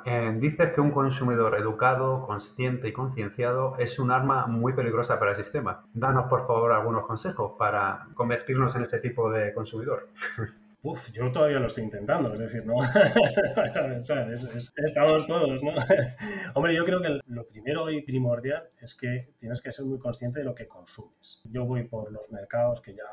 Eh, 0.06 0.36
dices 0.40 0.74
que 0.74 0.82
un 0.82 0.92
consumidor 0.92 1.60
educado, 1.60 2.26
consciente 2.26 2.88
y 2.88 2.94
concienciado 2.94 3.78
es 3.78 4.00
un 4.00 4.10
arma 4.10 4.48
muy 4.48 4.74
peligrosa 4.74 5.20
para 5.20 5.32
el 5.32 5.38
sistema. 5.38 5.86
Danos, 5.94 6.28
por 6.28 6.48
favor, 6.48 6.72
algunos 6.72 7.06
consejos 7.06 7.54
para 7.60 8.08
convertirnos 8.16 8.76
en 8.76 8.82
este 8.82 9.00
tipo 9.00 9.30
de 9.30 9.54
consumidor. 9.54 10.10
Uf, 10.82 11.12
yo 11.12 11.32
todavía 11.32 11.60
lo 11.60 11.66
estoy 11.66 11.84
intentando, 11.84 12.32
es 12.34 12.40
decir, 12.40 12.64
no. 12.64 12.76
estamos 14.76 15.26
todos, 15.26 15.64
¿no? 15.64 15.72
Hombre, 16.54 16.76
yo 16.76 16.86
creo 16.86 17.02
que 17.02 17.20
lo 17.26 17.48
primero 17.48 17.90
y 17.90 18.04
primordial 18.04 18.70
es 18.80 18.94
que 18.94 19.34
tienes 19.40 19.64
que 19.64 19.72
ser 19.72 19.86
muy 19.86 19.98
consciente 19.98 20.40
de 20.40 20.46
lo 20.46 20.54
que 20.54 20.68
consumes. 20.68 21.42
Yo 21.46 21.66
voy 21.66 21.88
por 21.88 22.12
los 22.12 22.32
mercados 22.32 22.82
que 22.82 22.94
ya 22.94 23.04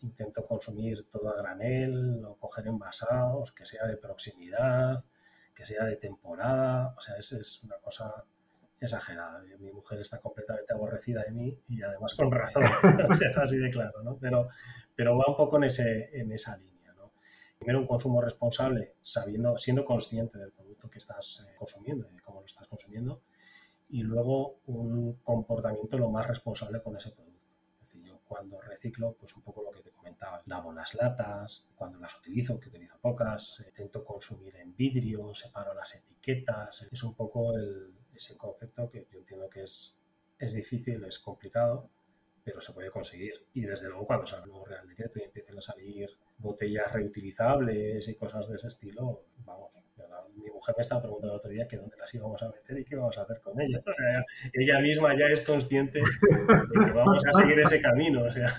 intento 0.00 0.44
consumir 0.44 1.08
todo 1.08 1.28
a 1.30 1.36
granel 1.36 2.24
o 2.24 2.36
coger 2.36 2.66
envasados, 2.66 3.52
que 3.52 3.64
sea 3.64 3.86
de 3.86 3.96
proximidad, 3.96 5.04
que 5.54 5.64
sea 5.64 5.84
de 5.84 5.96
temporada, 5.96 6.94
o 6.96 7.00
sea, 7.00 7.16
es, 7.16 7.32
es 7.32 7.62
una 7.64 7.78
cosa 7.78 8.24
exagerada. 8.80 9.42
Mi 9.58 9.72
mujer 9.72 10.00
está 10.00 10.20
completamente 10.20 10.72
aborrecida 10.72 11.22
de 11.24 11.32
mí 11.32 11.58
y 11.68 11.82
además 11.82 12.14
con 12.14 12.30
razón, 12.30 12.62
así 13.42 13.56
de 13.56 13.70
claro, 13.70 14.02
¿no? 14.02 14.16
Pero, 14.18 14.48
pero 14.94 15.16
va 15.16 15.24
un 15.28 15.36
poco 15.36 15.56
en, 15.56 15.64
ese, 15.64 16.10
en 16.12 16.32
esa 16.32 16.56
línea, 16.56 16.92
¿no? 16.94 17.12
Primero 17.58 17.80
un 17.80 17.86
consumo 17.86 18.20
responsable, 18.20 18.94
sabiendo, 19.02 19.58
siendo 19.58 19.84
consciente 19.84 20.38
del 20.38 20.52
producto 20.52 20.88
que 20.88 20.98
estás 20.98 21.46
eh, 21.48 21.54
consumiendo 21.58 22.08
y 22.08 22.14
de 22.14 22.22
cómo 22.22 22.40
lo 22.40 22.46
estás 22.46 22.68
consumiendo, 22.68 23.22
y 23.88 24.02
luego 24.02 24.60
un 24.66 25.14
comportamiento 25.22 25.98
lo 25.98 26.10
más 26.10 26.26
responsable 26.26 26.82
con 26.82 26.96
ese 26.96 27.10
producto. 27.10 27.27
Yo 28.28 28.34
cuando 28.34 28.60
reciclo, 28.60 29.14
pues 29.14 29.34
un 29.36 29.42
poco 29.42 29.62
lo 29.62 29.70
que 29.70 29.80
te 29.80 29.90
comentaba, 29.90 30.42
lavo 30.46 30.72
las 30.72 30.94
latas, 30.94 31.66
cuando 31.74 31.98
las 31.98 32.16
utilizo, 32.16 32.60
que 32.60 32.68
utilizo 32.68 32.98
pocas, 33.00 33.64
intento 33.66 34.04
consumir 34.04 34.56
en 34.56 34.76
vidrio, 34.76 35.34
separo 35.34 35.74
las 35.74 35.94
etiquetas, 35.94 36.86
es 36.90 37.02
un 37.02 37.14
poco 37.14 37.54
ese 38.14 38.36
concepto 38.36 38.90
que 38.90 39.06
yo 39.10 39.18
entiendo 39.18 39.48
que 39.48 39.62
es, 39.62 40.00
es 40.38 40.52
difícil, 40.52 41.04
es 41.04 41.18
complicado, 41.18 41.90
pero 42.44 42.60
se 42.60 42.72
puede 42.72 42.90
conseguir. 42.90 43.46
Y 43.54 43.62
desde 43.62 43.88
luego 43.88 44.06
cuando 44.06 44.26
salga 44.26 44.44
el 44.44 44.50
nuevo 44.50 44.66
Real 44.66 44.88
Decreto 44.88 45.18
y 45.18 45.22
empiecen 45.22 45.58
a 45.58 45.62
salir 45.62 46.10
botellas 46.38 46.92
reutilizables 46.92 48.08
y 48.08 48.14
cosas 48.14 48.48
de 48.48 48.56
ese 48.56 48.68
estilo, 48.68 49.24
vamos, 49.38 49.82
mi 50.38 50.50
mujer 50.50 50.74
me 50.76 50.82
estaba 50.82 51.02
preguntando 51.02 51.34
el 51.34 51.38
otro 51.38 51.50
día 51.50 51.66
que 51.66 51.76
dónde 51.76 51.96
las 51.96 52.12
íbamos 52.14 52.42
a 52.42 52.48
meter 52.48 52.78
y 52.78 52.84
qué 52.84 52.96
vamos 52.96 53.16
a 53.18 53.22
hacer 53.22 53.40
con 53.40 53.60
ellas. 53.60 53.82
O 53.86 53.94
sea, 53.94 54.24
ella 54.52 54.80
misma 54.80 55.16
ya 55.16 55.26
es 55.26 55.40
consciente 55.40 56.00
de 56.00 56.84
que 56.84 56.92
vamos 56.92 57.22
a 57.26 57.32
seguir 57.32 57.58
ese 57.60 57.80
camino. 57.80 58.24
O 58.24 58.30
sea. 58.30 58.52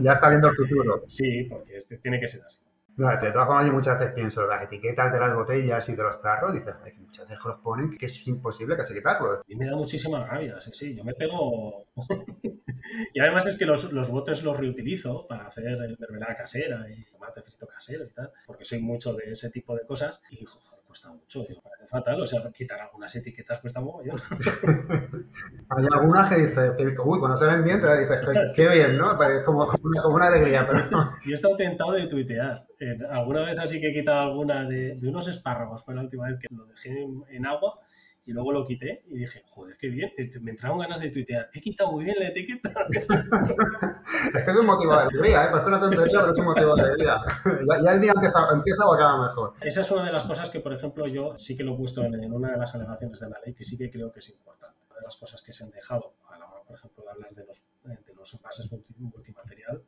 Ya 0.00 0.12
está 0.12 0.28
viendo 0.28 0.48
el 0.48 0.54
futuro. 0.54 1.04
Sí, 1.06 1.44
porque 1.44 1.76
este 1.76 1.98
tiene 1.98 2.20
que 2.20 2.28
ser 2.28 2.42
así. 2.44 2.64
De 2.96 3.30
todas 3.30 3.46
formas, 3.46 3.66
yo 3.66 3.72
muchas 3.74 3.98
veces 3.98 4.14
pienso 4.14 4.46
las 4.46 4.62
etiquetas 4.62 5.12
de 5.12 5.20
las 5.20 5.34
botellas 5.34 5.86
y 5.90 5.94
de 5.94 6.02
los 6.02 6.22
tarros, 6.22 6.54
dices, 6.54 6.74
muchas 6.98 7.28
veces 7.28 7.44
los 7.44 7.60
ponen 7.60 7.98
que 7.98 8.06
es 8.06 8.26
imposible 8.26 8.82
se 8.82 8.94
quitarlos. 8.94 9.40
Mí 9.46 9.54
me 9.54 9.66
da 9.66 9.76
muchísima 9.76 10.26
rabia, 10.26 10.58
sí, 10.60 10.70
sí, 10.72 10.94
yo 10.94 11.04
me 11.04 11.12
pego... 11.12 11.88
y 13.12 13.20
además 13.20 13.46
es 13.46 13.58
que 13.58 13.66
los, 13.66 13.92
los, 13.92 14.08
botes 14.08 14.42
los 14.42 14.56
reutilizo 14.56 15.26
para 15.26 15.46
hacer 15.46 15.76
mermelada 15.98 16.34
casera 16.34 16.86
y 16.88 17.04
tomate 17.04 17.42
frito 17.42 17.66
casero 17.66 18.04
y 18.04 18.08
tal, 18.08 18.32
porque 18.46 18.64
soy 18.64 18.80
mucho 18.80 19.12
de 19.12 19.32
ese 19.32 19.50
tipo 19.50 19.74
de 19.76 19.84
cosas 19.84 20.22
y, 20.30 20.44
joder, 20.46 20.80
cuesta 20.96 21.12
mucho, 21.12 21.40
me 21.48 21.60
parece 21.60 21.86
fatal, 21.86 22.20
o 22.20 22.26
sea, 22.26 22.40
quitar 22.52 22.80
algunas 22.80 23.14
etiquetas 23.14 23.60
cuesta 23.60 23.80
mucho. 23.80 24.12
Hay 25.70 25.86
algunas 25.92 26.28
que 26.28 26.40
dices, 26.40 26.72
uy, 26.78 27.18
cuando 27.18 27.36
se 27.36 27.46
ven 27.46 27.64
bien, 27.64 27.80
te 27.80 27.98
dices, 27.98 28.18
qué 28.54 28.68
bien, 28.68 28.96
¿no? 28.96 29.16
Como, 29.44 29.66
como, 29.66 29.78
una, 29.84 30.02
como 30.02 30.16
una 30.16 30.26
alegría, 30.28 30.66
pero. 30.66 30.80
Yo 31.24 31.30
he 31.30 31.34
estado 31.34 31.56
tentado 31.56 31.92
de 31.92 32.06
tuitear 32.06 32.66
alguna 33.10 33.42
vez 33.42 33.58
así 33.58 33.80
que 33.80 33.88
he 33.88 33.92
quitado 33.92 34.20
alguna 34.20 34.64
de, 34.64 34.98
unos 35.02 35.28
espárragos, 35.28 35.84
fue 35.84 35.94
la 35.94 36.02
última 36.02 36.26
vez 36.26 36.38
que 36.38 36.54
lo 36.54 36.66
dejé 36.66 37.06
en, 37.30 37.46
agua 37.46 37.78
y 38.26 38.32
luego 38.32 38.52
lo 38.52 38.64
quité 38.64 39.04
y 39.06 39.18
dije, 39.18 39.42
joder, 39.46 39.76
qué 39.76 39.88
bien, 39.88 40.12
este, 40.16 40.40
me 40.40 40.50
entraron 40.50 40.78
ganas 40.78 41.00
de 41.00 41.10
tuitear, 41.10 41.48
he 41.54 41.60
quitado 41.60 41.92
muy 41.92 42.04
bien 42.04 42.16
la 42.18 42.28
etiqueta. 42.28 42.70
es 44.34 44.44
que 44.44 44.50
es 44.50 44.56
un 44.56 44.66
motivo 44.66 44.94
de 44.94 45.02
alegría, 45.02 45.44
¿eh? 45.44 45.48
parece 45.52 45.68
una 45.68 45.80
tontería, 45.80 46.20
pero 46.20 46.32
es 46.32 46.38
un 46.38 46.44
motivo 46.44 46.74
de 46.74 46.82
alegría. 46.82 47.22
ya, 47.84 47.92
el 47.92 48.00
día 48.00 48.12
empieza, 48.14 48.48
empieza 48.52 48.86
o 48.86 48.94
acaba 48.94 49.28
mejor. 49.28 49.54
Esa 49.60 49.80
es 49.80 49.90
una 49.92 50.04
de 50.04 50.12
las 50.12 50.24
cosas 50.24 50.50
que, 50.50 50.58
por 50.58 50.72
ejemplo, 50.72 51.06
yo 51.06 51.36
sí 51.36 51.56
que 51.56 51.62
lo 51.62 51.74
he 51.74 51.76
puesto 51.76 52.02
en, 52.02 52.32
una 52.32 52.50
de 52.50 52.58
las 52.58 52.74
alegaciones 52.74 53.20
de 53.20 53.30
la 53.30 53.40
ley, 53.44 53.54
que 53.54 53.64
sí 53.64 53.78
que 53.78 53.88
creo 53.88 54.10
que 54.10 54.18
es 54.18 54.28
importante. 54.30 54.80
Una 54.90 54.96
de 54.96 55.04
las 55.04 55.16
cosas 55.16 55.40
que 55.40 55.52
se 55.52 55.62
han 55.62 55.70
dejado 55.70 56.14
a 56.28 56.38
la 56.38 56.46
hora 56.46 56.62
por 56.66 56.76
ejemplo, 56.76 57.04
de 57.04 57.10
hablar 57.10 57.32
de 57.32 57.44
los, 57.44 57.64
de 57.84 58.14
los 58.14 58.34
envases 58.34 58.68
multimaterial, 58.98 59.82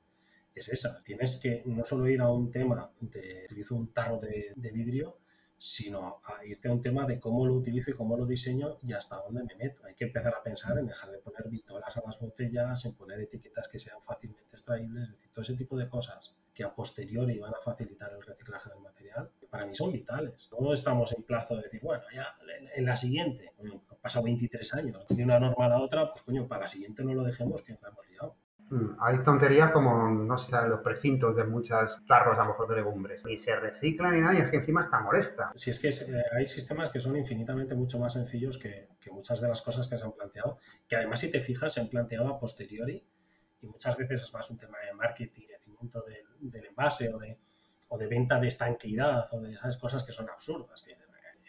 es 0.55 0.69
esa. 0.69 0.99
Tienes 1.05 1.41
que 1.41 1.63
no 1.67 1.85
solo 1.85 2.09
ir 2.09 2.21
a 2.21 2.31
un 2.31 2.51
tema 2.51 2.91
de 3.01 3.45
utilizo 3.45 3.75
un 3.75 3.93
tarro 3.93 4.19
de, 4.19 4.53
de 4.55 4.71
vidrio, 4.71 5.19
sino 5.59 6.21
a 6.25 6.45
irte 6.45 6.69
a 6.69 6.73
un 6.73 6.81
tema 6.81 7.05
de 7.05 7.19
cómo 7.19 7.45
lo 7.45 7.55
utilizo 7.55 7.91
y 7.91 7.95
cómo 7.95 8.17
lo 8.17 8.25
diseño 8.25 8.79
y 8.83 8.93
hasta 8.93 9.17
dónde 9.17 9.43
me 9.43 9.57
meto. 9.57 9.85
Hay 9.85 9.95
que 9.95 10.05
empezar 10.05 10.35
a 10.35 10.43
pensar 10.43 10.79
en 10.79 10.87
dejar 10.87 11.11
de 11.11 11.19
poner 11.19 11.49
vitolas 11.49 11.97
a 11.97 12.03
las 12.07 12.19
botellas, 12.19 12.85
en 12.85 12.95
poner 12.95 13.21
etiquetas 13.21 13.69
que 13.69 13.79
sean 13.79 14.01
fácilmente 14.01 14.55
extraíbles, 14.55 15.05
es 15.05 15.11
decir, 15.11 15.31
todo 15.33 15.43
ese 15.43 15.55
tipo 15.55 15.77
de 15.77 15.89
cosas 15.89 16.37
que 16.55 16.65
a 16.65 16.75
posteriori 16.75 17.39
van 17.39 17.55
a 17.55 17.61
facilitar 17.61 18.13
el 18.13 18.23
reciclaje 18.23 18.71
del 18.71 18.81
material, 18.81 19.31
para 19.51 19.67
mí 19.67 19.75
son 19.75 19.93
vitales. 19.93 20.49
No 20.59 20.73
estamos 20.73 21.13
en 21.13 21.23
plazo 21.23 21.57
de 21.57 21.63
decir, 21.63 21.81
bueno, 21.83 22.03
ya 22.13 22.37
en 22.75 22.85
la 22.85 22.97
siguiente, 22.97 23.53
pasado 24.01 24.25
23 24.25 24.75
años, 24.75 25.07
de 25.09 25.23
una 25.23 25.39
norma 25.39 25.67
a 25.67 25.69
la 25.69 25.81
otra, 25.81 26.11
pues 26.11 26.23
coño, 26.23 26.47
para 26.49 26.63
la 26.63 26.69
siguiente 26.69 27.05
no 27.05 27.15
lo 27.15 27.23
dejemos 27.23 27.63
que 27.63 27.79
la 27.81 27.89
hemos 27.89 28.09
liado. 28.09 28.37
Mm, 28.71 28.97
hay 29.01 29.23
tonterías 29.23 29.71
como, 29.71 30.09
no 30.11 30.39
sé, 30.39 30.53
los 30.69 30.81
precintos 30.81 31.35
de 31.35 31.45
muchas 31.45 31.97
tarros 32.07 32.37
a 32.39 32.43
lo 32.43 32.49
mejor 32.49 32.69
de 32.69 32.77
legumbres. 32.77 33.25
Ni 33.25 33.37
se 33.37 33.57
reciclan 33.57 34.15
ni 34.15 34.21
nada 34.21 34.35
y 34.35 34.39
es 34.39 34.51
que 34.51 34.57
encima 34.57 34.81
está 34.81 35.01
molesta. 35.01 35.53
Si 35.55 35.71
es 35.71 35.81
que 35.81 35.89
eh, 35.89 36.23
hay 36.37 36.47
sistemas 36.47 36.91
que 36.91 37.01
son 37.01 37.17
infinitamente 37.17 37.75
mucho 37.75 37.99
más 37.99 38.13
sencillos 38.13 38.59
que, 38.59 38.89
que, 39.01 39.11
muchas 39.11 39.41
de 39.41 39.49
las 39.49 39.63
cosas 39.63 39.89
que 39.89 39.97
se 39.97 40.05
han 40.05 40.13
planteado, 40.13 40.59
que 40.87 40.97
además 40.97 41.21
si 41.21 41.31
te 41.31 41.41
fijas 41.41 41.73
se 41.73 41.81
han 41.81 41.89
planteado 41.89 42.29
a 42.29 42.39
posteriori 42.39 43.03
y 43.61 43.67
muchas 43.67 43.97
veces 43.97 44.23
es 44.23 44.33
más 44.33 44.51
un 44.51 44.59
tema 44.59 44.79
de 44.85 44.93
marketing, 44.95 45.47
de 45.47 45.59
cimiento 45.59 46.03
del, 46.03 46.51
del 46.51 46.67
envase 46.67 47.13
o 47.13 47.19
de, 47.19 47.39
o 47.89 47.99
de, 47.99 48.07
venta 48.07 48.39
de 48.39 48.49
estanqueidad 48.49 49.27
o 49.33 49.41
de 49.41 49.55
esas 49.55 49.77
cosas 49.79 50.05
que 50.05 50.13
son 50.13 50.29
absurdas. 50.29 50.83
Que, 50.83 50.97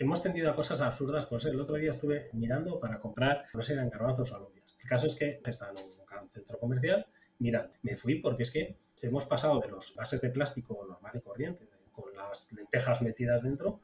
hemos 0.02 0.24
tendido 0.24 0.50
a 0.50 0.56
cosas 0.56 0.80
absurdas, 0.80 1.26
pues 1.26 1.44
el 1.44 1.60
otro 1.60 1.76
día 1.76 1.90
estuve 1.90 2.30
mirando 2.32 2.80
para 2.80 3.02
comprar, 3.02 3.44
no 3.54 3.62
sé, 3.62 3.74
eran 3.74 3.90
garbanzos 3.90 4.32
o 4.32 4.38
alubias. 4.38 4.74
El 4.82 4.88
caso 4.88 5.08
es 5.08 5.16
que 5.16 5.42
está 5.46 5.70
en 5.70 5.78
un 5.78 5.99
centro 6.30 6.60
comercial. 6.60 7.06
Mirad, 7.40 7.70
me 7.84 7.96
fui 7.96 8.16
porque 8.16 8.44
es 8.44 8.52
que 8.52 8.78
hemos 9.02 9.26
pasado 9.26 9.60
de 9.60 9.70
los 9.70 9.96
bases 9.96 10.22
de 10.22 10.30
plástico 10.30 10.86
normal 10.88 11.14
y 11.16 11.22
corriente, 11.22 11.68
con 11.92 12.14
las 12.16 12.52
lentejas 12.52 13.02
metidas 13.02 13.44
dentro, 13.44 13.82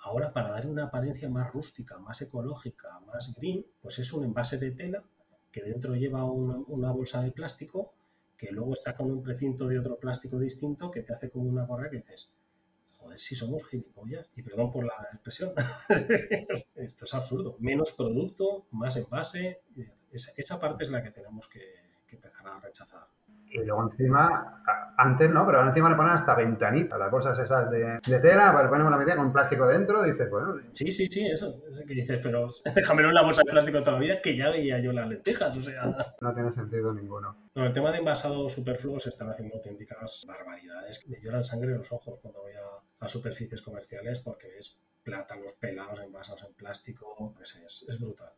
ahora 0.00 0.32
para 0.32 0.50
darle 0.50 0.70
una 0.70 0.84
apariencia 0.84 1.28
más 1.28 1.52
rústica, 1.52 1.98
más 1.98 2.20
ecológica, 2.22 3.00
más 3.00 3.34
green, 3.36 3.64
pues 3.80 3.98
es 3.98 4.12
un 4.12 4.24
envase 4.24 4.58
de 4.58 4.72
tela 4.72 5.02
que 5.50 5.62
dentro 5.62 5.94
lleva 5.94 6.24
una, 6.24 6.56
una 6.68 6.90
bolsa 6.90 7.22
de 7.22 7.30
plástico 7.30 7.92
que 8.36 8.50
luego 8.50 8.72
está 8.72 8.96
con 8.96 9.10
un 9.10 9.22
precinto 9.22 9.68
de 9.68 9.78
otro 9.78 9.98
plástico 9.98 10.38
distinto 10.38 10.90
que 10.90 11.02
te 11.02 11.12
hace 11.12 11.30
como 11.30 11.48
una 11.48 11.66
correa 11.66 11.90
que 11.90 11.98
dices, 11.98 12.30
joder, 12.98 13.18
si 13.18 13.36
somos 13.36 13.66
gilipollas, 13.68 14.30
y 14.36 14.42
perdón 14.42 14.70
por 14.70 14.84
la 14.84 15.08
expresión, 15.12 15.52
esto 16.74 17.04
es 17.04 17.14
absurdo, 17.14 17.56
menos 17.58 17.92
producto, 17.92 18.66
más 18.70 18.96
envase, 18.96 19.62
esa, 20.12 20.60
parte 20.60 20.84
es 20.84 20.90
la 20.90 21.02
que 21.02 21.10
tenemos 21.10 21.48
que 21.48 21.82
empezar 22.14 22.46
a 22.46 22.60
rechazar. 22.60 23.08
Y 23.52 23.64
luego 23.64 23.90
encima, 23.90 24.62
antes 24.96 25.30
no, 25.30 25.44
pero 25.44 25.58
ahora 25.58 25.70
encima 25.70 25.90
le 25.90 25.96
ponen 25.96 26.12
hasta 26.12 26.34
ventanita, 26.34 26.96
las 26.96 27.10
bolsas 27.10 27.38
esas 27.38 27.70
de, 27.70 28.00
de 28.06 28.18
tela, 28.18 28.62
le 28.62 28.68
ponemos 28.68 28.90
la 28.90 28.96
medida 28.96 29.16
con 29.16 29.32
plástico 29.32 29.66
dentro, 29.66 30.02
dices, 30.02 30.30
bueno. 30.30 30.56
Sí, 30.70 30.90
sí, 30.90 31.06
sí, 31.06 31.26
eso, 31.26 31.62
eso 31.70 31.82
que 31.86 31.94
dices, 31.94 32.18
pero 32.22 32.48
déjamelo 32.74 33.08
en 33.08 33.14
la 33.14 33.22
bolsa 33.22 33.42
de 33.44 33.50
plástico 33.50 33.80
toda 33.80 33.92
la 33.92 33.98
vida, 33.98 34.22
que 34.22 34.36
ya 34.36 34.48
veía 34.48 34.78
yo 34.78 34.92
las 34.92 35.06
lentejas, 35.06 35.56
o 35.56 35.62
sea. 35.62 35.94
No 36.20 36.32
tiene 36.32 36.50
sentido 36.50 36.94
ninguno. 36.94 37.36
No, 37.54 37.64
el 37.66 37.72
tema 37.72 37.92
de 37.92 37.98
envasado 37.98 38.48
superfluo 38.48 38.98
se 38.98 39.10
están 39.10 39.28
haciendo 39.28 39.56
auténticas 39.56 40.24
barbaridades. 40.26 41.06
Me 41.08 41.20
lloran 41.20 41.44
sangre 41.44 41.76
los 41.76 41.92
ojos 41.92 42.18
cuando 42.22 42.40
voy 42.40 42.52
a, 42.52 43.04
a 43.04 43.08
superficies 43.08 43.60
comerciales 43.60 44.20
porque 44.20 44.48
ves 44.48 44.80
plátanos 45.02 45.54
pelados 45.54 45.98
envasados 46.00 46.44
en 46.44 46.54
plástico, 46.54 47.34
pues 47.36 47.56
es, 47.56 47.84
es 47.88 48.00
brutal. 48.00 48.30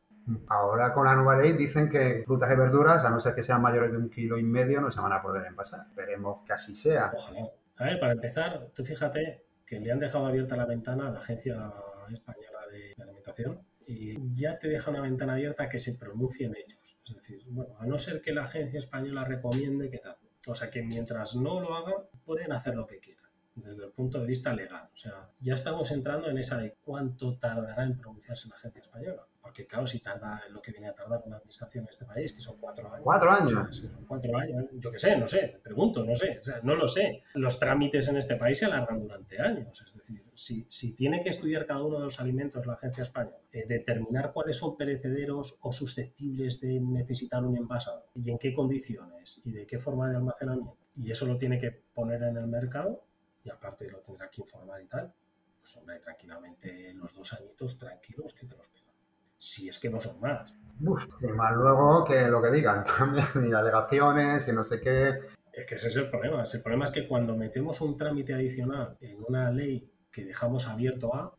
Ahora 0.48 0.92
con 0.92 1.04
la 1.04 1.14
nueva 1.14 1.36
ley 1.36 1.52
dicen 1.52 1.88
que 1.88 2.22
frutas 2.24 2.50
y 2.50 2.56
verduras, 2.56 3.04
a 3.04 3.10
no 3.10 3.20
ser 3.20 3.34
que 3.34 3.42
sean 3.42 3.60
mayores 3.60 3.92
de 3.92 3.98
un 3.98 4.08
kilo 4.08 4.38
y 4.38 4.42
medio, 4.42 4.80
no 4.80 4.90
se 4.90 5.00
van 5.00 5.12
a 5.12 5.22
poder 5.22 5.46
envasar. 5.46 5.86
Esperemos 5.88 6.44
que 6.46 6.52
así 6.52 6.74
sea. 6.74 7.12
Ojalá. 7.14 7.46
A 7.76 7.84
ver, 7.84 8.00
para 8.00 8.12
empezar, 8.12 8.68
tú 8.74 8.84
fíjate 8.84 9.44
que 9.66 9.80
le 9.80 9.92
han 9.92 9.98
dejado 9.98 10.26
abierta 10.26 10.56
la 10.56 10.66
ventana 10.66 11.08
a 11.08 11.10
la 11.10 11.18
Agencia 11.18 11.72
Española 12.10 12.60
de 12.70 12.94
Alimentación 13.02 13.60
y 13.86 14.32
ya 14.32 14.58
te 14.58 14.68
deja 14.68 14.90
una 14.90 15.00
ventana 15.00 15.34
abierta 15.34 15.68
que 15.68 15.78
se 15.78 15.94
pronuncien 15.94 16.54
ellos. 16.56 16.98
Es 17.04 17.14
decir, 17.14 17.42
bueno, 17.48 17.76
a 17.78 17.86
no 17.86 17.98
ser 17.98 18.20
que 18.20 18.32
la 18.32 18.42
Agencia 18.42 18.78
Española 18.78 19.24
recomiende 19.24 19.90
que 19.90 19.98
tal. 19.98 20.16
O 20.46 20.54
sea 20.54 20.70
que 20.70 20.82
mientras 20.82 21.36
no 21.36 21.60
lo 21.60 21.74
hagan, 21.74 22.02
pueden 22.24 22.52
hacer 22.52 22.76
lo 22.76 22.86
que 22.86 22.98
quieran 22.98 23.23
desde 23.54 23.84
el 23.84 23.92
punto 23.92 24.20
de 24.20 24.26
vista 24.26 24.52
legal. 24.52 24.88
O 24.92 24.96
sea, 24.96 25.30
ya 25.40 25.54
estamos 25.54 25.90
entrando 25.90 26.28
en 26.28 26.38
esa 26.38 26.58
de 26.58 26.76
cuánto 26.82 27.38
tardará 27.38 27.84
en 27.84 27.96
pronunciarse 27.96 28.48
la 28.48 28.54
agencia 28.54 28.80
española. 28.80 29.26
Porque 29.40 29.66
claro, 29.66 29.86
si 29.86 30.00
tarda 30.00 30.42
lo 30.48 30.62
que 30.62 30.72
viene 30.72 30.88
a 30.88 30.94
tardar 30.94 31.22
una 31.26 31.36
administración 31.36 31.84
en 31.84 31.90
este 31.90 32.06
país, 32.06 32.32
que 32.32 32.40
son 32.40 32.56
cuatro 32.58 32.88
años. 32.88 33.02
Cuatro 33.04 33.30
años. 33.30 33.52
O 33.52 33.72
sea, 33.72 33.90
son 33.90 34.06
cuatro 34.06 34.36
años. 34.38 34.64
Yo 34.72 34.90
qué 34.90 34.98
sé, 34.98 35.16
no 35.18 35.26
sé, 35.26 35.60
pregunto, 35.62 36.02
no 36.02 36.16
sé. 36.16 36.38
O 36.40 36.42
sea, 36.42 36.60
no 36.62 36.74
lo 36.74 36.88
sé. 36.88 37.20
Los 37.34 37.60
trámites 37.60 38.08
en 38.08 38.16
este 38.16 38.36
país 38.36 38.58
se 38.58 38.64
alargan 38.64 39.00
durante 39.00 39.40
años. 39.40 39.82
Es 39.86 39.94
decir, 39.94 40.24
si, 40.34 40.64
si 40.70 40.96
tiene 40.96 41.22
que 41.22 41.28
estudiar 41.28 41.66
cada 41.66 41.82
uno 41.82 41.98
de 41.98 42.04
los 42.04 42.20
alimentos 42.20 42.66
la 42.66 42.72
agencia 42.72 43.02
española, 43.02 43.36
eh, 43.52 43.66
determinar 43.68 44.32
cuáles 44.32 44.56
son 44.56 44.76
perecederos 44.76 45.58
o 45.60 45.72
susceptibles 45.72 46.60
de 46.60 46.80
necesitar 46.80 47.44
un 47.44 47.56
envasado 47.56 48.06
y 48.14 48.30
en 48.30 48.38
qué 48.38 48.52
condiciones 48.52 49.42
y 49.44 49.52
de 49.52 49.66
qué 49.66 49.78
forma 49.78 50.08
de 50.08 50.16
almacenamiento, 50.16 50.76
y 50.96 51.10
eso 51.10 51.26
lo 51.26 51.36
tiene 51.36 51.58
que 51.58 51.70
poner 51.70 52.22
en 52.22 52.36
el 52.36 52.46
mercado, 52.46 53.04
y 53.44 53.50
aparte 53.50 53.90
lo 53.90 54.00
tendrá 54.00 54.28
que 54.28 54.40
informar 54.40 54.82
y 54.82 54.86
tal, 54.86 55.12
pues 55.60 55.76
hombre, 55.76 55.98
tranquilamente 55.98 56.92
los 56.94 57.14
dos 57.14 57.32
añitos 57.34 57.78
tranquilos 57.78 58.34
que 58.34 58.46
te 58.46 58.56
los 58.56 58.68
pegan. 58.68 58.94
Si 59.36 59.68
es 59.68 59.78
que 59.78 59.90
no 59.90 60.00
son 60.00 60.18
más. 60.20 60.52
Uf, 60.80 61.04
y 61.22 61.26
más 61.26 61.54
luego 61.54 62.04
que 62.04 62.28
lo 62.28 62.42
que 62.42 62.50
digan 62.50 62.84
también, 62.98 63.26
y 63.48 63.52
alegaciones 63.52 64.48
y 64.48 64.52
no 64.52 64.64
sé 64.64 64.80
qué. 64.80 65.20
Es 65.52 65.66
que 65.66 65.74
ese 65.76 65.88
es 65.88 65.96
el 65.96 66.10
problema. 66.10 66.42
El 66.42 66.62
problema 66.62 66.84
es 66.84 66.90
que 66.90 67.06
cuando 67.06 67.36
metemos 67.36 67.80
un 67.80 67.96
trámite 67.96 68.34
adicional 68.34 68.96
en 69.00 69.22
una 69.26 69.50
ley 69.50 69.90
que 70.10 70.24
dejamos 70.24 70.66
abierto 70.66 71.14
a 71.14 71.36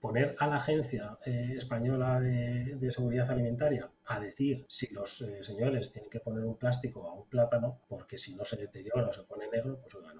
poner 0.00 0.34
a 0.38 0.46
la 0.46 0.56
Agencia 0.56 1.18
eh, 1.26 1.54
Española 1.56 2.20
de, 2.20 2.76
de, 2.76 2.90
Seguridad 2.90 3.30
Alimentaria 3.30 3.90
a 4.06 4.18
decir 4.18 4.64
si 4.66 4.92
los 4.94 5.20
eh, 5.20 5.44
señores 5.44 5.92
tienen 5.92 6.10
que 6.10 6.20
poner 6.20 6.44
un 6.44 6.56
plástico 6.56 7.06
a 7.06 7.12
un 7.12 7.28
plátano, 7.28 7.82
porque 7.86 8.16
si 8.16 8.34
no 8.34 8.44
se 8.46 8.56
deteriora 8.56 9.08
o 9.08 9.12
se 9.12 9.24
pone 9.24 9.48
negro, 9.48 9.78
pues 9.80 9.94
oiga, 9.94 10.14
no, 10.14 10.19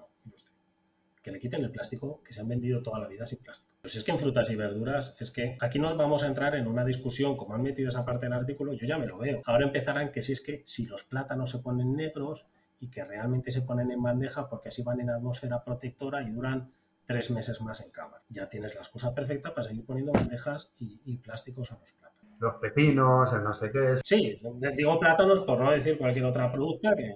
que 1.21 1.31
le 1.31 1.39
quiten 1.39 1.63
el 1.63 1.71
plástico, 1.71 2.21
que 2.23 2.33
se 2.33 2.41
han 2.41 2.47
vendido 2.47 2.81
toda 2.81 2.99
la 2.99 3.07
vida 3.07 3.25
sin 3.25 3.39
plástico. 3.39 3.73
Pues 3.81 3.95
es 3.95 4.03
que 4.03 4.11
en 4.11 4.19
frutas 4.19 4.49
y 4.49 4.55
verduras, 4.55 5.15
es 5.19 5.31
que 5.31 5.57
aquí 5.59 5.79
nos 5.79 5.95
vamos 5.97 6.23
a 6.23 6.27
entrar 6.27 6.55
en 6.55 6.67
una 6.67 6.83
discusión, 6.83 7.37
como 7.37 7.53
han 7.53 7.61
metido 7.61 7.89
esa 7.89 8.05
parte 8.05 8.25
del 8.25 8.33
artículo, 8.33 8.73
yo 8.73 8.87
ya 8.87 8.97
me 8.97 9.07
lo 9.07 9.17
veo. 9.17 9.41
Ahora 9.45 9.65
empezarán 9.65 10.11
que 10.11 10.21
si 10.21 10.33
es 10.33 10.41
que 10.41 10.61
si 10.65 10.85
los 10.87 11.03
plátanos 11.03 11.51
se 11.51 11.59
ponen 11.59 11.95
negros 11.95 12.47
y 12.79 12.89
que 12.89 13.03
realmente 13.03 13.51
se 13.51 13.61
ponen 13.61 13.91
en 13.91 14.01
bandeja 14.01 14.49
porque 14.49 14.69
así 14.69 14.81
van 14.83 14.99
en 14.99 15.11
atmósfera 15.11 15.63
protectora 15.63 16.23
y 16.23 16.31
duran 16.31 16.71
tres 17.05 17.29
meses 17.29 17.61
más 17.61 17.81
en 17.81 17.91
cámara. 17.91 18.23
Ya 18.29 18.49
tienes 18.49 18.73
la 18.73 18.81
excusa 18.81 19.13
perfecta 19.13 19.53
para 19.53 19.67
seguir 19.67 19.85
poniendo 19.85 20.11
bandejas 20.11 20.73
y, 20.79 21.01
y 21.05 21.17
plásticos 21.17 21.71
a 21.71 21.77
los 21.77 21.91
plátanos. 21.91 22.11
Los 22.39 22.55
pepinos, 22.55 23.31
el 23.33 23.43
no 23.43 23.53
sé 23.53 23.71
qué. 23.71 23.97
Sí, 24.03 24.41
digo 24.75 24.99
plátanos 24.99 25.41
por 25.41 25.59
no 25.59 25.71
decir 25.71 25.97
cualquier 25.97 26.25
otra 26.25 26.51
producta 26.51 26.95
que 26.95 27.13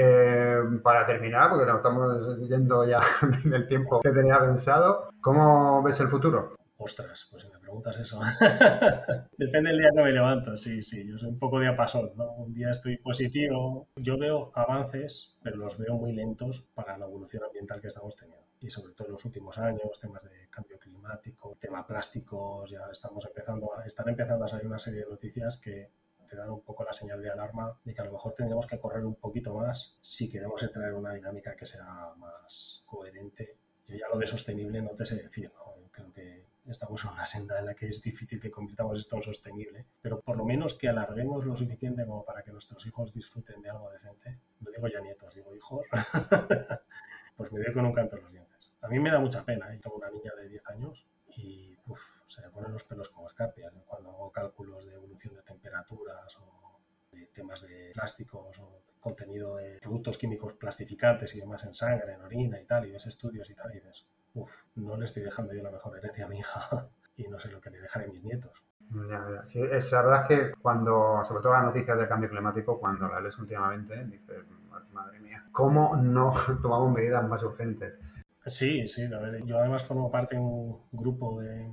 eh, 0.00 0.60
para 0.80 1.04
terminar, 1.04 1.50
porque 1.50 1.66
nos 1.66 1.78
estamos 1.78 2.48
yendo 2.48 2.86
ya 2.86 3.00
del 3.44 3.66
tiempo 3.66 4.00
que 4.00 4.10
tenía 4.10 4.38
pensado, 4.38 5.10
¿cómo 5.20 5.82
ves 5.82 5.98
el 5.98 6.06
futuro? 6.06 6.54
Ostras, 6.76 7.26
pues 7.32 7.42
si 7.42 7.48
me 7.48 7.58
preguntas 7.58 7.98
eso. 7.98 8.20
Depende 9.36 9.70
del 9.70 9.78
día 9.78 9.90
que 9.92 10.02
me 10.04 10.12
levanto, 10.12 10.56
sí, 10.56 10.84
sí, 10.84 11.04
yo 11.04 11.18
soy 11.18 11.30
un 11.30 11.38
poco 11.40 11.58
diapasón, 11.58 12.12
¿no? 12.14 12.30
Un 12.34 12.54
día 12.54 12.70
estoy 12.70 12.98
positivo. 12.98 13.88
Yo 13.96 14.16
veo 14.16 14.52
avances, 14.54 15.36
pero 15.42 15.56
los 15.56 15.76
veo 15.76 15.94
muy 15.94 16.12
lentos 16.12 16.70
para 16.72 16.96
la 16.96 17.06
evolución 17.06 17.42
ambiental 17.42 17.80
que 17.80 17.88
estamos 17.88 18.16
teniendo. 18.16 18.46
Y 18.60 18.70
sobre 18.70 18.92
todo 18.92 19.08
en 19.08 19.12
los 19.14 19.24
últimos 19.24 19.58
años, 19.58 19.98
temas 20.00 20.22
de 20.22 20.48
cambio 20.48 20.78
climático, 20.78 21.56
tema 21.58 21.84
plásticos, 21.84 22.70
ya 22.70 22.82
estamos 22.92 23.26
empezando 23.26 23.76
a, 23.76 23.84
están 23.84 24.08
empezando 24.08 24.44
a 24.44 24.48
salir 24.48 24.68
una 24.68 24.78
serie 24.78 25.00
de 25.00 25.10
noticias 25.10 25.60
que 25.60 25.90
te 26.28 26.36
dan 26.36 26.50
un 26.50 26.60
poco 26.60 26.84
la 26.84 26.92
señal 26.92 27.20
de 27.22 27.30
alarma 27.30 27.78
de 27.84 27.94
que 27.94 28.00
a 28.00 28.04
lo 28.04 28.12
mejor 28.12 28.34
tendríamos 28.34 28.66
que 28.66 28.78
correr 28.78 29.04
un 29.04 29.16
poquito 29.16 29.54
más 29.54 29.96
si 30.00 30.30
queremos 30.30 30.62
entrar 30.62 30.88
en 30.90 30.94
una 30.94 31.12
dinámica 31.12 31.56
que 31.56 31.66
sea 31.66 32.12
más 32.16 32.82
coherente. 32.84 33.56
Yo 33.86 33.96
ya 33.96 34.08
lo 34.08 34.18
de 34.18 34.26
sostenible 34.26 34.82
no 34.82 34.90
te 34.90 35.06
sé 35.06 35.16
decir, 35.16 35.50
¿no? 35.54 35.80
Yo 35.80 35.90
creo 35.90 36.12
que 36.12 36.44
estamos 36.70 37.02
en 37.04 37.10
una 37.10 37.26
senda 37.26 37.58
en 37.58 37.66
la 37.66 37.74
que 37.74 37.86
es 37.88 38.02
difícil 38.02 38.40
que 38.40 38.50
convirtamos 38.50 38.98
esto 38.98 39.16
en 39.16 39.22
sostenible, 39.22 39.86
pero 40.00 40.20
por 40.20 40.36
lo 40.36 40.44
menos 40.44 40.74
que 40.74 40.88
alarguemos 40.88 41.44
lo 41.44 41.56
suficiente 41.56 42.04
como 42.06 42.24
para 42.24 42.42
que 42.42 42.52
nuestros 42.52 42.84
hijos 42.86 43.12
disfruten 43.12 43.62
de 43.62 43.70
algo 43.70 43.90
decente. 43.90 44.38
No 44.60 44.70
digo 44.70 44.88
ya 44.88 45.00
nietos, 45.00 45.34
digo 45.34 45.54
hijos. 45.54 45.86
pues 47.36 47.52
me 47.52 47.60
veo 47.60 47.72
con 47.72 47.86
un 47.86 47.92
canto 47.92 48.16
en 48.16 48.22
los 48.22 48.32
dientes. 48.32 48.70
A 48.82 48.88
mí 48.88 48.98
me 48.98 49.10
da 49.10 49.18
mucha 49.18 49.44
pena, 49.44 49.74
¿eh? 49.74 49.78
tengo 49.82 49.96
una 49.96 50.10
niña 50.10 50.32
de 50.34 50.48
10 50.48 50.66
años 50.68 51.06
y 51.36 51.67
uf, 51.88 52.22
se 52.26 52.42
me 52.42 52.50
ponen 52.50 52.72
los 52.72 52.84
pelos 52.84 53.08
como 53.08 53.28
¿no? 53.28 53.82
cuando 53.86 54.10
hago 54.10 54.32
cálculos 54.32 54.84
de 54.86 54.94
evolución 54.94 55.34
de 55.34 55.42
temperaturas 55.42 56.36
o 56.36 56.80
de 57.12 57.26
temas 57.26 57.62
de 57.62 57.90
plásticos 57.94 58.58
o 58.60 58.82
contenido 59.00 59.56
de 59.56 59.78
productos 59.80 60.18
químicos 60.18 60.54
plastificantes 60.54 61.34
y 61.34 61.40
demás 61.40 61.64
en 61.64 61.74
sangre, 61.74 62.12
en 62.12 62.22
orina 62.22 62.60
y 62.60 62.64
tal, 62.64 62.86
y 62.86 62.92
ves 62.92 63.06
estudios 63.06 63.48
y 63.48 63.54
tal, 63.54 63.70
y 63.70 63.74
dices, 63.74 64.06
uff, 64.34 64.64
no 64.76 64.96
le 64.96 65.04
estoy 65.04 65.22
dejando 65.22 65.54
yo 65.54 65.62
la 65.62 65.70
mejor 65.70 65.96
herencia 65.96 66.26
a 66.26 66.28
mi 66.28 66.38
hija 66.38 66.88
y 67.16 67.28
no 67.28 67.38
sé 67.38 67.50
lo 67.50 67.60
que 67.60 67.70
le 67.70 67.80
dejaré 67.80 68.06
a 68.06 68.08
mis 68.08 68.22
nietos. 68.22 68.62
Sí, 69.44 69.60
es 69.60 69.92
la 69.92 70.02
verdad 70.02 70.26
que 70.26 70.54
cuando, 70.62 71.22
sobre 71.24 71.42
todo 71.42 71.52
las 71.52 71.64
noticias 71.64 71.98
del 71.98 72.08
cambio 72.08 72.30
climático, 72.30 72.78
cuando 72.80 73.06
las 73.06 73.22
lees 73.22 73.38
últimamente, 73.38 74.04
dices, 74.06 74.44
madre 74.92 75.20
mía, 75.20 75.44
¿cómo 75.52 75.94
no 75.96 76.32
tomamos 76.62 76.92
medidas 76.92 77.26
más 77.28 77.42
urgentes? 77.42 77.94
Sí, 78.48 78.88
sí, 78.88 79.04
a 79.04 79.18
ver, 79.18 79.44
yo 79.44 79.58
además 79.58 79.82
formo 79.82 80.10
parte 80.10 80.36
de 80.36 80.40
un 80.40 80.80
grupo 80.92 81.40
de, 81.40 81.68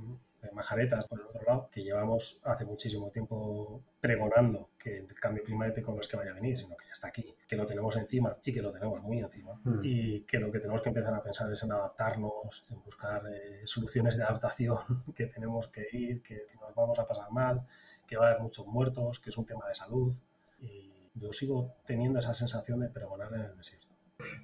majaretas 0.52 1.06
por 1.06 1.20
el 1.20 1.26
otro 1.26 1.42
lado, 1.42 1.68
que 1.70 1.82
llevamos 1.82 2.40
hace 2.44 2.64
muchísimo 2.64 3.10
tiempo 3.10 3.82
pregonando 4.00 4.70
que 4.78 4.98
el 4.98 5.20
cambio 5.20 5.42
climático 5.42 5.92
no 5.92 6.00
es 6.00 6.08
que 6.08 6.16
vaya 6.16 6.30
a 6.30 6.34
venir, 6.34 6.56
sino 6.56 6.76
que 6.76 6.86
ya 6.86 6.92
está 6.92 7.08
aquí, 7.08 7.34
que 7.46 7.56
lo 7.56 7.66
tenemos 7.66 7.94
encima 7.96 8.36
y 8.42 8.52
que 8.52 8.62
lo 8.62 8.70
tenemos 8.70 9.02
muy 9.02 9.18
encima. 9.18 9.60
Hmm. 9.64 9.80
Y 9.82 10.20
que 10.22 10.38
lo 10.38 10.50
que 10.50 10.58
tenemos 10.58 10.80
que 10.82 10.88
empezar 10.88 11.14
a 11.14 11.22
pensar 11.22 11.52
es 11.52 11.62
en 11.62 11.72
adaptarnos, 11.72 12.64
en 12.70 12.82
buscar 12.82 13.22
eh, 13.28 13.62
soluciones 13.64 14.16
de 14.16 14.24
adaptación, 14.24 14.78
que 15.14 15.26
tenemos 15.26 15.68
que 15.68 15.86
ir, 15.92 16.22
que 16.22 16.46
nos 16.60 16.74
vamos 16.74 16.98
a 16.98 17.06
pasar 17.06 17.30
mal, 17.30 17.66
que 18.06 18.16
va 18.16 18.26
a 18.26 18.30
haber 18.30 18.42
muchos 18.42 18.66
muertos, 18.66 19.18
que 19.18 19.30
es 19.30 19.36
un 19.36 19.44
tema 19.44 19.68
de 19.68 19.74
salud. 19.74 20.14
Y 20.60 21.10
yo 21.14 21.32
sigo 21.32 21.74
teniendo 21.84 22.18
esa 22.18 22.34
sensación 22.34 22.80
de 22.80 22.88
pregonar 22.88 23.32
en 23.34 23.42
el 23.42 23.56
desierto. 23.56 23.85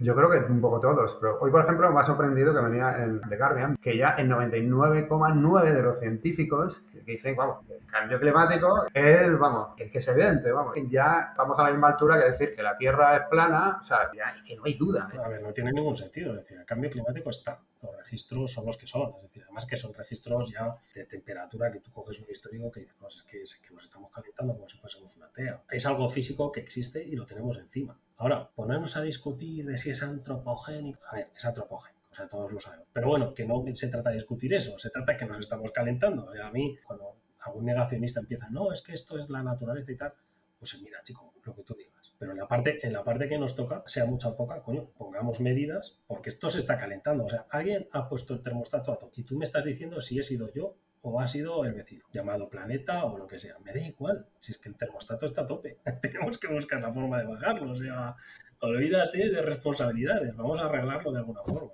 Yo 0.02 0.16
creo 0.16 0.28
que 0.28 0.52
un 0.52 0.60
poco 0.60 0.80
todos, 0.80 1.16
pero 1.20 1.38
hoy, 1.40 1.52
por 1.52 1.62
ejemplo, 1.62 1.92
me 1.92 2.00
ha 2.00 2.04
sorprendido 2.04 2.52
que 2.52 2.60
venía 2.60 3.04
en 3.04 3.20
The 3.20 3.36
Guardian, 3.36 3.76
que 3.76 3.96
ya 3.96 4.10
el 4.18 4.28
99,9 4.28 5.72
de 5.72 5.82
los 5.82 6.00
científicos 6.00 6.82
que 6.92 7.12
dicen, 7.12 7.36
vamos, 7.36 7.64
el 7.70 7.86
cambio 7.86 8.18
climático 8.18 8.84
es, 8.92 9.38
vamos, 9.38 9.68
es 9.78 9.92
que 9.92 9.98
es 9.98 10.08
evidente, 10.08 10.50
vamos, 10.50 10.74
ya 10.90 11.28
estamos 11.30 11.56
a 11.56 11.62
la 11.62 11.70
misma 11.70 11.88
altura 11.88 12.18
que 12.18 12.30
decir 12.30 12.56
que 12.56 12.62
la 12.64 12.76
Tierra 12.76 13.16
es 13.16 13.22
plana, 13.28 13.78
o 13.80 13.84
sea, 13.84 14.10
ya 14.12 14.30
es 14.30 14.42
que 14.42 14.56
no 14.56 14.64
hay 14.64 14.74
duda. 14.74 15.08
¿eh? 15.14 15.18
A 15.24 15.28
ver, 15.28 15.40
no 15.40 15.52
tiene 15.52 15.70
ningún 15.70 15.94
sentido, 15.94 16.32
es 16.32 16.38
decir, 16.38 16.58
el 16.58 16.66
cambio 16.66 16.90
climático 16.90 17.30
está, 17.30 17.60
los 17.80 17.96
registros 17.96 18.52
son 18.52 18.66
los 18.66 18.76
que 18.76 18.88
son, 18.88 19.12
es 19.16 19.22
decir, 19.22 19.44
además 19.44 19.66
que 19.66 19.76
son 19.76 19.94
registros 19.94 20.50
ya 20.50 20.74
de 20.94 21.04
temperatura 21.04 21.70
que 21.70 21.78
tú 21.78 21.92
coges 21.92 22.20
un 22.20 22.28
histórico 22.28 22.72
que 22.72 22.80
dices, 22.80 22.96
pues 22.98 23.16
es 23.16 23.22
que, 23.22 23.42
es 23.42 23.54
que 23.56 23.72
nos 23.72 23.84
estamos 23.84 24.10
calentando 24.12 24.54
como 24.54 24.66
si 24.66 24.78
fuésemos 24.78 25.16
una 25.16 25.28
tea. 25.28 25.62
Es 25.70 25.86
algo 25.86 26.08
físico 26.08 26.50
que 26.50 26.60
existe 26.60 27.04
y 27.04 27.14
lo 27.14 27.24
tenemos 27.24 27.56
encima. 27.58 27.96
Ahora, 28.22 28.48
ponernos 28.54 28.96
a 28.96 29.02
discutir 29.02 29.66
de 29.66 29.76
si 29.76 29.90
es 29.90 30.00
antropogénico, 30.00 31.00
a 31.10 31.16
ver, 31.16 31.30
es 31.36 31.44
antropogénico, 31.44 32.06
o 32.08 32.14
sea, 32.14 32.28
todos 32.28 32.52
lo 32.52 32.60
sabemos. 32.60 32.86
Pero 32.92 33.08
bueno, 33.08 33.34
que 33.34 33.44
no 33.44 33.64
se 33.74 33.88
trata 33.88 34.10
de 34.10 34.14
discutir 34.14 34.54
eso, 34.54 34.78
se 34.78 34.90
trata 34.90 35.10
de 35.10 35.18
que 35.18 35.26
nos 35.26 35.40
estamos 35.40 35.72
calentando. 35.72 36.30
A 36.40 36.52
mí, 36.52 36.78
cuando 36.86 37.16
algún 37.40 37.64
negacionista 37.64 38.20
empieza, 38.20 38.48
no, 38.48 38.72
es 38.72 38.80
que 38.80 38.92
esto 38.92 39.18
es 39.18 39.28
la 39.28 39.42
naturaleza 39.42 39.90
y 39.90 39.96
tal, 39.96 40.14
pues 40.56 40.80
mira, 40.80 41.02
chico, 41.02 41.34
lo 41.42 41.52
que 41.52 41.64
tú 41.64 41.74
digas. 41.74 42.14
Pero 42.16 42.30
en 42.30 42.38
la 42.38 42.46
parte, 42.46 42.86
en 42.86 42.92
la 42.92 43.02
parte 43.02 43.28
que 43.28 43.38
nos 43.38 43.56
toca, 43.56 43.82
sea 43.86 44.06
mucha 44.06 44.28
o 44.28 44.36
poca, 44.36 44.62
coño, 44.62 44.90
pongamos 44.96 45.40
medidas, 45.40 45.98
porque 46.06 46.28
esto 46.28 46.48
se 46.48 46.60
está 46.60 46.76
calentando. 46.76 47.24
O 47.24 47.28
sea, 47.28 47.46
alguien 47.50 47.88
ha 47.90 48.08
puesto 48.08 48.34
el 48.34 48.40
termostato 48.40 48.92
a. 48.92 48.98
Y 49.16 49.24
tú 49.24 49.36
me 49.36 49.44
estás 49.44 49.64
diciendo 49.64 50.00
si 50.00 50.20
he 50.20 50.22
sido 50.22 50.48
yo 50.54 50.76
o 51.02 51.20
ha 51.20 51.26
sido 51.26 51.64
el 51.64 51.74
vecino, 51.74 52.04
llamado 52.12 52.48
planeta 52.48 53.04
o 53.04 53.18
lo 53.18 53.26
que 53.26 53.38
sea. 53.38 53.56
Me 53.64 53.72
da 53.72 53.80
igual, 53.80 54.26
si 54.38 54.52
es 54.52 54.58
que 54.58 54.68
el 54.68 54.76
termostato 54.76 55.26
está 55.26 55.42
a 55.42 55.46
tope. 55.46 55.78
Tenemos 56.00 56.38
que 56.38 56.48
buscar 56.48 56.80
la 56.80 56.92
forma 56.92 57.18
de 57.18 57.26
bajarlo. 57.26 57.72
O 57.72 57.76
sea, 57.76 58.16
olvídate 58.60 59.30
de 59.30 59.42
responsabilidades, 59.42 60.34
vamos 60.36 60.58
a 60.60 60.66
arreglarlo 60.66 61.12
de 61.12 61.18
alguna 61.18 61.42
forma. 61.42 61.72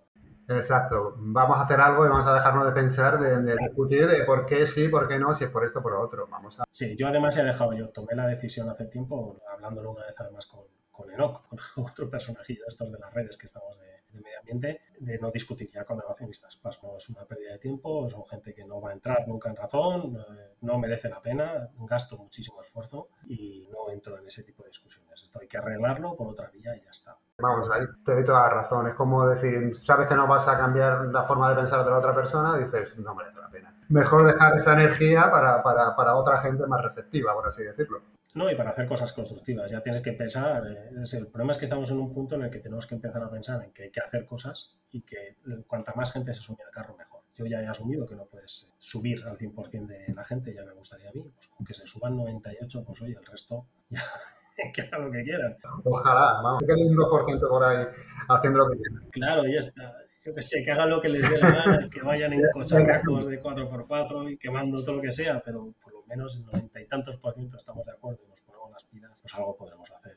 Exacto, 0.50 1.14
vamos 1.18 1.58
a 1.58 1.62
hacer 1.62 1.78
algo 1.78 2.06
y 2.06 2.08
vamos 2.08 2.26
a 2.26 2.32
dejarnos 2.32 2.64
de 2.64 2.72
pensar, 2.72 3.20
de, 3.20 3.54
discutir 3.54 4.06
de 4.06 4.24
por 4.24 4.46
qué 4.46 4.66
sí, 4.66 4.88
por 4.88 5.06
qué 5.06 5.18
no, 5.18 5.34
si 5.34 5.44
es 5.44 5.50
por 5.50 5.62
esto 5.62 5.80
o 5.80 5.82
por 5.82 5.92
lo 5.92 6.00
otro. 6.00 6.26
Vamos 6.26 6.58
a... 6.58 6.64
Sí, 6.70 6.96
yo 6.96 7.06
además 7.06 7.36
he 7.36 7.44
dejado, 7.44 7.74
yo 7.74 7.90
tomé 7.90 8.14
la 8.14 8.26
decisión 8.26 8.66
hace 8.70 8.86
tiempo, 8.86 9.42
hablándolo 9.52 9.90
una 9.90 10.06
vez 10.06 10.18
además 10.18 10.46
con, 10.46 10.60
con 10.90 11.10
Enoch, 11.10 11.46
con 11.46 11.58
otro 11.84 12.08
personajillo 12.08 12.64
estos 12.66 12.90
de 12.90 12.98
las 12.98 13.12
redes 13.12 13.36
que 13.36 13.44
estamos 13.44 13.78
de, 13.78 13.97
de 14.12 14.20
medio 14.20 14.38
ambiente, 14.38 14.82
de 14.98 15.18
no 15.18 15.30
discutir 15.30 15.68
ya 15.68 15.84
con 15.84 15.98
negacionistas. 15.98 16.56
Pues 16.56 16.78
es 16.98 17.08
una 17.10 17.24
pérdida 17.24 17.52
de 17.52 17.58
tiempo, 17.58 18.08
son 18.08 18.24
gente 18.26 18.54
que 18.54 18.64
no 18.64 18.80
va 18.80 18.90
a 18.90 18.92
entrar 18.94 19.26
nunca 19.26 19.48
en 19.48 19.56
razón, 19.56 20.16
eh, 20.16 20.54
no 20.62 20.78
merece 20.78 21.08
la 21.08 21.20
pena, 21.20 21.70
gasto 21.78 22.16
muchísimo 22.16 22.60
esfuerzo 22.60 23.08
y 23.26 23.68
no 23.70 23.90
entro 23.90 24.18
en 24.18 24.26
ese 24.26 24.42
tipo 24.42 24.62
de 24.62 24.70
discusiones. 24.70 25.22
Esto 25.22 25.40
hay 25.40 25.48
que 25.48 25.58
arreglarlo 25.58 26.16
por 26.16 26.28
otra 26.28 26.50
vía 26.50 26.76
y 26.76 26.82
ya 26.82 26.90
está. 26.90 27.16
Vamos, 27.40 27.70
ahí 27.70 27.86
te 28.04 28.14
doy 28.14 28.24
toda 28.24 28.40
la 28.42 28.50
razón. 28.50 28.88
Es 28.88 28.94
como 28.94 29.26
decir, 29.28 29.74
sabes 29.76 30.08
que 30.08 30.14
no 30.14 30.26
vas 30.26 30.48
a 30.48 30.58
cambiar 30.58 31.06
la 31.06 31.24
forma 31.24 31.50
de 31.50 31.56
pensar 31.56 31.84
de 31.84 31.90
la 31.90 31.98
otra 31.98 32.14
persona, 32.14 32.58
dices, 32.58 32.96
no 32.98 33.14
merece 33.14 33.40
la 33.40 33.48
pena. 33.48 33.74
Mejor 33.88 34.26
dejar 34.26 34.56
esa 34.56 34.72
energía 34.72 35.30
para, 35.30 35.62
para, 35.62 35.94
para 35.94 36.16
otra 36.16 36.40
gente 36.40 36.66
más 36.66 36.82
receptiva, 36.82 37.32
por 37.34 37.46
así 37.46 37.62
decirlo. 37.62 38.02
No, 38.38 38.48
y 38.48 38.54
para 38.54 38.70
hacer 38.70 38.86
cosas 38.86 39.12
constructivas. 39.12 39.68
Ya 39.68 39.82
tienes 39.82 40.00
que 40.00 40.12
pensar. 40.12 40.64
Eh, 40.64 40.90
el 41.12 41.26
problema 41.26 41.50
es 41.50 41.58
que 41.58 41.64
estamos 41.64 41.90
en 41.90 41.98
un 41.98 42.12
punto 42.12 42.36
en 42.36 42.42
el 42.42 42.50
que 42.50 42.60
tenemos 42.60 42.86
que 42.86 42.94
empezar 42.94 43.20
a 43.20 43.28
pensar 43.28 43.64
en 43.64 43.72
que 43.72 43.82
hay 43.82 43.90
que 43.90 43.98
hacer 43.98 44.24
cosas 44.26 44.76
y 44.92 45.00
que 45.00 45.38
cuanta 45.66 45.92
más 45.96 46.12
gente 46.12 46.32
se 46.32 46.40
sume 46.40 46.62
al 46.64 46.70
carro, 46.70 46.96
mejor. 46.96 47.22
Yo 47.34 47.46
ya 47.46 47.60
he 47.60 47.66
asumido 47.66 48.06
que 48.06 48.14
no 48.14 48.26
puedes 48.26 48.72
subir 48.78 49.24
al 49.24 49.36
100% 49.36 49.86
de 49.86 50.14
la 50.14 50.22
gente, 50.22 50.54
ya 50.54 50.62
me 50.62 50.72
gustaría 50.72 51.08
a 51.08 51.12
mí. 51.12 51.28
Pues 51.34 51.48
con 51.48 51.66
que 51.66 51.74
se 51.74 51.84
suban 51.84 52.16
98, 52.16 52.84
pues 52.86 53.02
oye, 53.02 53.16
el 53.18 53.26
resto 53.26 53.66
ya 53.90 54.72
que 54.72 54.82
hagan 54.82 55.06
lo 55.06 55.10
que 55.10 55.24
quieran. 55.24 55.56
Ojalá, 55.82 56.40
vamos, 56.40 56.62
que 56.64 56.72
hay 56.72 56.82
un 56.82 56.96
2% 56.96 57.48
por 57.48 57.64
ahí 57.64 57.86
haciendo 58.28 58.58
lo 58.60 58.70
que 58.70 58.76
quieran. 58.76 59.08
Claro, 59.10 59.46
ya 59.46 59.58
está. 59.58 59.96
Yo 60.24 60.32
que 60.32 60.42
sé, 60.42 60.62
que 60.62 60.70
hagan 60.70 60.90
lo 60.90 61.00
que 61.00 61.08
les 61.08 61.28
dé 61.28 61.38
la 61.38 61.50
gana, 61.50 61.88
que 61.90 62.02
vayan 62.02 62.32
en 62.34 62.42
cocharracos 62.52 63.26
de 63.26 63.42
4x4 63.42 64.32
y 64.32 64.36
quemando 64.36 64.84
todo 64.84 64.96
lo 64.96 65.02
que 65.02 65.10
sea, 65.10 65.40
pero 65.40 65.74
por 65.82 65.92
lo 65.92 65.97
menos 66.08 66.36
en 66.36 66.46
90 66.46 66.80
y 66.80 66.86
tantos 66.86 67.16
por 67.16 67.34
ciento 67.34 67.56
estamos 67.56 67.86
de 67.86 67.92
acuerdo 67.92 68.22
y 68.24 68.28
nos 68.28 68.40
ponemos 68.42 68.70
las 68.70 68.84
pilas, 68.84 69.20
pues 69.20 69.34
algo 69.34 69.56
podremos 69.56 69.90
hacer. 69.90 70.14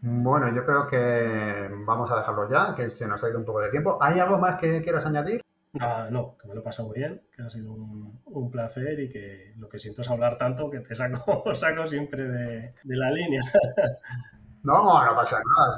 Bueno, 0.00 0.52
yo 0.54 0.64
creo 0.64 0.86
que 0.86 1.70
vamos 1.86 2.10
a 2.10 2.16
dejarlo 2.16 2.50
ya, 2.50 2.74
que 2.74 2.90
se 2.90 3.06
nos 3.06 3.22
ha 3.22 3.28
ido 3.28 3.38
un 3.38 3.44
poco 3.44 3.60
de 3.60 3.70
tiempo. 3.70 3.98
¿Hay 4.00 4.18
algo 4.18 4.38
más 4.38 4.58
que 4.58 4.82
quieras 4.82 5.06
añadir? 5.06 5.42
Ah, 5.80 6.08
no, 6.10 6.36
que 6.36 6.48
me 6.48 6.54
lo 6.54 6.60
he 6.60 6.64
pasado 6.64 6.88
muy 6.88 6.98
bien, 6.98 7.22
que 7.34 7.42
ha 7.42 7.48
sido 7.48 7.72
un, 7.72 8.50
placer 8.50 9.00
y 9.00 9.08
que 9.08 9.54
lo 9.56 9.68
que 9.68 9.78
siento 9.78 10.02
es 10.02 10.10
hablar 10.10 10.36
tanto 10.36 10.68
que 10.68 10.80
te 10.80 10.94
saco, 10.94 11.42
saco 11.54 11.86
siempre 11.86 12.24
de, 12.28 12.74
la 12.84 13.10
línea. 13.10 13.42
No, 14.64 15.04
no 15.04 15.16
pasa 15.16 15.42
nada, 15.42 15.76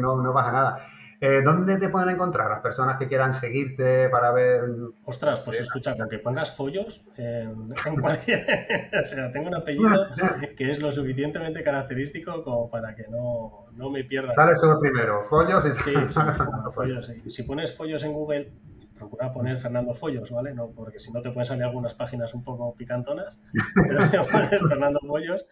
no, 0.00 0.20
no 0.20 0.34
pasa 0.34 0.50
nada. 0.50 0.84
Eh, 1.22 1.42
¿Dónde 1.44 1.76
te 1.76 1.90
pueden 1.90 2.08
encontrar 2.08 2.48
las 2.48 2.60
personas 2.60 2.98
que 2.98 3.06
quieran 3.06 3.34
seguirte 3.34 4.08
para 4.08 4.32
ver? 4.32 4.62
Ostras, 5.04 5.42
pues 5.42 5.60
escucha, 5.60 5.94
con 5.94 6.08
que 6.08 6.18
pongas 6.18 6.56
follos 6.56 7.06
en, 7.18 7.74
cualquier. 8.00 8.90
o 9.02 9.04
sea, 9.04 9.30
tengo 9.30 9.48
un 9.48 9.54
apellido 9.54 10.06
que 10.56 10.70
es 10.70 10.80
lo 10.80 10.90
suficientemente 10.90 11.62
característico 11.62 12.42
como 12.42 12.70
para 12.70 12.94
que 12.94 13.06
no, 13.08 13.66
no 13.72 13.90
me 13.90 14.04
pierdas. 14.04 14.34
Sales 14.34 14.58
tú 14.62 14.68
primero, 14.80 15.20
follos 15.20 15.62
y. 15.66 15.72
Sí, 15.72 15.94
follos, 16.72 17.12
Si 17.26 17.42
pones 17.42 17.76
follos 17.76 18.02
en 18.02 18.14
Google, 18.14 18.54
procura 18.94 19.30
poner 19.30 19.58
Fernando 19.58 19.92
Follos, 19.92 20.30
¿vale? 20.30 20.54
No, 20.54 20.70
porque 20.70 20.98
si 20.98 21.12
no 21.12 21.20
te 21.20 21.28
pueden 21.30 21.44
salir 21.44 21.64
algunas 21.64 21.92
páginas 21.92 22.32
un 22.32 22.42
poco 22.42 22.74
picantonas, 22.74 23.38
pero 23.74 24.24
pones 24.26 24.48
Fernando 24.48 25.00
Follos, 25.06 25.44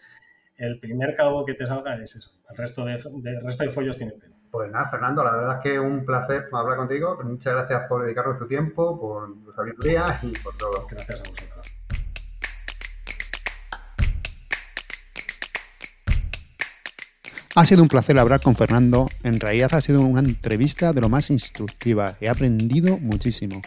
el 0.57 0.81
primer 0.81 1.14
calvo 1.14 1.45
que 1.45 1.53
te 1.53 1.66
salga 1.66 1.95
es 2.03 2.16
eso. 2.16 2.33
El 2.49 2.57
resto 2.57 2.87
de, 2.87 2.93
de 2.95 3.41
resto 3.41 3.64
de 3.64 3.71
follos 3.71 3.99
tienen 3.99 4.19
pelo. 4.19 4.38
Pues 4.51 4.70
nada, 4.70 4.88
Fernando, 4.88 5.22
la 5.22 5.32
verdad 5.32 5.57
es 5.57 5.62
que 5.62 5.78
un 5.78 6.05
placer 6.05 6.49
hablar 6.53 6.78
contigo. 6.78 7.18
Muchas 7.22 7.55
gracias 7.55 7.86
por 7.88 8.03
dedicarnos 8.03 8.38
tu 8.38 8.46
tiempo, 8.46 8.99
por 8.99 9.34
tu 9.44 9.53
sabiduría 9.53 10.18
y 10.22 10.32
por 10.38 10.57
todo. 10.57 10.86
Gracias 10.90 11.20
a 11.20 11.28
vosotros. 11.28 11.78
Ha 17.55 17.64
sido 17.64 17.82
un 17.82 17.88
placer 17.88 18.18
hablar 18.18 18.40
con 18.40 18.55
Fernando. 18.55 19.07
En 19.24 19.40
realidad 19.40 19.70
ha 19.74 19.80
sido 19.80 20.01
una 20.03 20.20
entrevista 20.20 20.92
de 20.92 21.01
lo 21.01 21.09
más 21.09 21.30
instructiva. 21.30 22.14
He 22.20 22.28
aprendido 22.28 22.99
muchísimo. 22.99 23.61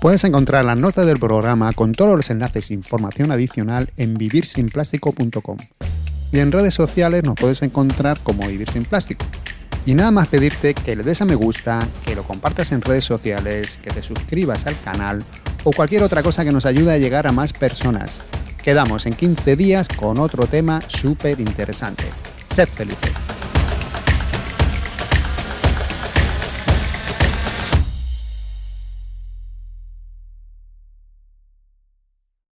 Puedes 0.00 0.24
encontrar 0.24 0.64
las 0.64 0.80
notas 0.80 1.06
del 1.06 1.18
programa 1.18 1.72
con 1.72 1.92
todos 1.92 2.16
los 2.16 2.28
enlaces 2.30 2.70
e 2.70 2.74
información 2.74 3.30
adicional 3.30 3.90
en 3.96 4.14
vivirsinplástico.com. 4.14 5.56
Y 6.32 6.40
en 6.40 6.50
redes 6.50 6.74
sociales 6.74 7.22
nos 7.22 7.36
puedes 7.36 7.62
encontrar 7.62 8.18
como 8.24 8.46
Vivir 8.48 8.68
Sin 8.68 8.84
Plástico. 8.84 9.24
Y 9.86 9.94
nada 9.94 10.10
más 10.10 10.28
pedirte 10.28 10.72
que 10.74 10.96
le 10.96 11.02
des 11.02 11.20
a 11.20 11.24
me 11.26 11.34
gusta, 11.34 11.86
que 12.06 12.14
lo 12.14 12.22
compartas 12.22 12.72
en 12.72 12.80
redes 12.80 13.04
sociales, 13.04 13.78
que 13.82 13.90
te 13.90 14.02
suscribas 14.02 14.66
al 14.66 14.80
canal 14.80 15.22
o 15.62 15.72
cualquier 15.72 16.02
otra 16.02 16.22
cosa 16.22 16.44
que 16.44 16.52
nos 16.52 16.66
ayude 16.66 16.92
a 16.92 16.98
llegar 16.98 17.26
a 17.26 17.32
más 17.32 17.52
personas. 17.52 18.22
Quedamos 18.62 19.04
en 19.04 19.12
15 19.12 19.56
días 19.56 19.88
con 19.88 20.18
otro 20.18 20.46
tema 20.46 20.80
súper 20.88 21.38
interesante. 21.40 22.04
Sed 22.48 22.68
felices. 22.68 23.12